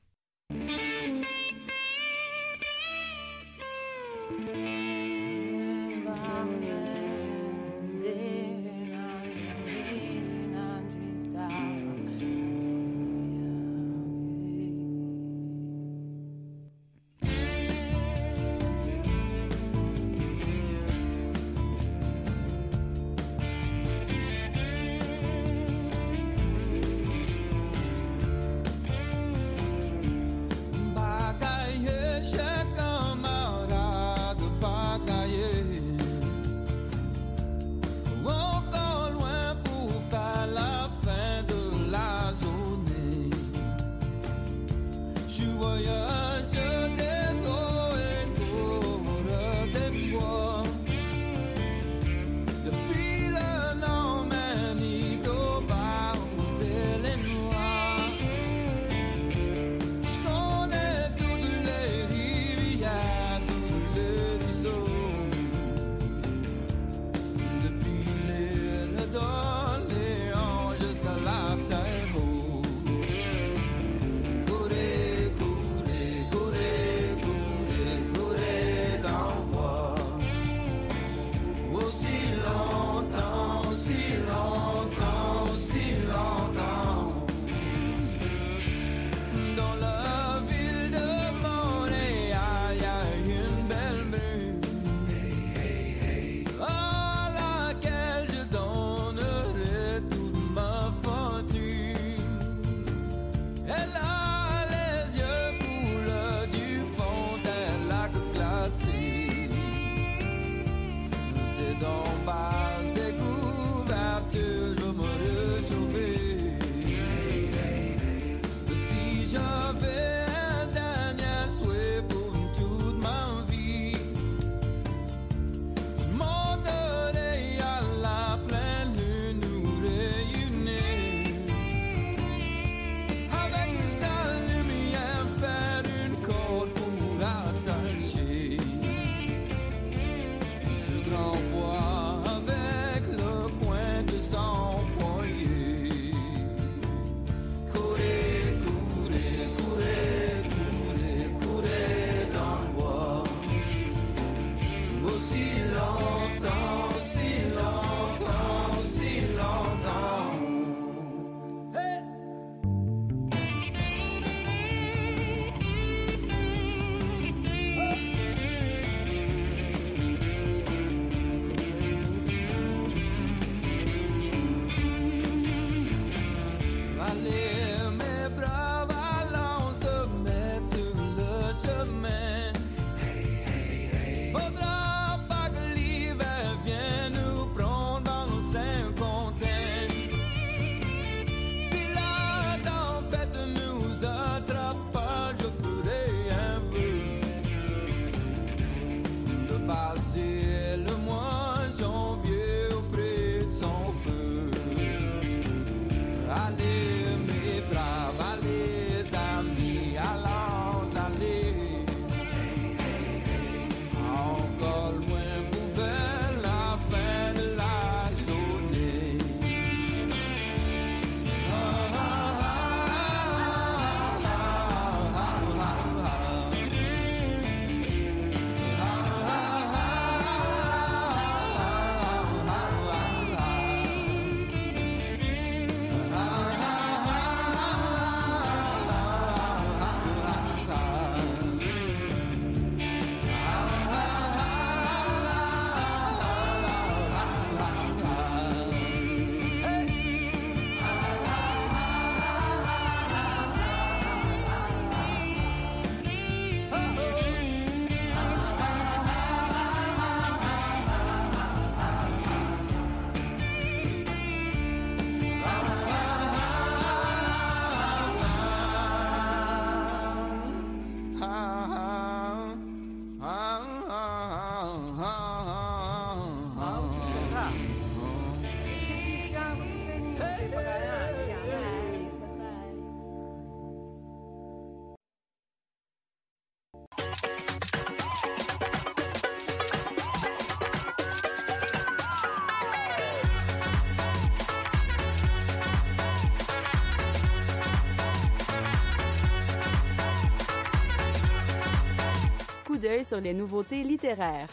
[303.03, 304.47] Sur les nouveautés littéraires.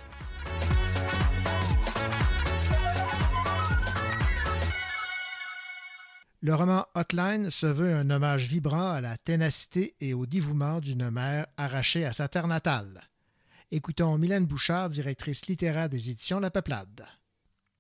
[6.41, 11.11] Le roman Hotline se veut un hommage vibrant à la ténacité et au dévouement d'une
[11.11, 13.03] mère arrachée à sa terre natale.
[13.73, 17.05] Écoutons Mylène Bouchard, directrice littéraire des éditions La Peuplade.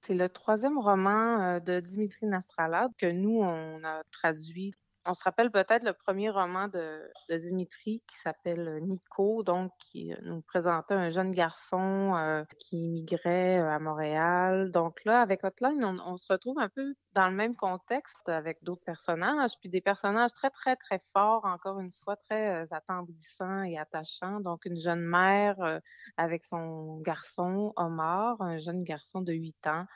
[0.00, 4.74] C'est le troisième roman euh, de Dimitri Nastralad que nous, on a traduit
[5.08, 10.12] on se rappelle peut-être le premier roman de, Dimitri qui s'appelle euh, Nico, donc qui
[10.12, 14.70] euh, nous présentait un jeune garçon euh, qui immigrait à Montréal.
[14.70, 18.84] Donc là, avec Hotline, on, se retrouve un peu dans le même contexte avec d'autres
[18.84, 24.40] personnages, puis des personnages très, très, très forts, encore une fois, très attendrissants et attachants.
[24.40, 25.80] Donc une jeune mère
[26.18, 29.86] avec son garçon Omar, un jeune garçon de 8 ans.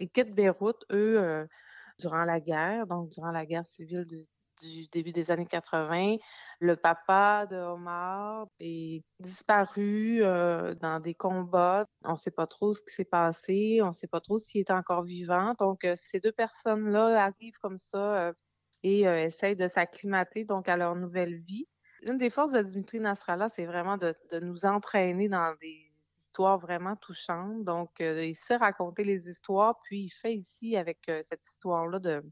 [0.00, 1.46] Ils quittent Beyrouth, eux,
[1.98, 4.26] durant la guerre, donc durant la guerre civile de
[4.60, 6.16] du début des années 80.
[6.60, 11.86] Le papa de Omar est disparu euh, dans des combats.
[12.04, 13.80] On ne sait pas trop ce qui s'est passé.
[13.82, 15.54] On ne sait pas trop s'il est encore vivant.
[15.58, 18.32] Donc, euh, ces deux personnes-là arrivent comme ça euh,
[18.82, 21.66] et essayent de s'acclimater donc à leur nouvelle vie.
[22.02, 25.90] Une des forces de Dimitri Nasrallah, c'est vraiment de, de, nous entraîner dans des
[26.20, 27.64] histoires vraiment touchantes.
[27.64, 32.22] Donc, il sait raconter les histoires, puis il fait ici avec cette histoire-là de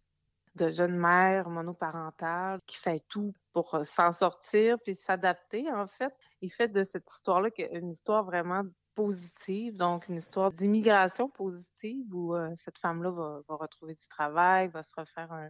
[0.54, 6.14] de jeune mère monoparentale qui fait tout pour euh, s'en sortir puis s'adapter, en fait.
[6.42, 8.62] Il fait de cette histoire-là une histoire vraiment
[8.94, 14.84] positive, donc une histoire d'immigration positive où euh, cette femme-là va, retrouver du travail, va
[14.84, 15.48] se refaire un,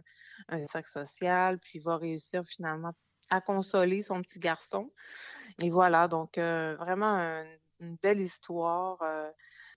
[0.49, 2.91] un cercle social, puis va réussir finalement
[3.29, 4.91] à consoler son petit garçon.
[5.59, 7.43] Et voilà, donc euh, vraiment
[7.79, 8.99] une belle histoire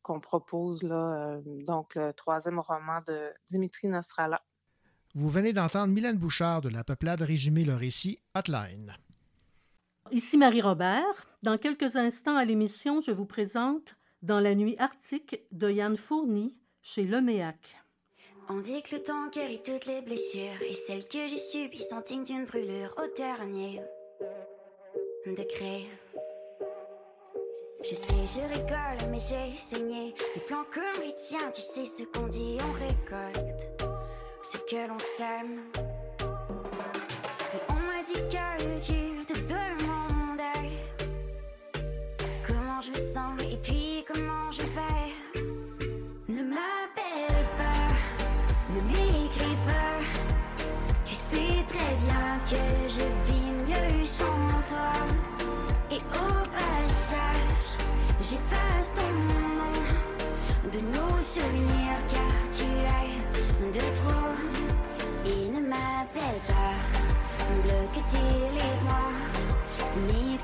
[0.03, 4.41] qu'on propose là, donc le troisième roman de Dimitri Nostrala.
[5.19, 8.95] Vous venez d'entendre Mylène Bouchard de La Peuplade résumer le récit Hotline.
[10.13, 11.27] Ici Marie Robert.
[11.43, 16.57] Dans quelques instants à l'émission, je vous présente Dans la nuit arctique de Yann Fourny
[16.83, 17.83] chez Leméac.
[18.49, 22.01] On dit que le temps guérit toutes les blessures et celles que j'ai subies sont
[22.07, 23.81] dignes d'une brûlure au dernier
[25.27, 25.89] degré.
[27.83, 30.15] Je sais, je rigole, mais j'ai saigné.
[30.37, 33.78] Les plans comme les tiens, tu sais ce qu'on dit, on récolte
[34.43, 35.61] ce que l'on s'aime.
[37.69, 40.71] on m'a dit que tu te demandais
[42.47, 45.43] comment je sens et puis comment je vais.
[46.29, 47.95] Ne m'appelle pas,
[48.75, 49.99] ne m'écris pas.
[51.05, 54.93] Tu sais très bien que je vis mieux sans toi.
[55.91, 57.69] Et au passage,
[58.21, 59.73] j'efface ton nom
[60.73, 62.28] de nos souvenirs car
[63.39, 64.29] tu es de trop.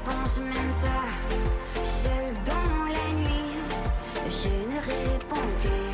[0.04, 1.08] pense même pas.
[1.84, 3.56] Seul dans la nuit,
[4.28, 5.90] je ne réponds plus.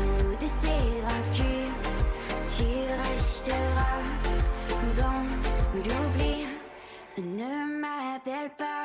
[0.00, 0.88] Nous deux c'est
[2.56, 2.64] tu
[3.02, 4.00] resteras
[4.96, 5.22] dans
[5.74, 6.46] l'oubli.
[7.18, 8.77] Ne m'appelle pas.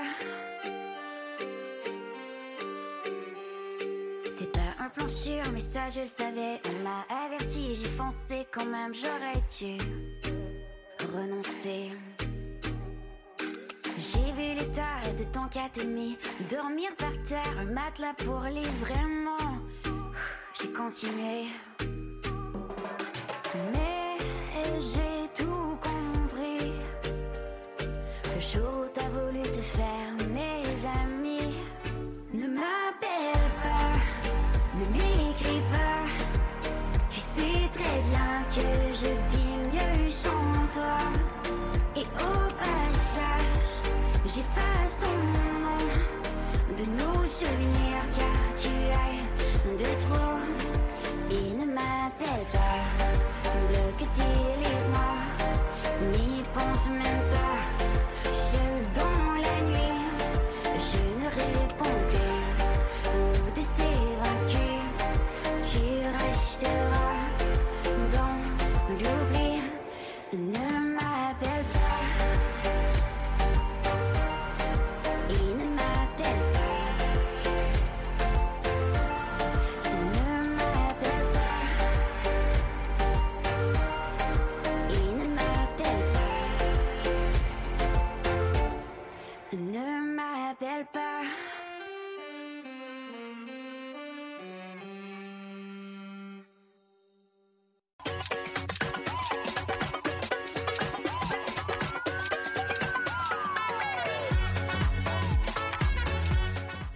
[5.53, 6.59] Mais ça je le savais.
[6.65, 9.77] On m'a averti, j'ai foncé quand même, j'aurais dû
[11.15, 11.91] renoncer.
[13.97, 15.69] J'ai vu l'état de ton qu'à
[16.49, 19.59] Dormir par terre, un matelas pour les vraiment.
[20.59, 21.47] J'ai continué.
[23.73, 24.17] Mais
[24.79, 26.73] j'ai tout compris.
[28.35, 31.59] Le jour où t'as voulu te faire mes amis.
[32.33, 33.32] Ne m'appelle
[38.55, 40.97] que je vis mieux sans toi.
[41.95, 43.63] Et au passage.
[44.25, 45.17] J'efface ton
[45.63, 45.83] nom
[46.77, 50.37] de nos souvenirs car tu es de trop.
[51.31, 51.73] Et ne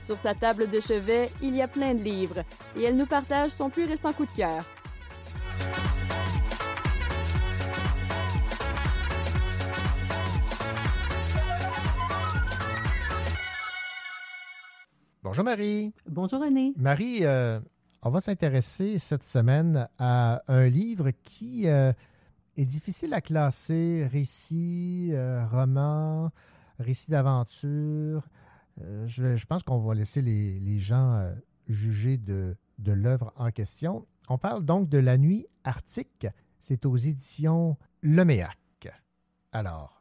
[0.07, 2.45] Sur sa table de chevet, il y a plein de livres
[2.77, 4.63] et elle nous partage son plus récent coup de cœur.
[15.23, 15.91] Bonjour Marie.
[16.07, 16.71] Bonjour René.
[16.77, 17.59] Marie, euh,
[18.01, 21.91] on va s'intéresser cette semaine à un livre qui euh,
[22.55, 26.31] est difficile à classer, récit, euh, roman,
[26.79, 28.23] récit d'aventure.
[29.05, 31.31] Je, je, pense qu'on va laisser les, les gens
[31.67, 34.05] juger de, de l'œuvre en question.
[34.29, 36.27] On parle donc de La Nuit Arctique.
[36.59, 38.57] C'est aux éditions Leméac.
[39.51, 39.97] Alors,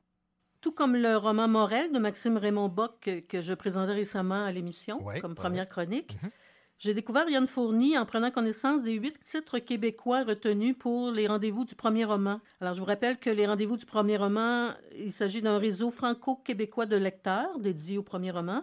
[0.61, 4.51] tout comme le roman Morel de Maxime Raymond Bock que, que je présentais récemment à
[4.51, 5.69] l'émission Ouais, comme première ouais.
[5.69, 6.19] chronique.
[6.23, 6.31] Mhm.
[6.79, 11.65] J'ai découvert Yann Fourny en prenant connaissance des huit titres québécois retenus pour les rendez-vous
[11.65, 12.41] du premier roman.
[12.61, 16.85] Alors, je vous rappelle que les rendez-vous du premier roman, il s'agit d'un réseau franco-québécois
[16.85, 18.63] de lecteurs dédié au premier roman,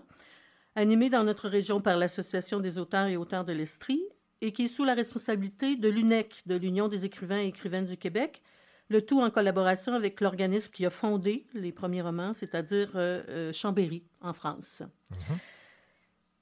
[0.76, 4.03] animé dans notre région par l'Association des auteurs et auteurs de l'Estrie
[4.41, 7.98] et qui est sous la responsabilité de l'UNEC, de l'Union des écrivains et écrivaines du
[7.98, 8.44] Québec,
[8.90, 13.53] le tout en collaboration avec l'organisme qui a fondé les premiers romans, c'est-à-dire euh, euh,
[13.53, 14.84] Chambéry, en France.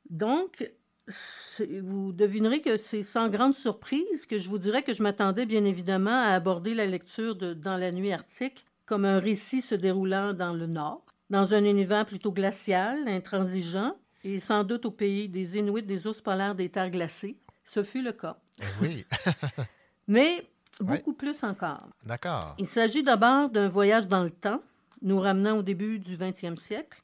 [0.09, 0.75] Donc, c'est-
[1.81, 5.65] vous devinerez que c'est sans grande surprise que je vous dirais que je m'attendais bien
[5.65, 10.33] évidemment à aborder la lecture de Dans la nuit arctique comme un récit se déroulant
[10.33, 13.95] dans le Nord, dans un univers plutôt glacial, intransigeant,
[14.25, 17.37] et sans doute au pays des Inuits des ours polaires des terres glacées.
[17.63, 18.37] Ce fut le cas.
[18.59, 19.05] Eh oui,
[20.09, 20.45] Mais
[20.81, 21.77] beaucoup plus encore.
[22.05, 22.55] d'accord.
[22.57, 24.61] Il s'agit d'abord d'un voyage dans le temps,
[25.01, 27.01] nous ramenant au début du 20e siècle,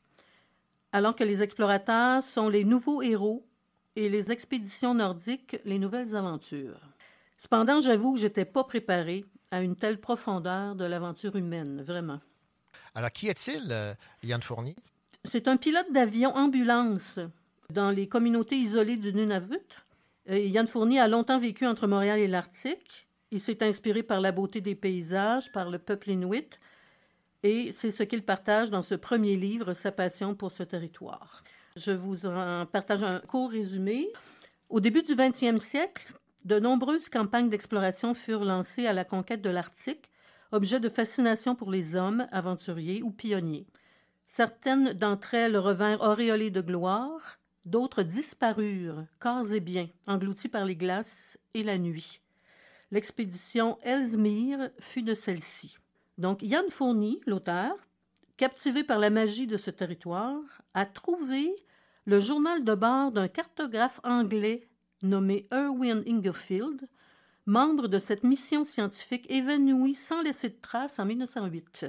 [0.91, 3.47] alors que les explorateurs sont les nouveaux héros
[3.98, 6.80] et les expéditions nordiques les nouvelles aventures.
[7.38, 12.19] Cependant, j'avoue que j'étais pas préparée à une telle profondeur de l'aventure humaine, vraiment.
[12.94, 14.76] Alors, qui est-il, euh, Yann Fournier?
[15.26, 17.19] C'est un pilote d'avion ambulance
[17.72, 19.57] dans les communautés isolées du Nunavut.
[20.30, 23.07] Euh, Yann Fournier a longtemps vécu entre Montréal et l'Arctique.
[23.32, 26.60] Il s'est inspiré par la beauté des paysages, par le peuple inuit,
[27.41, 31.44] et c'est ce qu'il partage dans ce premier livre, sa passion pour ce territoire.
[31.78, 34.12] Je vous en partage un court résumé.
[34.70, 36.12] Au début du 20e siècle,
[36.44, 40.10] de nombreuses campagnes d'exploration furent lancées à la conquête de l'Arctique,
[40.52, 43.68] objet de fascination pour les hommes, aventuriers ou pionniers.
[44.26, 50.76] Certaines d'entre elles revinrent auréolées de gloire, d'autres disparurent, corps et biens, engloutis par les
[50.76, 52.22] glaces et la nuit.
[52.90, 55.78] L'expédition Ellesmere fut de celle-ci.
[56.18, 57.76] Donc, Yann Fourny, l'auteur,
[58.36, 60.41] captivé par la magie de ce territoire,
[60.74, 61.54] a trouvé
[62.08, 64.68] le journal de bord d'un cartographe anglais
[65.04, 66.88] nommé Erwin Ingerfield,
[67.46, 71.86] membre de cette mission scientifique évanouie sans laisser de traces en 1908.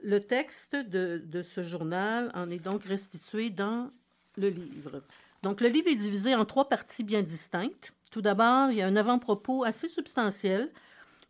[0.00, 3.90] Le texte de, ce journal en est donc restitué dans
[4.36, 5.02] le livre.
[5.42, 7.92] Donc, le livre est divisé en trois parties bien distinctes.
[8.10, 10.70] Tout d'abord, il y a un avant-propos assez substantiel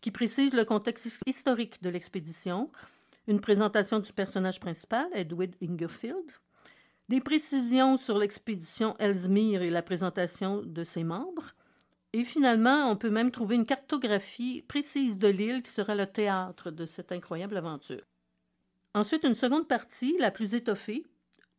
[0.00, 2.70] qui précise le contexte his- historique de l'expédition,
[3.26, 6.30] une présentation du personnage principal, Edward Ingerfield,
[7.08, 11.54] des précisions sur l'expédition Ellesmere et la présentation de ses membres,
[12.14, 16.70] et finalement, on peut même trouver une cartographie précise de l'île qui sera le théâtre
[16.70, 18.02] de cette incroyable aventure.
[18.94, 21.04] Ensuite, une seconde partie, la plus étoffée,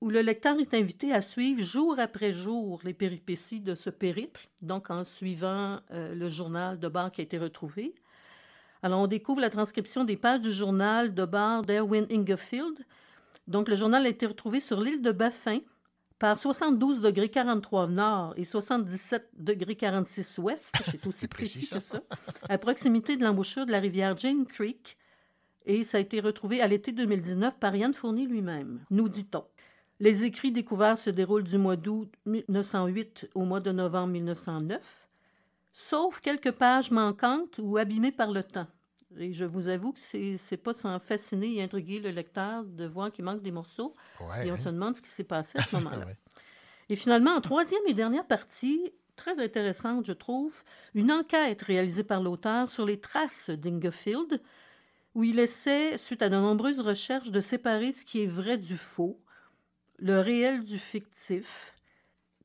[0.02, 4.50] où le lecteur est invité à suivre jour après jour les péripéties de ce périple,
[4.62, 7.94] donc en suivant euh, le journal de bord qui a été retrouvé.
[8.82, 12.86] Alors, on découvre la transcription des pages du journal de bord d'Erwin Ingerfield.
[13.50, 15.60] Donc, le journal a été retrouvé sur l'île de Baffin
[16.20, 20.76] par 72 degrés 43 nord et 77 degrés 46 ouest.
[20.86, 22.02] C'est aussi précis, précis, que ça.
[22.48, 24.98] À proximité de l'embouchure de la rivière Jane Creek.
[25.66, 29.44] Et ça a été retrouvé à l'été 2019 par Yann Fournier lui-même, nous dit-on.
[30.00, 35.10] Les écrits découverts se déroulent du mois d'août 1908 au mois de novembre 1909,
[35.74, 38.68] sauf quelques pages manquantes ou abîmées par le temps.
[39.18, 40.00] Et je vous avoue que
[40.38, 43.94] c'est pas sans fasciner et intriguer le lecteur de voir qu'il manque des morceaux.
[44.20, 44.58] Ouais, et on hein?
[44.58, 46.06] se demande ce qui s'est passé à ce moment-là.
[46.06, 46.18] Ouais.
[46.90, 50.64] Et finalement, en troisième et dernière partie, très intéressante, je trouve,
[50.94, 54.42] une enquête réalisée par l'auteur sur les traces d'Ingerfield,
[55.16, 58.78] où il essaie, suite à de nombreuses recherches, de séparer ce qui est vrai du
[58.78, 59.20] faux,
[59.98, 61.74] le réel du fictif.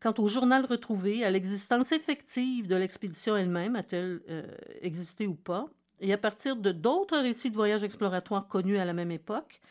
[0.01, 4.47] Quant au journal retrouvé, à l'existence effective de l'expédition elle-même, a-t-elle euh,
[4.82, 5.66] existé ou pas,
[6.05, 9.62] et à partir de d'autres récits de voyages exploratoires connus à la même époque,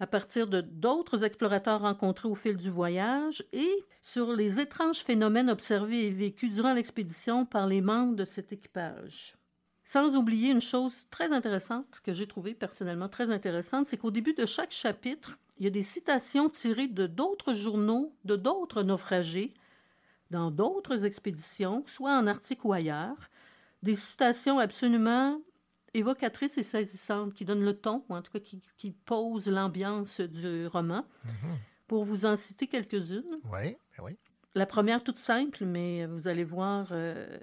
[0.00, 5.50] à partir de d'autres explorateurs rencontrés au fil du voyage et sur les étranges phénomènes
[5.50, 9.36] observés et vécus durant l'expédition par les membres de cet équipage.
[9.84, 14.32] Sans oublier une chose très intéressante que j'ai trouvée personnellement très intéressante, c'est qu'au début
[14.32, 19.52] de chaque chapitre, il y a des citations tirées de d'autres journaux, de d'autres naufragés,
[20.30, 23.28] dans d'autres expéditions, soit en article ou ailleurs.
[23.82, 25.42] Des citations absolument
[25.94, 30.20] évocatrices et saisissantes qui donnent le ton, ou en tout cas qui, qui posent l'ambiance
[30.20, 31.06] du roman.
[31.86, 33.36] Pour vous en citer quelques-unes.
[33.52, 34.16] Oui, ben oui.
[34.54, 37.38] La première, toute simple, mais vous allez voir euh,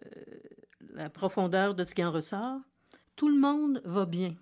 [0.94, 2.60] la profondeur de ce qui en ressort.
[3.16, 4.36] Tout le monde va bien.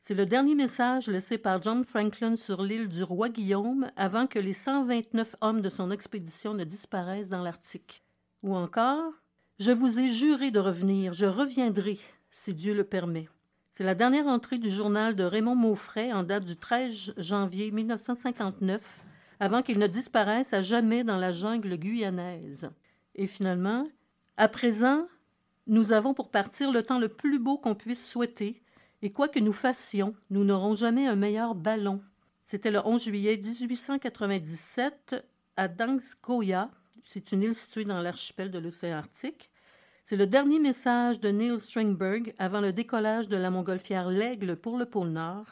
[0.00, 4.38] C'est le dernier message laissé par John Franklin sur l'île du roi Guillaume avant que
[4.38, 8.02] les 129 hommes de son expédition ne disparaissent dans l'Arctique.
[8.42, 9.12] Ou encore,
[9.58, 11.98] Je vous ai juré de revenir, je reviendrai,
[12.30, 13.28] si Dieu le permet.
[13.76, 19.02] C'est la dernière entrée du journal de Raymond Maufray en date du 13 janvier 1959,
[19.40, 22.70] avant qu'il ne disparaisse à jamais dans la jungle guyanaise.
[23.16, 23.88] Et finalement,
[24.36, 25.08] à présent,
[25.66, 28.62] nous avons pour partir le temps le plus beau qu'on puisse souhaiter,
[29.02, 32.00] et quoi que nous fassions, nous n'aurons jamais un meilleur ballon.
[32.44, 35.16] C'était le 11 juillet 1897
[35.56, 36.70] à Dangskoya.
[37.02, 39.50] C'est une île située dans l'archipel de l'océan Arctique.
[40.06, 44.76] C'est le dernier message de Neil Stringberg avant le décollage de la montgolfière L'Aigle pour
[44.76, 45.46] le pôle Nord.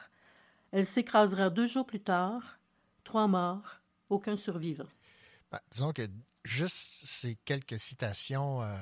[0.73, 2.59] Elle s'écrasera deux jours plus tard.
[3.03, 3.81] Trois morts,
[4.11, 4.89] aucun survivant.
[5.51, 6.03] Ben, disons que
[6.45, 8.77] juste ces quelques citations euh,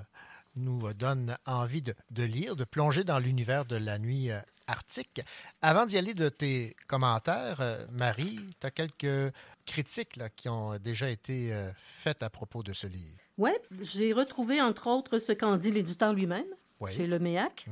[0.56, 1.94] nous euh, donnent envie de,
[2.24, 5.20] lire, de plonger dans l'univers de la nuit euh, arctique.
[5.62, 9.32] Avant d'y aller de tes commentaires, Marie, tu as quelques
[9.66, 13.20] critiques là, qui ont déjà été faites à propos de ce livre.
[13.41, 13.51] Oui,
[13.81, 16.45] j'ai retrouvé entre autres ce qu'en dit l'éditeur lui-même,
[16.79, 16.93] Oui.
[16.93, 17.65] chez Le Méac.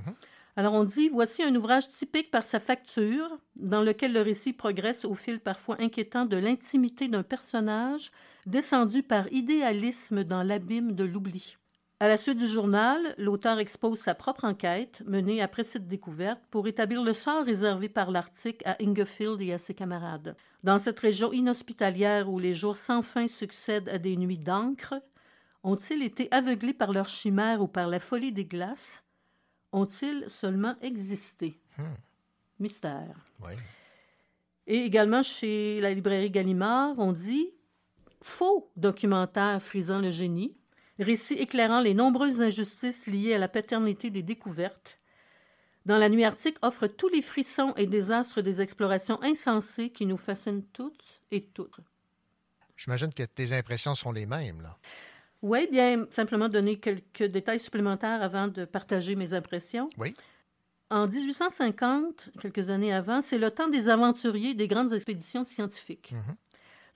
[0.56, 5.04] Alors on dit Voici un ouvrage typique par sa facture, dans lequel le récit progresse
[5.04, 8.10] au fil parfois inquiétant de l'intimité d'un personnage
[8.46, 11.58] descendu par idéalisme dans l'abîme de l'oubli.
[12.00, 16.66] À la suite du journal, l'auteur expose sa propre enquête, menée après cette découverte, pour
[16.66, 20.34] établir le sort réservé par l'Arctique à Ingefield et à ses camarades.
[20.64, 24.94] Dans cette région inhospitalière où les jours sans fin succèdent à des nuits d'encre,
[25.68, 29.02] ont-ils été aveuglés par leur chimère ou par la folie des glaces?
[29.72, 31.60] Ont-ils seulement existé?
[32.58, 33.14] Mystère.
[33.44, 33.52] Oui.
[34.66, 37.50] Et également chez la librairie Gallimard, on dit
[38.22, 40.56] faux documentaire frisant le génie,
[40.98, 44.98] récit éclairant les nombreuses injustices liées à la paternité des découvertes.
[45.86, 50.18] Dans la nuit arctique offre tous les frissons et désastres des explorations insensées qui nous
[50.18, 51.80] fascinent toutes et toutes.
[52.76, 54.60] J'imagine que tes impressions sont les mêmes.
[54.60, 54.76] Là.
[55.42, 59.88] Oui, bien, simplement donner quelques détails supplémentaires avant de partager mes impressions.
[59.98, 60.14] Oui.
[60.90, 66.14] En 1850, quelques années avant, c'est le temps des aventuriers des grandes expéditions scientifiques.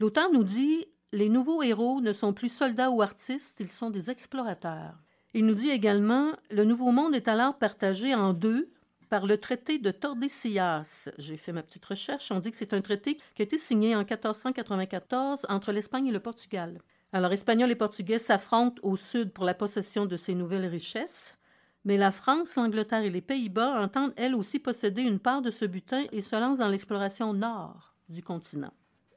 [0.00, 4.10] L'auteur nous dit Les nouveaux héros ne sont plus soldats ou artistes, ils sont des
[4.10, 4.94] explorateurs.
[5.34, 8.70] Il nous dit également Le Nouveau Monde est alors partagé en deux
[9.10, 11.10] par le traité de Tordesillas.
[11.18, 12.30] J'ai fait ma petite recherche.
[12.30, 16.12] On dit que c'est un traité qui a été signé en 1494 entre l'Espagne et
[16.12, 16.80] le Portugal.
[17.14, 21.36] Alors, Espagnols et Portugais s'affrontent au sud pour la possession de ces nouvelles richesses.
[21.84, 25.66] Mais la France, l'Angleterre et les Pays-Bas entendent elles aussi posséder une part de ce
[25.66, 28.72] butin et se lancent dans l'exploration nord du continent.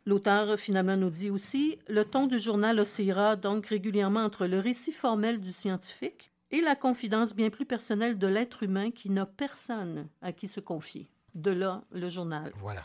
[0.05, 4.91] L'auteur finalement nous dit aussi Le ton du journal oscillera donc régulièrement entre le récit
[4.91, 10.07] formel du scientifique et la confidence bien plus personnelle de l'être humain qui n'a personne
[10.21, 11.09] à qui se confier.
[11.33, 12.51] De là, le journal.
[12.55, 12.81] Voilà.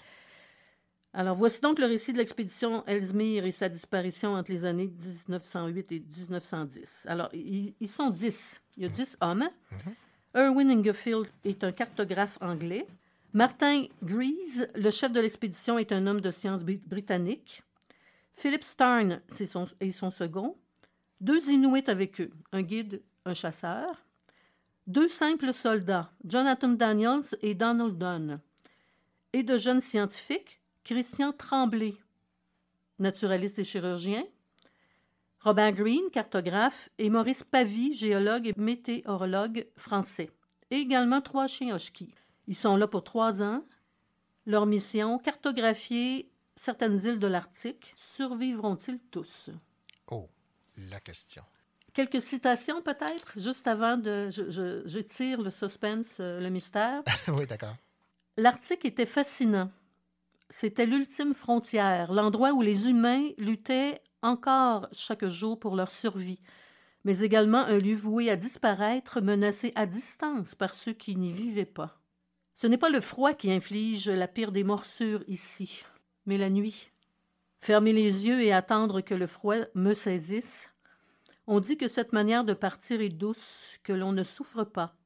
[1.12, 4.92] Alors, voici donc le récit de l'expédition Ellesmere et sa disparition entre les années
[5.28, 7.06] 1908 et 1910.
[7.08, 8.60] Alors, ils, ils sont dix.
[8.76, 9.48] Il y a dix hommes.
[10.36, 12.86] Erwin Ingerfield est un cartographe anglais.
[13.32, 17.62] Martin Grease, le chef de l'expédition, est un homme de science bri- britannique.
[18.34, 20.56] Philip Starn c'est son, est son second.
[21.20, 24.04] Deux Inuits avec eux, un guide, un chasseur.
[24.86, 28.40] Deux simples soldats, Jonathan Daniels et Donald Dunn.
[29.32, 31.94] Et de jeunes scientifiques, Christian Tremblay,
[32.98, 34.24] naturaliste et chirurgien.
[35.40, 40.30] Robert Green, cartographe, et Maurice Pavie, géologue et météorologue français.
[40.70, 42.14] Et également trois chiens husky.
[42.46, 43.64] Ils sont là pour trois ans.
[44.46, 47.94] Leur mission, cartographier certaines îles de l'Arctique.
[47.96, 49.48] Survivront-ils tous?
[50.10, 50.28] Oh,
[50.90, 51.42] la question.
[51.94, 54.28] Quelques citations peut-être, juste avant de...
[54.30, 57.02] Je, je- je tire le suspense, euh, le mystère.
[57.28, 57.74] oui, d'accord.
[58.36, 59.70] L'Arctique était fascinant.
[60.52, 66.40] C'était l'ultime frontière, l'endroit où les humains luttaient encore chaque jour pour leur survie,
[67.04, 71.64] mais également un lieu voué à disparaître, menacé à distance par ceux qui n'y vivaient
[71.64, 72.00] pas.
[72.56, 75.84] Ce n'est pas le froid qui inflige la pire des morsures ici,
[76.26, 76.90] mais la nuit.
[77.60, 80.68] Fermer les yeux et attendre que le froid me saisisse.
[81.46, 84.96] On dit que cette manière de partir est douce, que l'on ne souffre pas,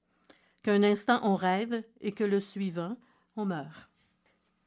[0.63, 2.97] qu'un instant on rêve et que le suivant,
[3.37, 3.94] on meurt.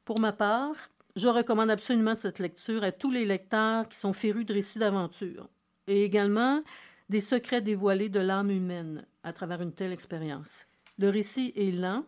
[0.08, 4.46] Pour ma part, Je recommande absolument cette lecture à tous les lecteurs qui sont férus
[4.46, 5.50] de récits d'aventure
[5.86, 6.62] et également
[7.10, 10.66] des secrets dévoilés de l'âme humaine à travers une telle expérience.
[10.98, 12.06] Le récit est lent,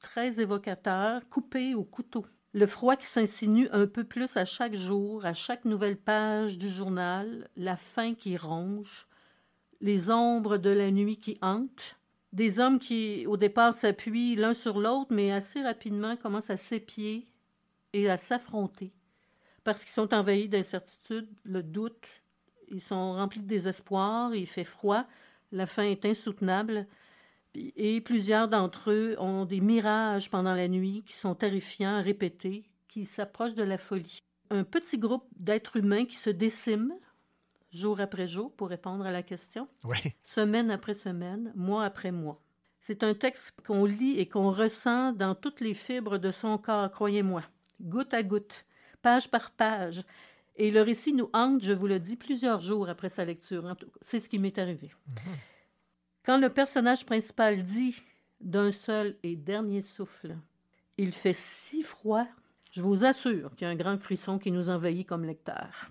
[0.00, 2.24] très évocateur, coupé au couteau.
[2.54, 6.70] Le froid qui s'insinue un peu plus à chaque jour, à chaque nouvelle page du
[6.70, 9.06] journal, la faim qui ronge,
[9.82, 11.95] les ombres de la nuit qui hantent,
[12.36, 17.26] des hommes qui, au départ, s'appuient l'un sur l'autre, mais assez rapidement commencent à s'épier
[17.94, 18.92] et à s'affronter,
[19.64, 22.06] parce qu'ils sont envahis d'incertitude, le doute,
[22.68, 25.06] ils sont remplis de désespoir, il fait froid,
[25.50, 26.86] la faim est insoutenable,
[27.54, 33.06] et plusieurs d'entre eux ont des mirages pendant la nuit qui sont terrifiants, répétés, qui
[33.06, 34.18] s'approchent de la folie.
[34.50, 36.92] Un petit groupe d'êtres humains qui se déciment
[37.72, 39.98] jour après jour, pour répondre à la question, Oui.
[40.24, 42.40] semaine après semaine, mois après mois.
[42.80, 46.90] C'est un texte qu'on lit et qu'on ressent dans toutes les fibres de son corps,
[46.90, 47.42] croyez-moi,
[47.80, 48.64] goutte à goutte,
[49.02, 50.02] page par page.
[50.54, 53.76] Et le récit nous hante, je vous le dis, plusieurs jours après sa lecture.
[54.00, 54.90] C'est ce qui m'est arrivé.
[56.24, 57.96] Quand le personnage principal dit
[58.40, 60.36] d'un seul et dernier souffle,
[60.96, 62.26] il fait si froid,
[62.70, 65.90] je vous assure qu'il y a un grand frisson qui nous envahit comme lecteur.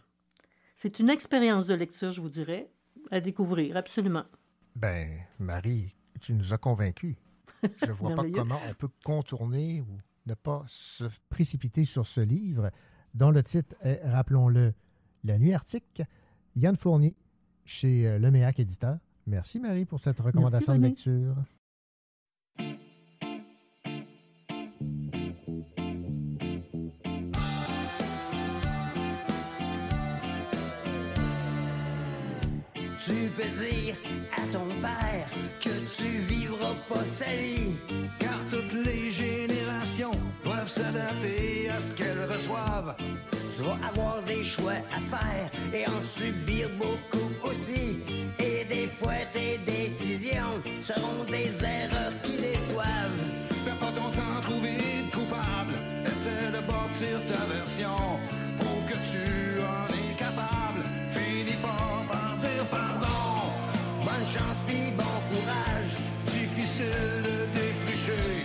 [0.76, 2.70] C'est une expérience de lecture, je vous dirais,
[3.12, 4.26] à découvrir, absolument.
[4.76, 7.16] Ben, Marie, tu nous as convaincus.
[7.86, 12.72] Je vois pas comment on peut contourner ou ne pas se précipiter sur ce livre
[13.14, 14.74] dont le titre est, rappelons-le,
[15.24, 16.02] La nuit arctique.
[16.56, 17.16] Yann Fournier,
[17.64, 18.98] chez euh, Leméac Éditeur.
[19.28, 21.36] Merci Marie pour cette recommandation de lecture.
[34.36, 37.76] À ton père que tu vivras pas sa vie.
[38.20, 42.96] Car toutes les générations doivent s'adapter à ce qu'elles reçoivent.
[43.56, 48.00] Tu vas avoir des choix à faire et en subir beaucoup aussi.
[48.40, 53.22] Et des fois, tes décisions seront des erreurs qui déçoivent.
[53.66, 55.76] Perds pas ton temps trouver de coupable.
[56.06, 57.98] Essaie de bâtir ta version.
[58.60, 59.95] Prouve que tu en
[64.36, 65.94] chance puis bon courage
[66.26, 68.45] Difficile de défricher.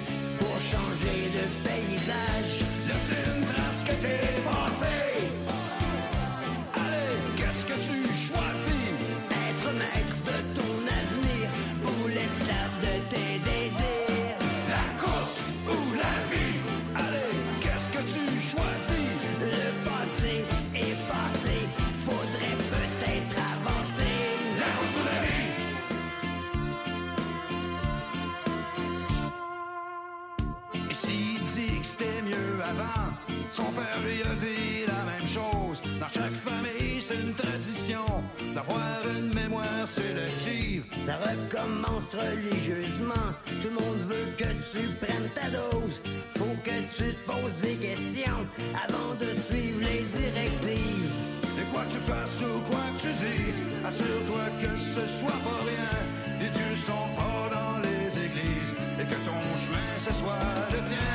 [41.05, 43.29] Ça recommence religieusement.
[43.61, 46.01] Tout le monde veut que tu prennes ta dose.
[46.37, 48.41] Faut que tu te poses des questions
[48.75, 51.13] avant de suivre les directives.
[51.59, 55.61] Et quoi que tu fasses ou quoi que tu dises, assure-toi que ce soit pas
[55.65, 55.93] rien.
[56.41, 61.11] Les dieux sont pas dans les églises et que ton chemin ce soit le tien.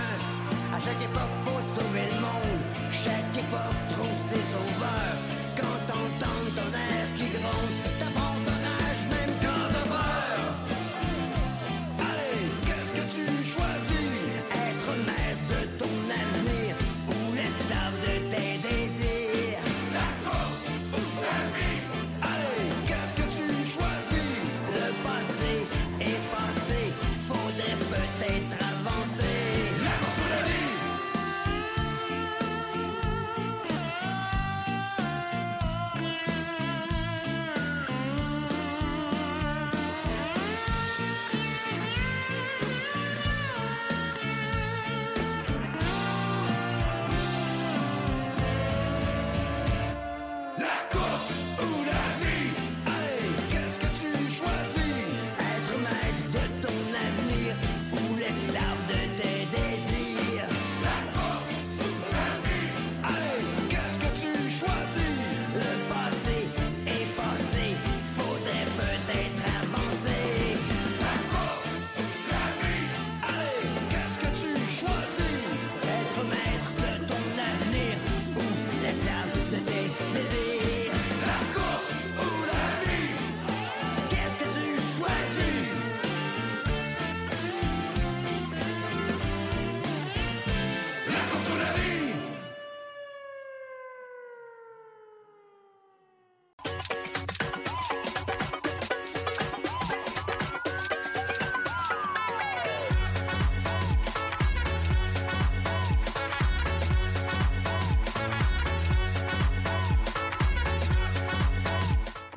[0.75, 2.61] À chaque époque, faut sauver le monde.
[2.91, 5.17] Chaque époque trouve ses sauveurs.
[5.57, 8.24] Quand t'entends ton air qui gronde,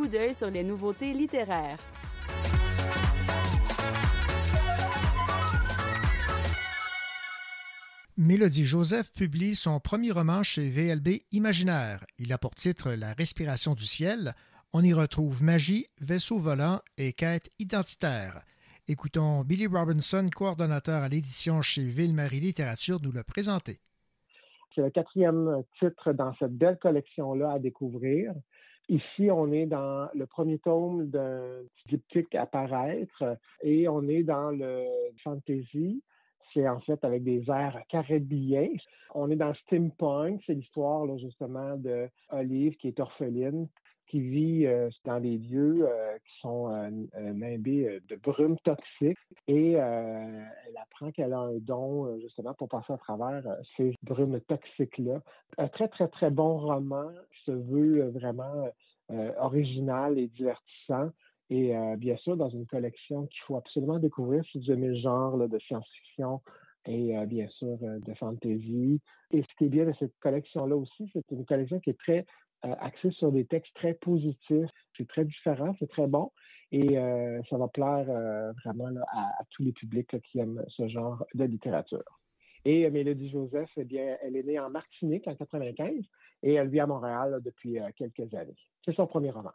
[0.09, 1.79] coup d'œil sur les nouveautés littéraires.
[8.17, 12.05] Mélodie Joseph publie son premier roman chez VLB Imaginaire.
[12.19, 14.33] Il a pour titre La respiration du ciel.
[14.73, 18.43] On y retrouve magie, vaisseau volant et quête identitaire.
[18.89, 23.79] Écoutons Billy Robinson, coordonnateur à l'édition chez Ville-Marie Littérature, nous le présenter.
[24.75, 28.33] C'est le quatrième titre dans cette belle collection-là à découvrir.
[28.89, 34.51] Ici, on est dans le premier tome d'un diptyque à paraître et on est dans
[34.51, 34.85] le
[35.23, 36.03] fantasy.
[36.55, 38.79] C'est en fait avec des airs caribéens.
[39.15, 40.41] On est dans steampunk.
[40.47, 43.69] C'est l'histoire justement de Olive qui est orpheline
[44.09, 46.91] qui vit euh, dans des lieux euh, qui sont euh,
[47.33, 52.99] nimbés de brume toxique et elle apprend qu'elle a un don justement pour passer à
[52.99, 53.43] travers
[53.77, 55.21] ces brumes toxiques-là.
[55.59, 58.69] Un très, très, très bon roman qui se veut vraiment
[59.39, 61.11] original et divertissant.
[61.51, 65.49] Et bien sûr, dans une collection qu'il faut absolument découvrir si vous aimez le genre
[65.49, 66.41] de science-fiction
[66.87, 69.01] et bien sûr de fantasy.
[69.31, 72.27] Et ce qui est bien de cette collection-là aussi, c'est une collection qui est très
[72.65, 74.71] euh, axé sur des textes très positifs.
[74.97, 76.33] C'est très différent, c'est très bon.
[76.73, 81.25] Et euh, ça va plaire euh, vraiment à, tous les publics qui aiment ce genre
[81.35, 82.21] de littérature.
[82.65, 86.05] Et Mélodie Joseph, eh bien, elle est née en Martinique en 95
[86.43, 88.57] et elle vit à Montréal depuis quelques années.
[88.85, 89.53] C'est son premier roman.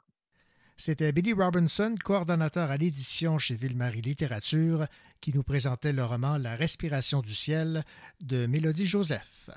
[0.78, 4.86] C'était Billy Robinson, coordonnateur à l'édition chez Ville-Marie Littérature,
[5.22, 7.84] qui nous présentait le roman La respiration du ciel
[8.22, 9.50] de Mélodie Joseph.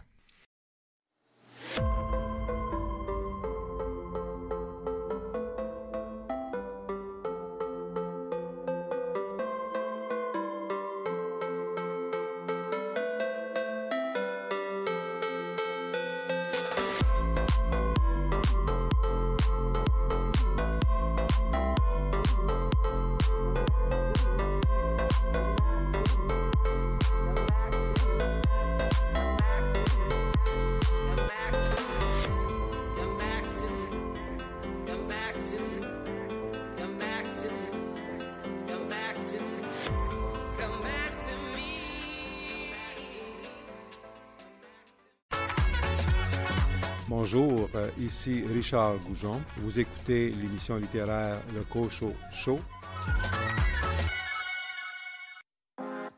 [47.18, 49.40] Bonjour, euh, ici Richard Goujon.
[49.56, 52.60] Vous écoutez l'émission littéraire Le Cocho Show.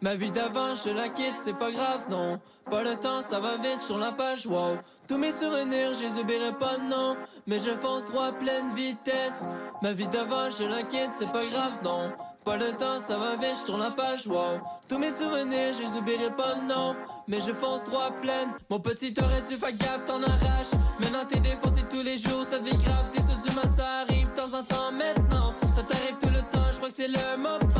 [0.01, 2.39] Ma vie d'avant, je la quitte, c'est pas grave, non.
[2.71, 4.79] Pas le temps, ça va vite sur la page, wow.
[5.09, 7.17] Tous mes souvenirs, je les oublierai pas, non.
[7.49, 9.49] Mais je fonce droit pleine vitesse.
[9.83, 12.13] Ma vie d'avant, je la quitte, c'est pas grave, non.
[12.45, 14.61] Pas le temps, ça va vite, je la page, wow.
[14.89, 16.95] Tous mes souvenirs, je les oublierai pas, non.
[17.27, 18.51] Mais je fonce droit pleine.
[18.71, 20.79] Mon petit aurait dû faire gaffe, t'en arraches.
[21.01, 23.07] Maintenant t'es défoncé tous les jours, ça devient grave.
[23.11, 25.55] T'es sur du mal, ça arrive de temps en temps maintenant.
[25.75, 27.78] Ça t'arrive tout le temps, je crois que c'est le moment.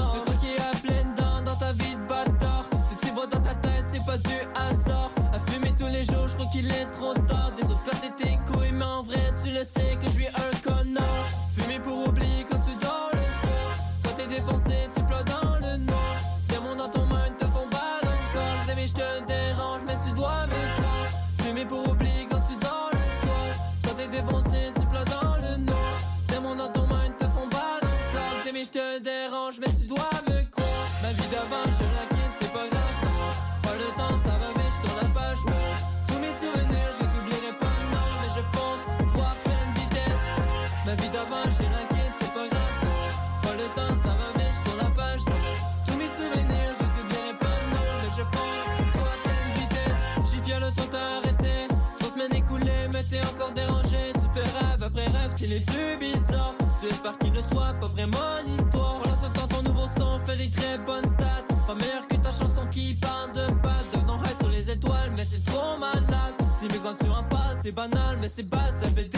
[55.49, 56.55] Les plus bizarres.
[56.81, 59.01] Tu espères qu'il ne soit pas vraiment ni toi.
[59.03, 61.45] Voilà, temps, ton nouveau son fait des très bonnes stats.
[61.67, 63.93] Pas meilleur que ta chanson qui parle de base.
[63.93, 66.35] Devenant high sur les étoiles, mais t'es trop malade.
[66.61, 69.18] Dis-moi quand tu un pas, c'est banal, mais c'est bad, ça fait des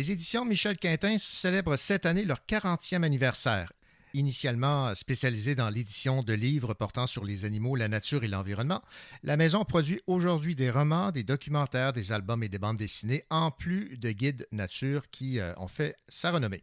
[0.00, 3.70] Les éditions Michel Quintin célèbrent cette année leur 40e anniversaire.
[4.14, 8.80] Initialement spécialisée dans l'édition de livres portant sur les animaux, la nature et l'environnement,
[9.24, 13.50] la maison produit aujourd'hui des romans, des documentaires, des albums et des bandes dessinées, en
[13.50, 16.62] plus de guides nature qui euh, ont fait sa renommée.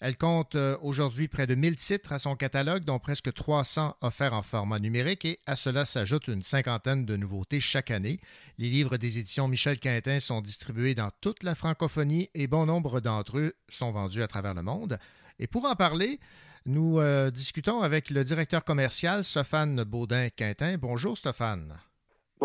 [0.00, 4.34] Elle compte euh, aujourd'hui près de 1000 titres à son catalogue, dont presque 300 offerts
[4.34, 8.20] en format numérique, et à cela s'ajoute une cinquantaine de nouveautés chaque année.
[8.58, 13.00] Les livres des éditions Michel Quintin sont distribués dans toute la francophonie et bon nombre
[13.00, 14.98] d'entre eux sont vendus à travers le monde.
[15.38, 16.20] Et pour en parler,
[16.66, 20.78] nous euh, discutons avec le directeur commercial Stéphane Baudin-Quintin.
[20.78, 21.78] Bonjour Stéphane.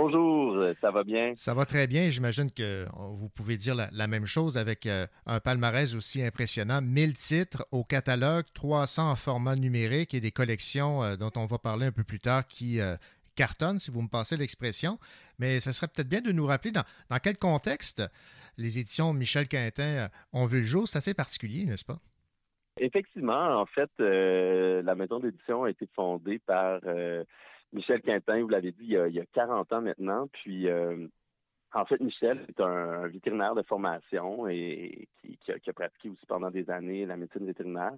[0.01, 1.33] Bonjour, ça va bien?
[1.35, 2.09] Ça va très bien.
[2.09, 6.81] J'imagine que vous pouvez dire la, même chose avec euh, un palmarès aussi impressionnant.
[6.81, 11.57] 1000 titres au catalogue, 300 en format numérique et des collections euh, dont on va
[11.57, 12.79] parler un peu plus tard qui
[13.35, 14.99] cartonnent, si vous me passez l'expression.
[15.37, 18.01] Mais ce serait peut-être bien de nous rappeler dans, dans quel contexte
[18.57, 20.87] les éditions Michel Quintin ont vu le jour.
[20.87, 21.99] C'est assez particulier, n'est-ce pas?
[22.79, 27.25] Effectivement, en fait, euh, la maison d'édition a été fondée par euh,
[27.73, 30.27] Michel Quintin, vous l'avez dit, il y, a, il 40 ans maintenant.
[30.27, 31.07] Puis, euh,
[31.73, 36.69] en fait, Michel est un, vétérinaire de formation et qui, a, pratiqué aussi pendant des
[36.69, 37.93] années la médecine vétérinaire.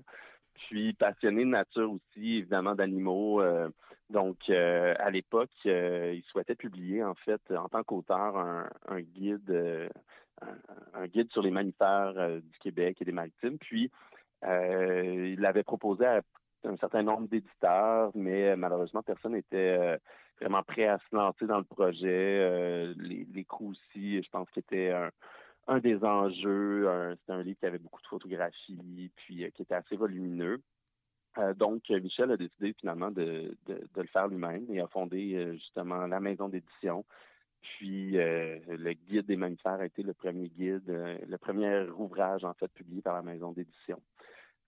[0.54, 3.42] Puis, passionné de nature aussi, évidemment, d'animaux.
[4.10, 9.90] donc, à l'époque, il souhaitait publier, en fait, en tant qu'auteur, un, guide,
[10.94, 13.58] un, guide sur les mammifères du Québec et des maritimes.
[13.58, 13.90] Puis,
[14.44, 16.22] euh, il l'avait proposé à
[16.66, 19.98] un certain nombre d'éditeurs, mais malheureusement, personne n'était euh,
[20.40, 22.08] vraiment prêt à se lancer dans le projet.
[22.08, 24.92] Euh, les, les coûts aussi, je pense qu'il était
[25.68, 27.16] un, des enjeux.
[27.20, 30.62] C'était un livre qui avait beaucoup de photographies, puis qui était assez volumineux.
[31.56, 36.50] donc, Michel a décidé finalement de, le faire lui-même et a fondé justement la maison
[36.50, 37.06] d'édition.
[37.62, 42.72] Puis, le guide des mammifères a été le premier guide, le premier ouvrage en fait
[42.74, 44.02] publié par la maison d'édition.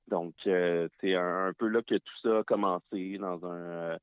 [0.10, 3.98] Donc, euh, c'est un, peu là que tout ça a commencé dans un euh,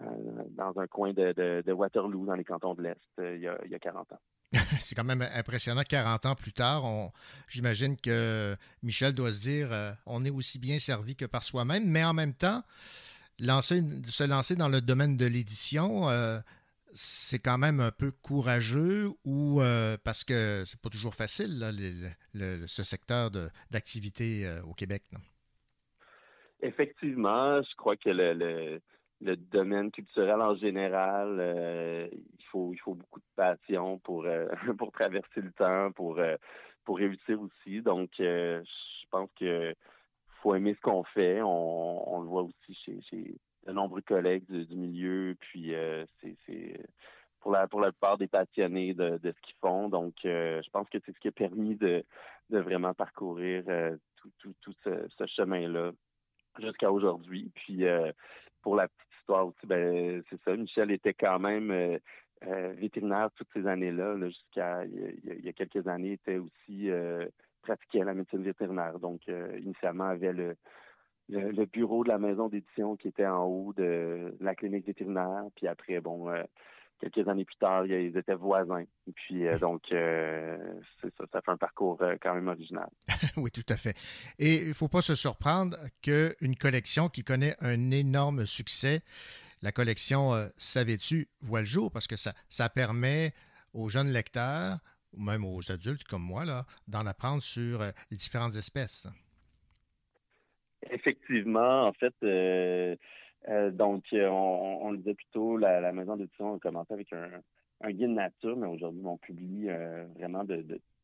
[0.00, 0.04] euh,
[0.50, 4.20] dans un coin de, Waterloo, dans les cantons de l'Est, il, y a, 40 ans.
[4.80, 5.82] c'est quand même impressionnant.
[5.82, 6.84] 40 ans plus tard,
[7.48, 9.70] j'imagine que Michel doit se dire
[10.06, 12.62] on est aussi bien servi que par soi-même, mais en même temps,
[13.40, 16.06] lancer, se lancer dans le domaine de l'édition,
[16.92, 19.60] c'est quand même un peu courageux ou
[20.04, 21.58] parce que c'est pas toujours facile,
[22.34, 23.32] ce secteur
[23.70, 25.02] d'activité au Québec.
[25.12, 25.18] Non?
[26.60, 28.80] Effectivement, je crois que le,
[29.20, 34.48] le, domaine culturel en général, euh, il faut il faut beaucoup de passion pour euh,
[34.78, 36.36] pour traverser le temps, pour euh,
[36.84, 37.80] pour réussir aussi.
[37.80, 38.62] Donc, je
[39.10, 39.72] pense que
[40.42, 41.42] faut aimer ce qu'on fait.
[41.42, 43.36] On, on, le voit aussi chez, chez
[43.66, 45.36] de nombreux collègues du, milieu.
[45.40, 45.72] Puis
[46.20, 46.80] c'est
[47.40, 49.88] pour la pour la plupart des passionnés de, de ce qu'ils font.
[49.88, 52.04] Donc, je pense que c'est ce qui a permis de
[52.50, 53.64] de vraiment parcourir
[54.16, 55.92] tout tout tout ce, ce chemin-là
[56.58, 57.50] jusqu'à aujourd'hui.
[57.54, 58.12] Puis euh,
[58.62, 61.98] pour la petite histoire aussi, ben c'est ça, Michel était quand même euh,
[62.46, 66.90] euh, vétérinaire toutes ces années-là, jusqu'à il, y a quelques années, était aussi
[67.62, 68.98] pratiqué à la médecine vétérinaire.
[68.98, 70.56] Donc initialement avait le,
[71.28, 75.44] le, bureau de la maison d'édition qui était en haut de la clinique vétérinaire.
[75.56, 76.30] Puis après, bon,
[76.98, 78.84] quelques années plus tard, ils étaient voisins.
[79.06, 80.56] Et puis euh, donc, euh,
[81.00, 82.88] c'est ça, ça fait un parcours euh, quand même original.
[83.36, 83.96] oui, tout à fait.
[84.38, 89.00] Et il ne faut pas se surprendre qu'une collection qui connaît un énorme succès,
[89.62, 91.90] la collection Savais-tu voit le jour?
[91.90, 93.32] Parce que ça, ça permet
[93.74, 94.78] aux jeunes lecteurs,
[95.12, 97.80] ou même aux adultes comme moi, là, d'en apprendre sur
[98.10, 99.08] les différentes espèces.
[100.90, 102.14] Effectivement, en fait,
[103.48, 107.90] euh, donc, euh, on, le disait plus tôt, la, maison d'édition a commencé avec un,
[107.90, 110.62] guide nature, mais aujourd'hui, on publie euh, vraiment de,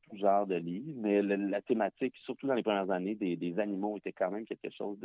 [0.08, 0.92] tout genre de livres.
[0.96, 4.98] Mais la thématique, surtout dans les premières années, des, animaux était quand même quelque chose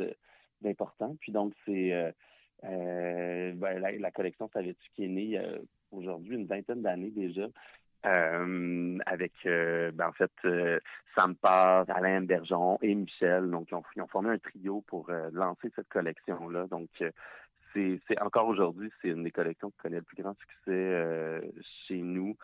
[0.60, 1.16] d'important.
[1.20, 2.14] Puis donc, c'est
[2.62, 5.40] ben, la, collection Savais-tu qui est née
[5.92, 7.48] aujourd'hui, une vingtaine d'années déjà.
[8.02, 10.30] Avec ben, en fait
[11.16, 13.50] Sam Paz, Alain Bergeron et Michel.
[13.50, 16.66] Donc, ils ont, formé un trio pour lancer cette collection-là.
[16.68, 16.88] Donc,
[17.74, 21.40] c'est encore aujourd'hui, c'est une des collections qui connaît le plus grand succès
[21.86, 22.36] chez nous,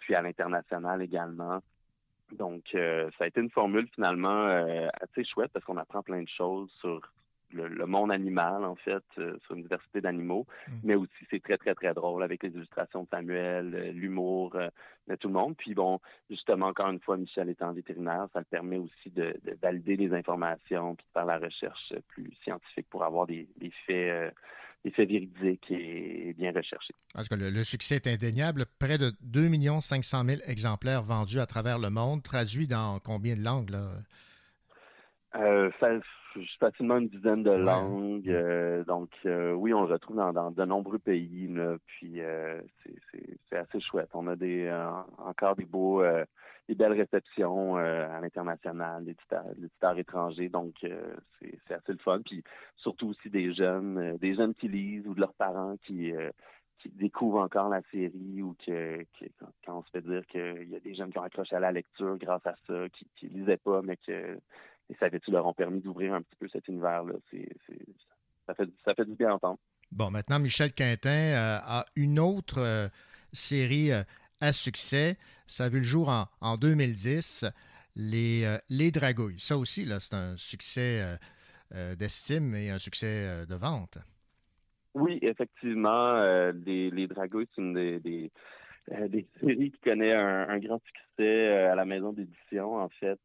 [0.00, 1.60] puis à l'international également.
[2.32, 4.46] Donc, ça a été une formule finalement
[5.00, 7.00] assez chouette parce qu'on apprend plein de choses sur
[7.52, 10.46] le, monde animal, en fait, euh, sur une diversité d'animaux.
[10.68, 10.72] Mm.
[10.84, 14.68] Mais aussi, c'est très, très, très drôle avec les illustrations de Samuel, euh, l'humour euh,
[15.08, 15.56] de tout le monde.
[15.56, 19.96] Puis bon, justement, encore une fois, Michel étant vétérinaire, ça le permet aussi de, valider
[19.96, 23.46] les informations puis de faire la recherche plus scientifique pour avoir des,
[23.86, 24.34] faits
[24.84, 26.94] des faits véridiques et, bien recherchés.
[27.12, 28.64] Parce que le, le, succès est indéniable.
[28.78, 29.48] Près de 2
[29.80, 33.70] 500 000 exemplaires vendus à travers le monde, traduits dans combien de langues?
[33.70, 33.90] Là?
[35.36, 35.70] Euh,
[36.58, 38.28] facilement une dizaine de langues.
[38.28, 41.48] Euh, donc, euh, oui, on le retrouve dans, dans de nombreux pays.
[41.48, 42.60] Là, puis, euh,
[43.50, 44.10] c'est assez chouette.
[44.14, 44.70] On a des
[45.18, 46.02] encore des beaux,
[46.68, 50.48] des belles réceptions à l'international, l'éditeur étranger.
[50.48, 52.20] Donc, c'est assez le fun.
[52.24, 52.42] Puis,
[52.76, 56.12] surtout aussi des jeunes, des jeunes qui lisent ou de leurs parents qui
[56.80, 59.04] qui découvrent encore la série ou que,
[59.66, 61.72] quand on se fait dire qu'il y a des jeunes qui ont accroché à la
[61.72, 64.38] lecture grâce à ça, qui, qui lisaient pas, mais que
[64.90, 67.14] et ça avait-tu leur ont permis d'ouvrir un petit peu cet univers-là?
[68.46, 69.58] ça, fait, ça fait du bien entendre.
[69.92, 72.88] Bon, maintenant, Michel Quintin euh, a une autre euh,
[73.32, 74.02] série euh,
[74.40, 75.16] à succès.
[75.46, 77.44] Ça a vu le jour en, en 2010,
[77.96, 79.38] Les, les Dragouilles.
[79.38, 81.18] Ça aussi, là, c'est un succès
[81.98, 83.98] d'estime et un succès de vente.
[84.94, 86.22] Oui, effectivement.
[86.52, 88.30] les, les Dragouilles, c'est une des, des,
[89.08, 93.20] des, séries qui connaît un, un grand succès à la maison d'édition, en fait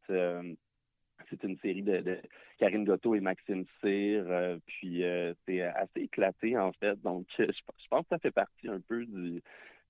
[1.30, 2.18] c'est une série de,
[2.58, 4.24] Karine Gotto et Maxime Cyr.
[4.26, 7.00] Euh, puis euh, c'est assez éclaté, en fait.
[7.02, 7.44] Donc, je,
[7.90, 9.42] pense que ça fait partie un peu du,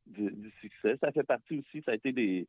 [0.06, 0.96] du, succès.
[1.00, 2.46] Ça fait partie aussi, ça a été des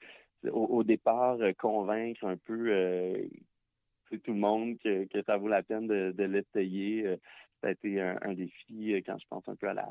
[0.51, 3.27] au, départ, euh, convaincre un peu
[4.23, 7.18] tout le monde que, que, ça vaut la peine de, de l'essayer
[7.61, 9.89] ça a été un, défi euh, quand je pense un peu à la,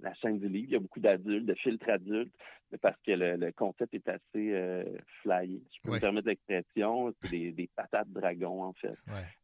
[0.00, 0.66] la, chaîne du livre.
[0.68, 2.34] Il y a beaucoup d'adultes, de filtres adultes,
[2.80, 4.84] parce que le, concept est assez euh,
[5.22, 5.62] flyé.
[5.70, 7.12] Je peux me permettre l'expression.
[7.20, 8.96] C'est des, des, patates dragons, en fait,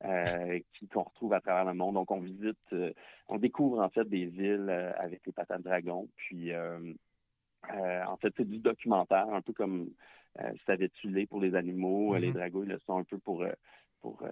[0.05, 0.59] euh,
[0.93, 1.95] qu'on retrouve à travers le monde.
[1.95, 2.93] Donc, on visite, euh,
[3.29, 6.09] on découvre, en fait, des villes avec les patates dragons.
[6.17, 9.91] Puis, en fait, c'est du documentaire, un peu comme
[10.65, 12.17] Savais-tu pour les animaux.
[12.17, 12.35] Les mm-hmm.
[12.35, 13.45] dragons, ils le sont un peu pour
[14.01, 14.23] pour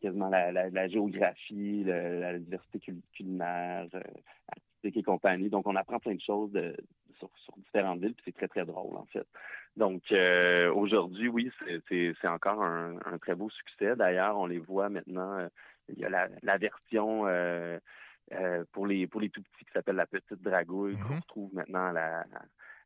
[0.00, 2.80] quasiment la, la, géographie, la diversité
[3.14, 4.00] culinaire, euh,
[4.48, 5.50] artistique et compagnie.
[5.50, 6.76] Donc, on apprend plein de choses de,
[7.18, 9.26] sur, différentes villes, puis c'est très, très drôle, en fait.
[9.76, 11.50] Donc, euh, aujourd'hui, oui,
[11.88, 13.94] c'est encore un, très beau succès.
[13.96, 15.48] D'ailleurs, on les voit maintenant, euh,
[15.88, 17.24] il y a la, la version...
[18.72, 21.20] pour les pour les tout petits qui s'appelle la petite dragouille qu'on mm-hmm.
[21.20, 22.24] retrouve maintenant à la,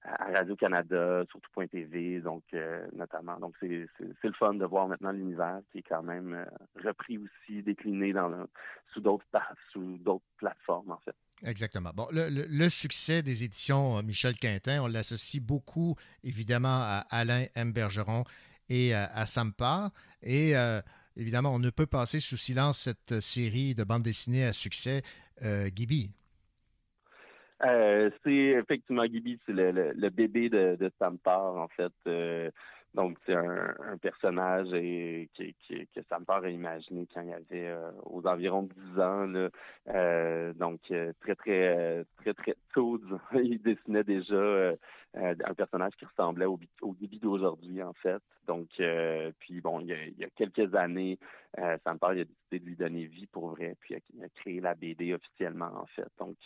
[0.05, 3.39] à Radio-Canada, sur tout.tv, donc euh, notamment.
[3.39, 6.45] Donc c'est le fun de voir maintenant l'univers qui est quand même euh,
[6.85, 8.47] repris aussi, décliné dans le,
[8.93, 9.25] sous d'autres
[9.73, 11.15] sous d'autres plateformes en fait.
[11.43, 11.91] Exactement.
[11.95, 17.47] Bon, le, le, succès des éditions euh, Michel Quintin, on l'associe beaucoup évidemment à Alain
[17.55, 17.73] M.
[17.73, 18.25] Bergeron
[18.69, 19.91] et à, à Sampa.
[20.23, 20.55] Et
[21.17, 25.03] évidemment, on ne peut passer sous silence cette série de bandes dessinées à succès,
[25.77, 26.11] Gibi.
[27.63, 31.93] Euh, c'est effectivement Gibi, c'est le, bébé de, de Sampar, en fait.
[32.07, 32.51] Euh,
[32.95, 38.73] donc, c'est un, personnage que Sampar a imaginé quand il avait euh, aux environs de
[38.73, 39.27] 10 ans.
[39.27, 40.53] Là.
[40.55, 40.81] donc,
[41.21, 43.01] très, très, très, très tôt,
[43.35, 44.75] il dessinait déjà
[45.15, 48.23] un personnage qui ressemblait au, au Gibi d'aujourd'hui, en fait.
[48.47, 48.69] Donc,
[49.39, 51.19] puis bon, il y, a, il y a quelques années,
[51.85, 55.15] Sampar a décidé de lui donner vie pour vrai, puis il a, créé la BD
[55.15, 56.09] officiellement, en fait.
[56.19, 56.37] Donc,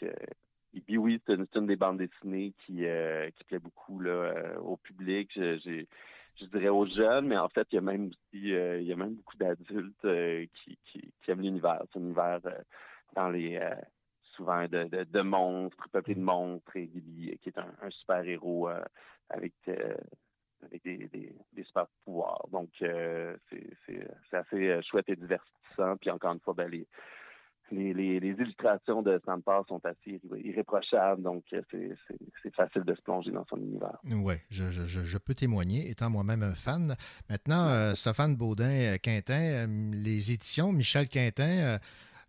[0.74, 5.30] et puis oui, c'est une, des bandes dessinées qui, euh, plaît beaucoup euh, au public.
[5.34, 5.84] Je,
[6.52, 11.12] dirais aux jeunes, mais en fait, il y a même aussi euh, beaucoup d'adultes qui,
[11.26, 11.82] aiment l'univers.
[11.92, 12.40] C'est un univers
[13.14, 13.60] dans les
[14.36, 18.68] souvent de, monstres, peuplé de monstres, qui est un, super héros
[19.30, 19.52] avec
[20.84, 22.46] des, super pouvoirs.
[22.52, 23.36] Donc c'est
[24.32, 25.96] assez chouette et divertissant.
[25.96, 26.70] Puis encore une fois, ben,
[27.70, 31.62] les, les, les, illustrations de Sampar sont assez irréprochables, donc euh,
[32.42, 33.98] c'est facile de se plonger dans son univers.
[34.04, 36.96] Oui, je, je, je, peux témoigner, étant moi-même un fan.
[37.28, 41.78] Maintenant, euh, Stéphane Baudin-Quintin, euh, les éditions Michel Quintin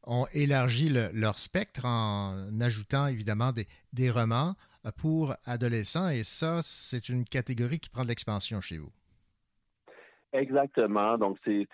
[0.06, 4.56] ont élargi leur spectre en ajoutant évidemment des, des romans
[4.98, 8.92] pour adolescents, et ça, c'est une catégorie qui prend de l'expansion chez vous.
[10.32, 11.18] Exactement.
[11.18, 11.68] Donc, c'est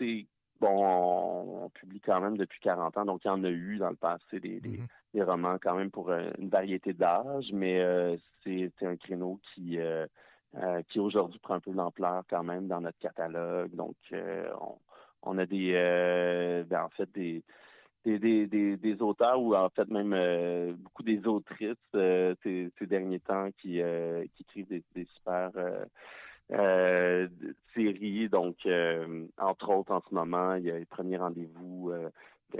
[0.59, 3.89] bon, on, publie quand même depuis 40 ans, donc il y en a eu dans
[3.89, 4.79] le passé des, des,
[5.13, 5.23] mm-hmm.
[5.23, 10.05] romans quand même pour euh, une variété d'âge, mais euh, c'est un créneau qui euh,
[10.89, 13.75] qui aujourd'hui prend un peu d'ampleur quand même dans notre catalogue.
[13.75, 14.77] Donc on,
[15.23, 15.73] on, a des
[16.69, 17.43] ben, en fait des
[18.05, 23.49] des, des, des, auteurs ou en fait même beaucoup des autrices ces, ces, derniers temps
[23.57, 23.81] qui,
[24.35, 25.49] qui écrivent des, des super
[26.51, 27.27] euh,
[27.73, 28.29] séries.
[28.29, 32.09] Donc, euh, entre autres, en ce moment, il y a le premier rendez-vous euh,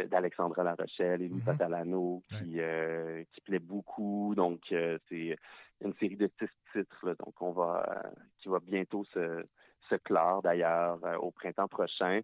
[0.08, 4.34] d'Alexandra La Rochelle et Louis mm qui, euh, qui plaît beaucoup.
[4.36, 5.38] Donc, c'est
[5.82, 8.04] une série de six titres donc on va
[8.40, 9.46] qui va bientôt se,
[9.90, 12.22] se clore d'ailleurs au printemps prochain.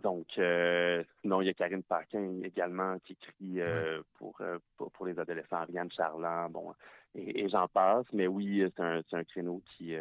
[0.00, 4.90] Donc, euh, sinon, il y a Karine Paquin également qui écrit euh, pour, euh, pour,
[4.90, 6.72] pour les adolescents, Ariane Charland, bon,
[7.14, 8.06] et, et j'en passe.
[8.12, 9.94] Mais oui, c'est un, un créneau qui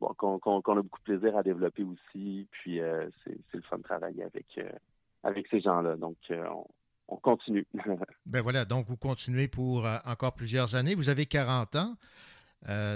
[0.00, 2.48] bon, qu'on, a beaucoup de plaisir à développer aussi.
[2.50, 2.80] Puis
[3.24, 4.60] c'est, le fun de travailler avec,
[5.22, 5.96] avec ces gens-là.
[5.96, 6.66] Donc, on,
[7.08, 7.66] on continue.
[8.26, 10.94] Ben voilà, donc vous continuez pour encore plusieurs années.
[10.94, 11.96] Vous avez 40 ans.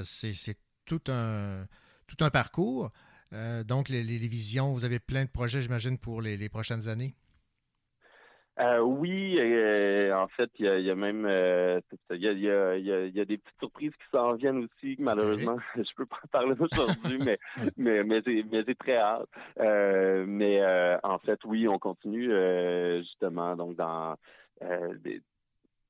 [0.04, 1.64] C'est c'est tout un,
[2.06, 2.90] tout un parcours.
[3.34, 7.14] Euh, donc, les, visions, vous avez plein de projets, j'imagine, pour les, les prochaines années?
[8.60, 11.26] Euh, oui, euh, en fait, il y a, il y a même
[12.10, 14.94] il y a, y, a, y des petites surprises qui s'en viennent aussi.
[15.00, 17.38] Malheureusement, je peux pas en parler aujourd'hui, mais
[17.76, 19.28] mais mais c'est très hâte.
[19.58, 20.62] Mais
[21.02, 22.30] en fait, oui, on continue
[23.00, 24.16] justement donc dans
[25.02, 25.20] des,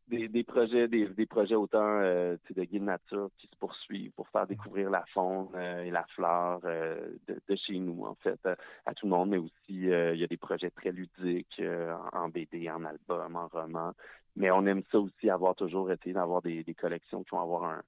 [0.08, 4.28] des, des projets des, des projets autant euh, de guide nature qui se poursuivent pour
[4.28, 8.38] faire découvrir la faune euh, et la flore euh, de, de chez nous en fait
[8.46, 8.56] à,
[8.86, 11.94] à tout le monde mais aussi euh, il y a des projets très ludiques euh,
[12.12, 13.92] en en BD en album en roman.
[14.36, 17.64] Mais on aime ça aussi avoir toujours été d'avoir des, des collections qui vont avoir
[17.64, 17.82] un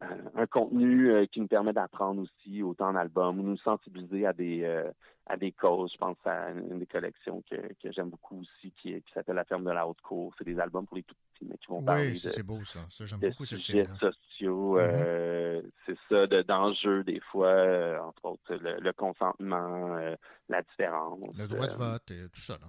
[0.00, 4.26] un, un contenu euh, qui nous permet d'apprendre aussi autant en album ou nous sensibiliser
[4.26, 4.90] à des euh,
[5.26, 5.90] à des causes.
[5.94, 9.64] Je pense à une, des collections que, que j'aime beaucoup aussi qui, s'appelle La ferme
[9.64, 10.34] de la haute cour.
[10.36, 12.62] C'est des albums pour les tout petits mais qui vont parler Oui, c'est de, beau,
[12.64, 12.80] ça.
[12.90, 14.10] Ça, j'aime de beaucoup cette sujets série-là.
[14.12, 14.78] sociaux.
[14.78, 20.14] euh, c'est ça, de- d'enjeux des fois, euh, entre autres le, le consentement, euh,
[20.50, 21.20] la différence.
[21.38, 22.58] Le droit de euh, vote et tout ça.
[22.60, 22.66] Là.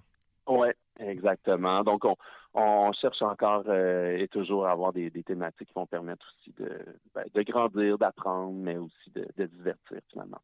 [0.47, 0.69] oui,
[0.99, 1.84] exactement.
[1.84, 2.15] Donc, on,
[2.56, 6.53] on cherche encore euh, et toujours à avoir des, des thématiques qui vont permettre aussi
[6.57, 6.69] de,
[7.14, 10.40] ben, de grandir, d'apprendre, mais aussi de, de divertir finalement.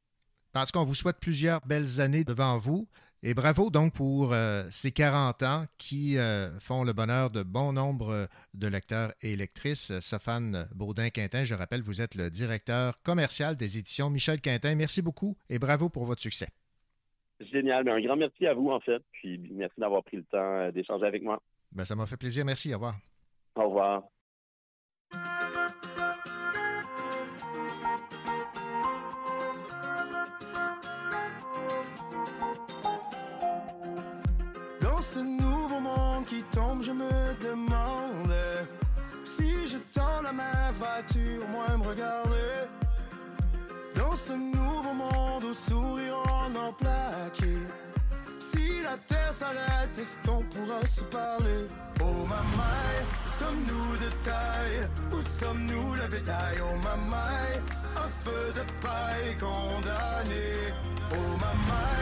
[0.53, 2.87] En tout cas, on vous souhaite plusieurs belles années devant vous.
[3.23, 7.71] Et bravo donc pour euh, ces 40 ans qui euh, font le bonheur de bon
[7.71, 9.97] nombre de lecteurs et lectrices.
[9.99, 14.73] Sophane Baudin-Quintin, je rappelle, vous êtes le directeur commercial des éditions Michel Quintin.
[14.75, 16.47] Merci beaucoup et bravo pour votre succès.
[17.39, 17.83] Génial.
[17.85, 19.01] Mais un grand merci à vous, en fait.
[19.11, 21.41] Puis merci d'avoir pris le temps d'échanger avec moi.
[21.71, 22.45] Ben, ça m'a fait plaisir.
[22.45, 22.73] Merci.
[22.73, 22.95] Au revoir.
[23.55, 24.03] Au revoir.
[34.81, 37.09] Dans ce nouveau monde qui tombe, je me
[37.41, 38.33] demande
[39.23, 42.67] si je tends la main, vas-tu au moins me regarder?
[43.95, 47.57] Dans ce nouveau monde au sourire en en plaqué,
[48.91, 51.63] la terre s'arrête, est-ce qu'on pourra se parler?
[52.01, 52.89] Oh maman,
[53.25, 54.81] sommes-nous de taille?
[55.13, 56.57] Ou sommes-nous le bétail?
[56.61, 57.37] Oh maman,
[57.95, 60.49] un feu de paille condamné.
[61.13, 61.93] Oh maman,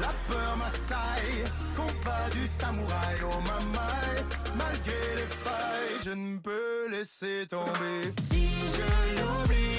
[0.00, 1.44] la peur m'assaille,
[1.76, 3.16] compas du samouraï.
[3.22, 4.00] Oh maman,
[4.56, 8.00] malgré les failles, je ne peux laisser tomber.
[8.30, 9.69] Si je l'oublie,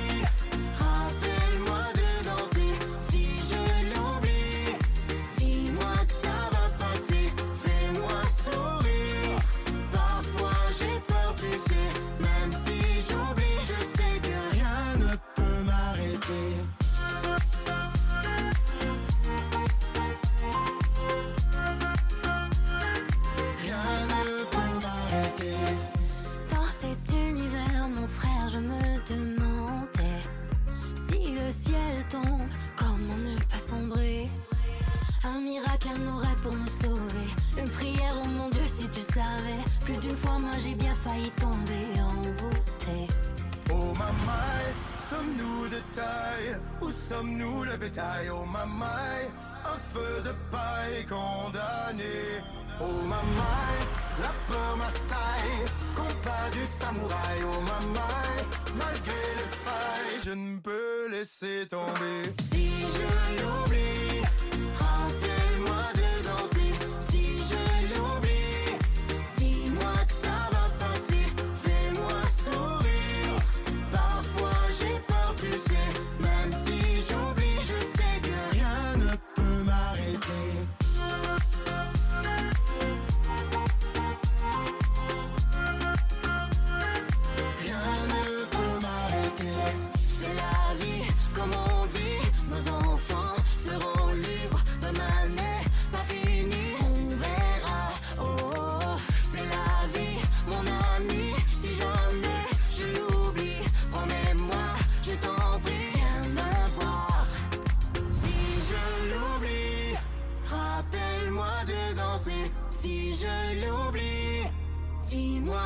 [35.83, 37.29] Un miracle, un oracle pour nous sauver.
[37.57, 39.63] Une prière, oh mon Dieu, si tu savais.
[39.85, 43.07] Plus d'une fois, moi j'ai bien failli tomber envoûté.
[43.69, 46.59] Oh maman, sommes-nous de taille?
[46.81, 48.29] Ou sommes-nous le bétail?
[48.29, 48.85] Oh maman,
[49.65, 52.43] un feu de paille condamné.
[52.79, 53.67] Oh maman,
[54.19, 57.43] la peur m'assaille, compas du samouraï.
[57.43, 58.07] Oh maman,
[58.75, 62.33] malgré les failles, je ne peux laisser tomber.
[62.51, 63.70] Si je l'oublie,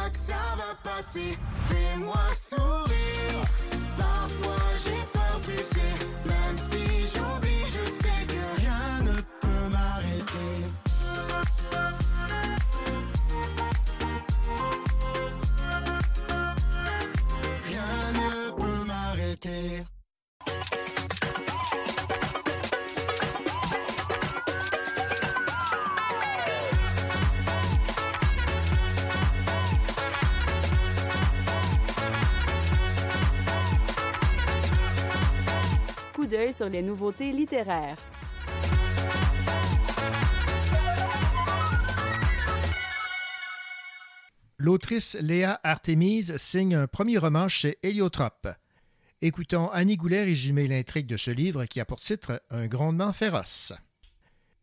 [0.09, 1.37] que ça va passer.
[1.67, 2.84] Fais-moi sourire.
[36.53, 37.97] Sur les nouveautés littéraires.
[44.57, 48.47] L'autrice Léa Artémise signe un premier roman chez Héliotrope.
[49.21, 53.73] Écoutons Annie Goulet résumer l'intrigue de ce livre qui a pour titre Un grondement féroce.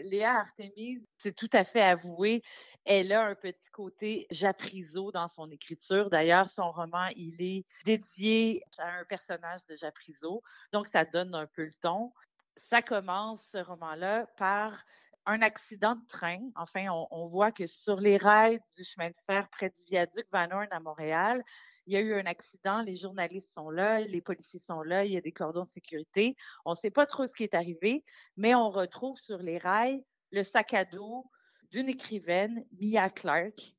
[0.03, 2.43] Léa Artémise, c'est tout à fait avoué,
[2.85, 6.11] elle a un petit côté Japrizo dans son écriture.
[6.11, 10.43] D'ailleurs, son roman, il est dédié à un personnage de Japrizo,
[10.73, 12.12] donc ça donne un peu le ton.
[12.57, 14.85] Ça commence, ce roman-là, par
[15.27, 16.41] un accident de train.
[16.57, 20.27] Enfin, on, on, voit que sur les rails du chemin de fer près du viaduc
[20.33, 21.43] Van Horn à Montréal,
[21.87, 25.13] il y a eu un accident, les journalistes sont là, les policiers sont là, il
[25.13, 26.37] y a des cordons de sécurité.
[26.65, 28.05] On ne sait pas trop ce qui est arrivé,
[28.37, 31.31] mais on retrouve sur les rails le sac à dos
[31.71, 33.75] d'une écrivaine, Mia Clark,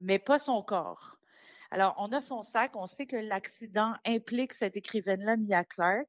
[0.00, 1.16] mais pas son corps.
[1.70, 6.08] Alors, on a son sac, on sait que l'accident implique cette écrivaine-là, Mia Clark,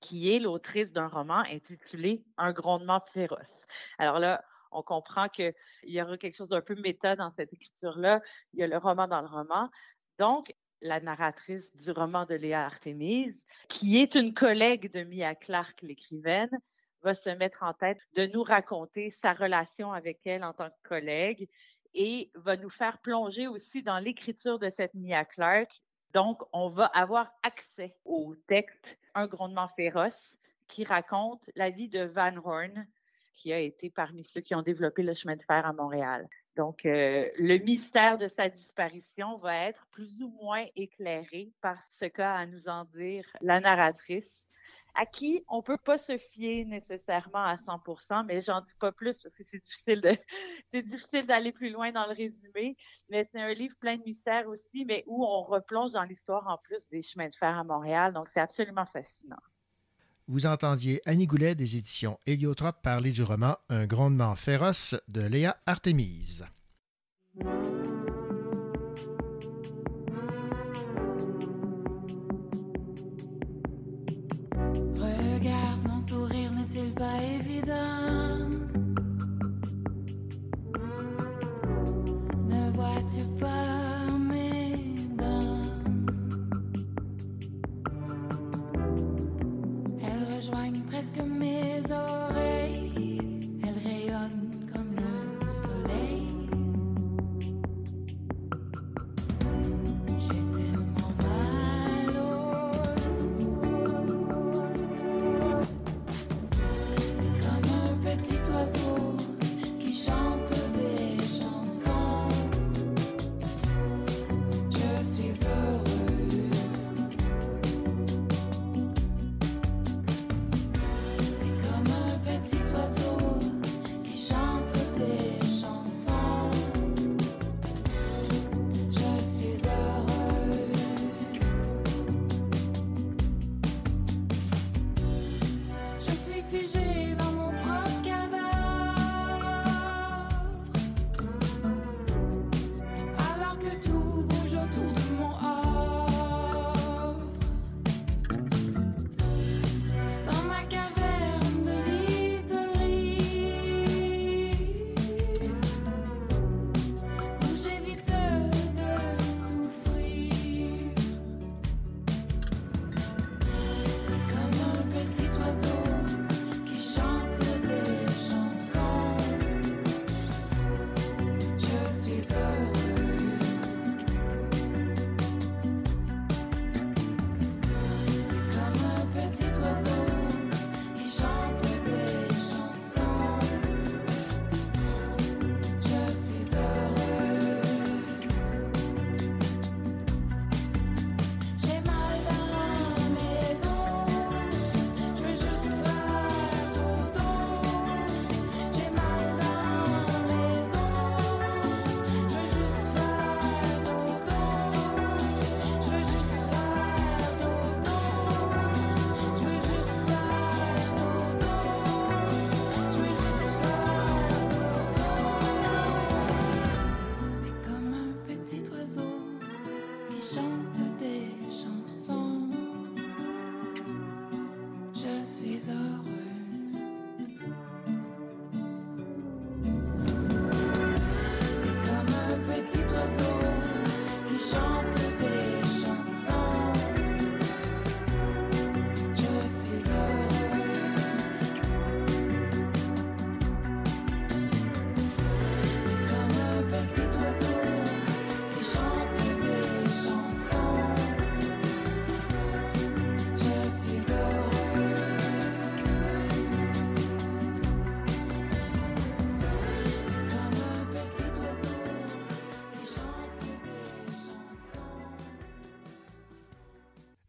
[0.00, 3.54] qui est l'autrice d'un roman intitulé Un grondement féroce.
[3.98, 5.54] Alors là, on comprend qu'il
[5.84, 8.20] y aura quelque chose d'un peu méta dans cette écriture-là.
[8.52, 9.70] Il y a le roman dans le roman.
[10.18, 10.52] Donc,
[10.84, 13.34] la narratrice du roman de Léa Artémise,
[13.68, 16.50] qui est une collègue de Mia Clark, l'écrivaine,
[17.02, 20.88] va se mettre en tête de nous raconter sa relation avec elle en tant que
[20.88, 21.48] collègue
[21.94, 25.70] et va nous faire plonger aussi dans l'écriture de cette Mia Clark.
[26.12, 30.36] Donc, on va avoir accès au texte Un grondement féroce
[30.68, 32.86] qui raconte la vie de Van Horn,
[33.32, 36.28] qui a été parmi ceux qui ont développé le chemin de fer à Montréal.
[36.56, 42.04] Donc, euh, le mystère de sa disparition va être plus ou moins éclairé par ce
[42.04, 44.44] qu'a à nous en dire la narratrice,
[44.94, 48.92] à qui on ne peut pas se fier nécessairement à 100% mais j'en dis pas
[48.92, 50.12] plus parce que c'est difficile de,
[50.72, 52.76] c'est difficile d'aller plus loin dans le résumé.
[53.08, 56.58] Mais c'est un livre plein de mystères aussi, mais où on replonge dans l'histoire en
[56.58, 58.12] plus des chemins de fer à Montréal.
[58.12, 59.42] Donc, c'est absolument fascinant.
[60.26, 65.58] Vous entendiez Annie Goulet des éditions Héliotrope parler du roman Un grondement féroce de Léa
[65.66, 66.46] Artémise.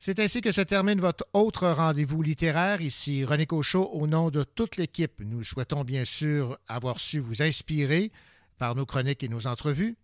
[0.05, 2.79] C'est ainsi que se termine votre autre rendez-vous littéraire.
[2.79, 5.19] Ici René Cochot, au nom de toute l'équipe.
[5.19, 8.11] Nous souhaitons bien sûr avoir su vous inspirer
[8.59, 9.97] par nos chroniques et nos entrevues.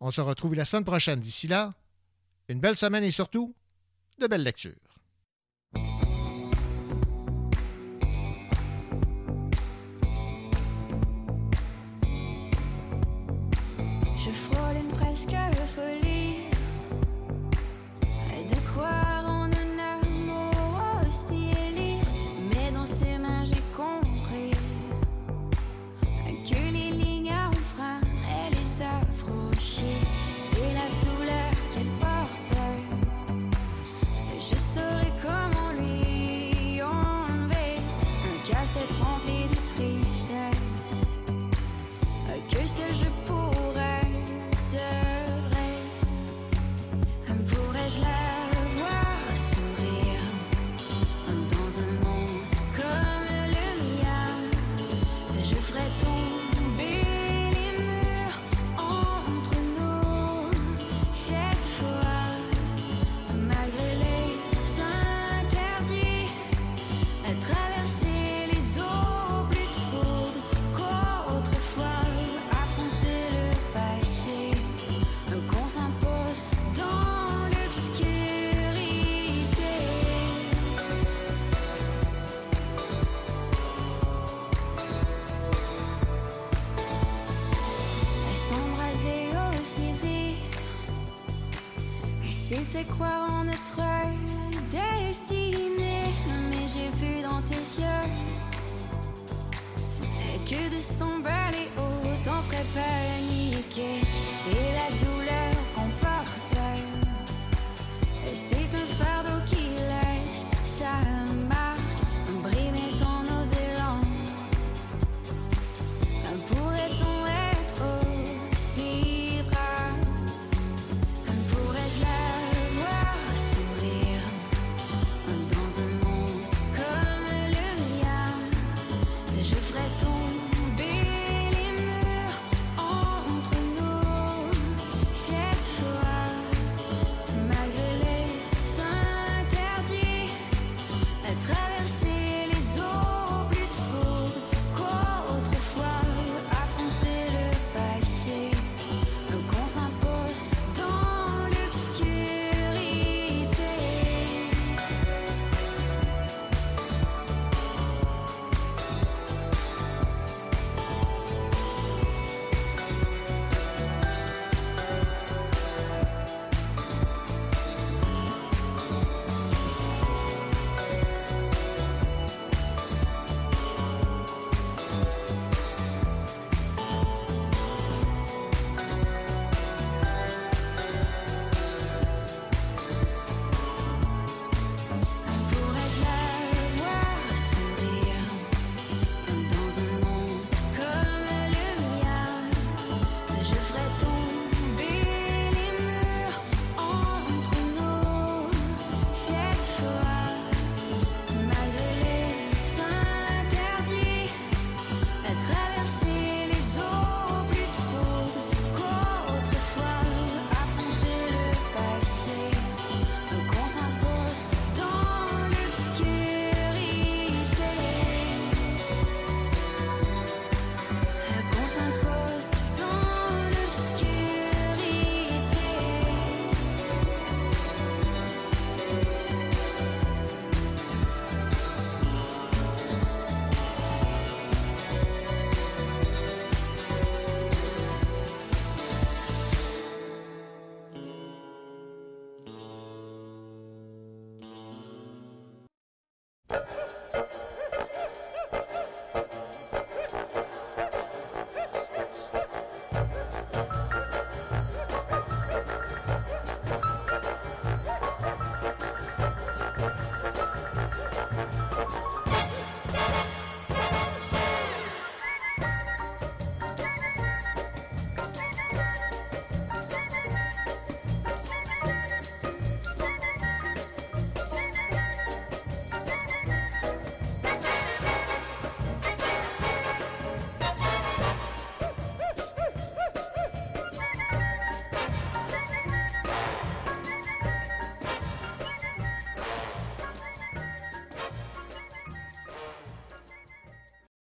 [0.00, 1.20] On se retrouve la semaine prochaine.
[1.20, 1.72] D'ici là,
[2.48, 3.54] une belle semaine et surtout,
[4.18, 4.72] de belles lectures.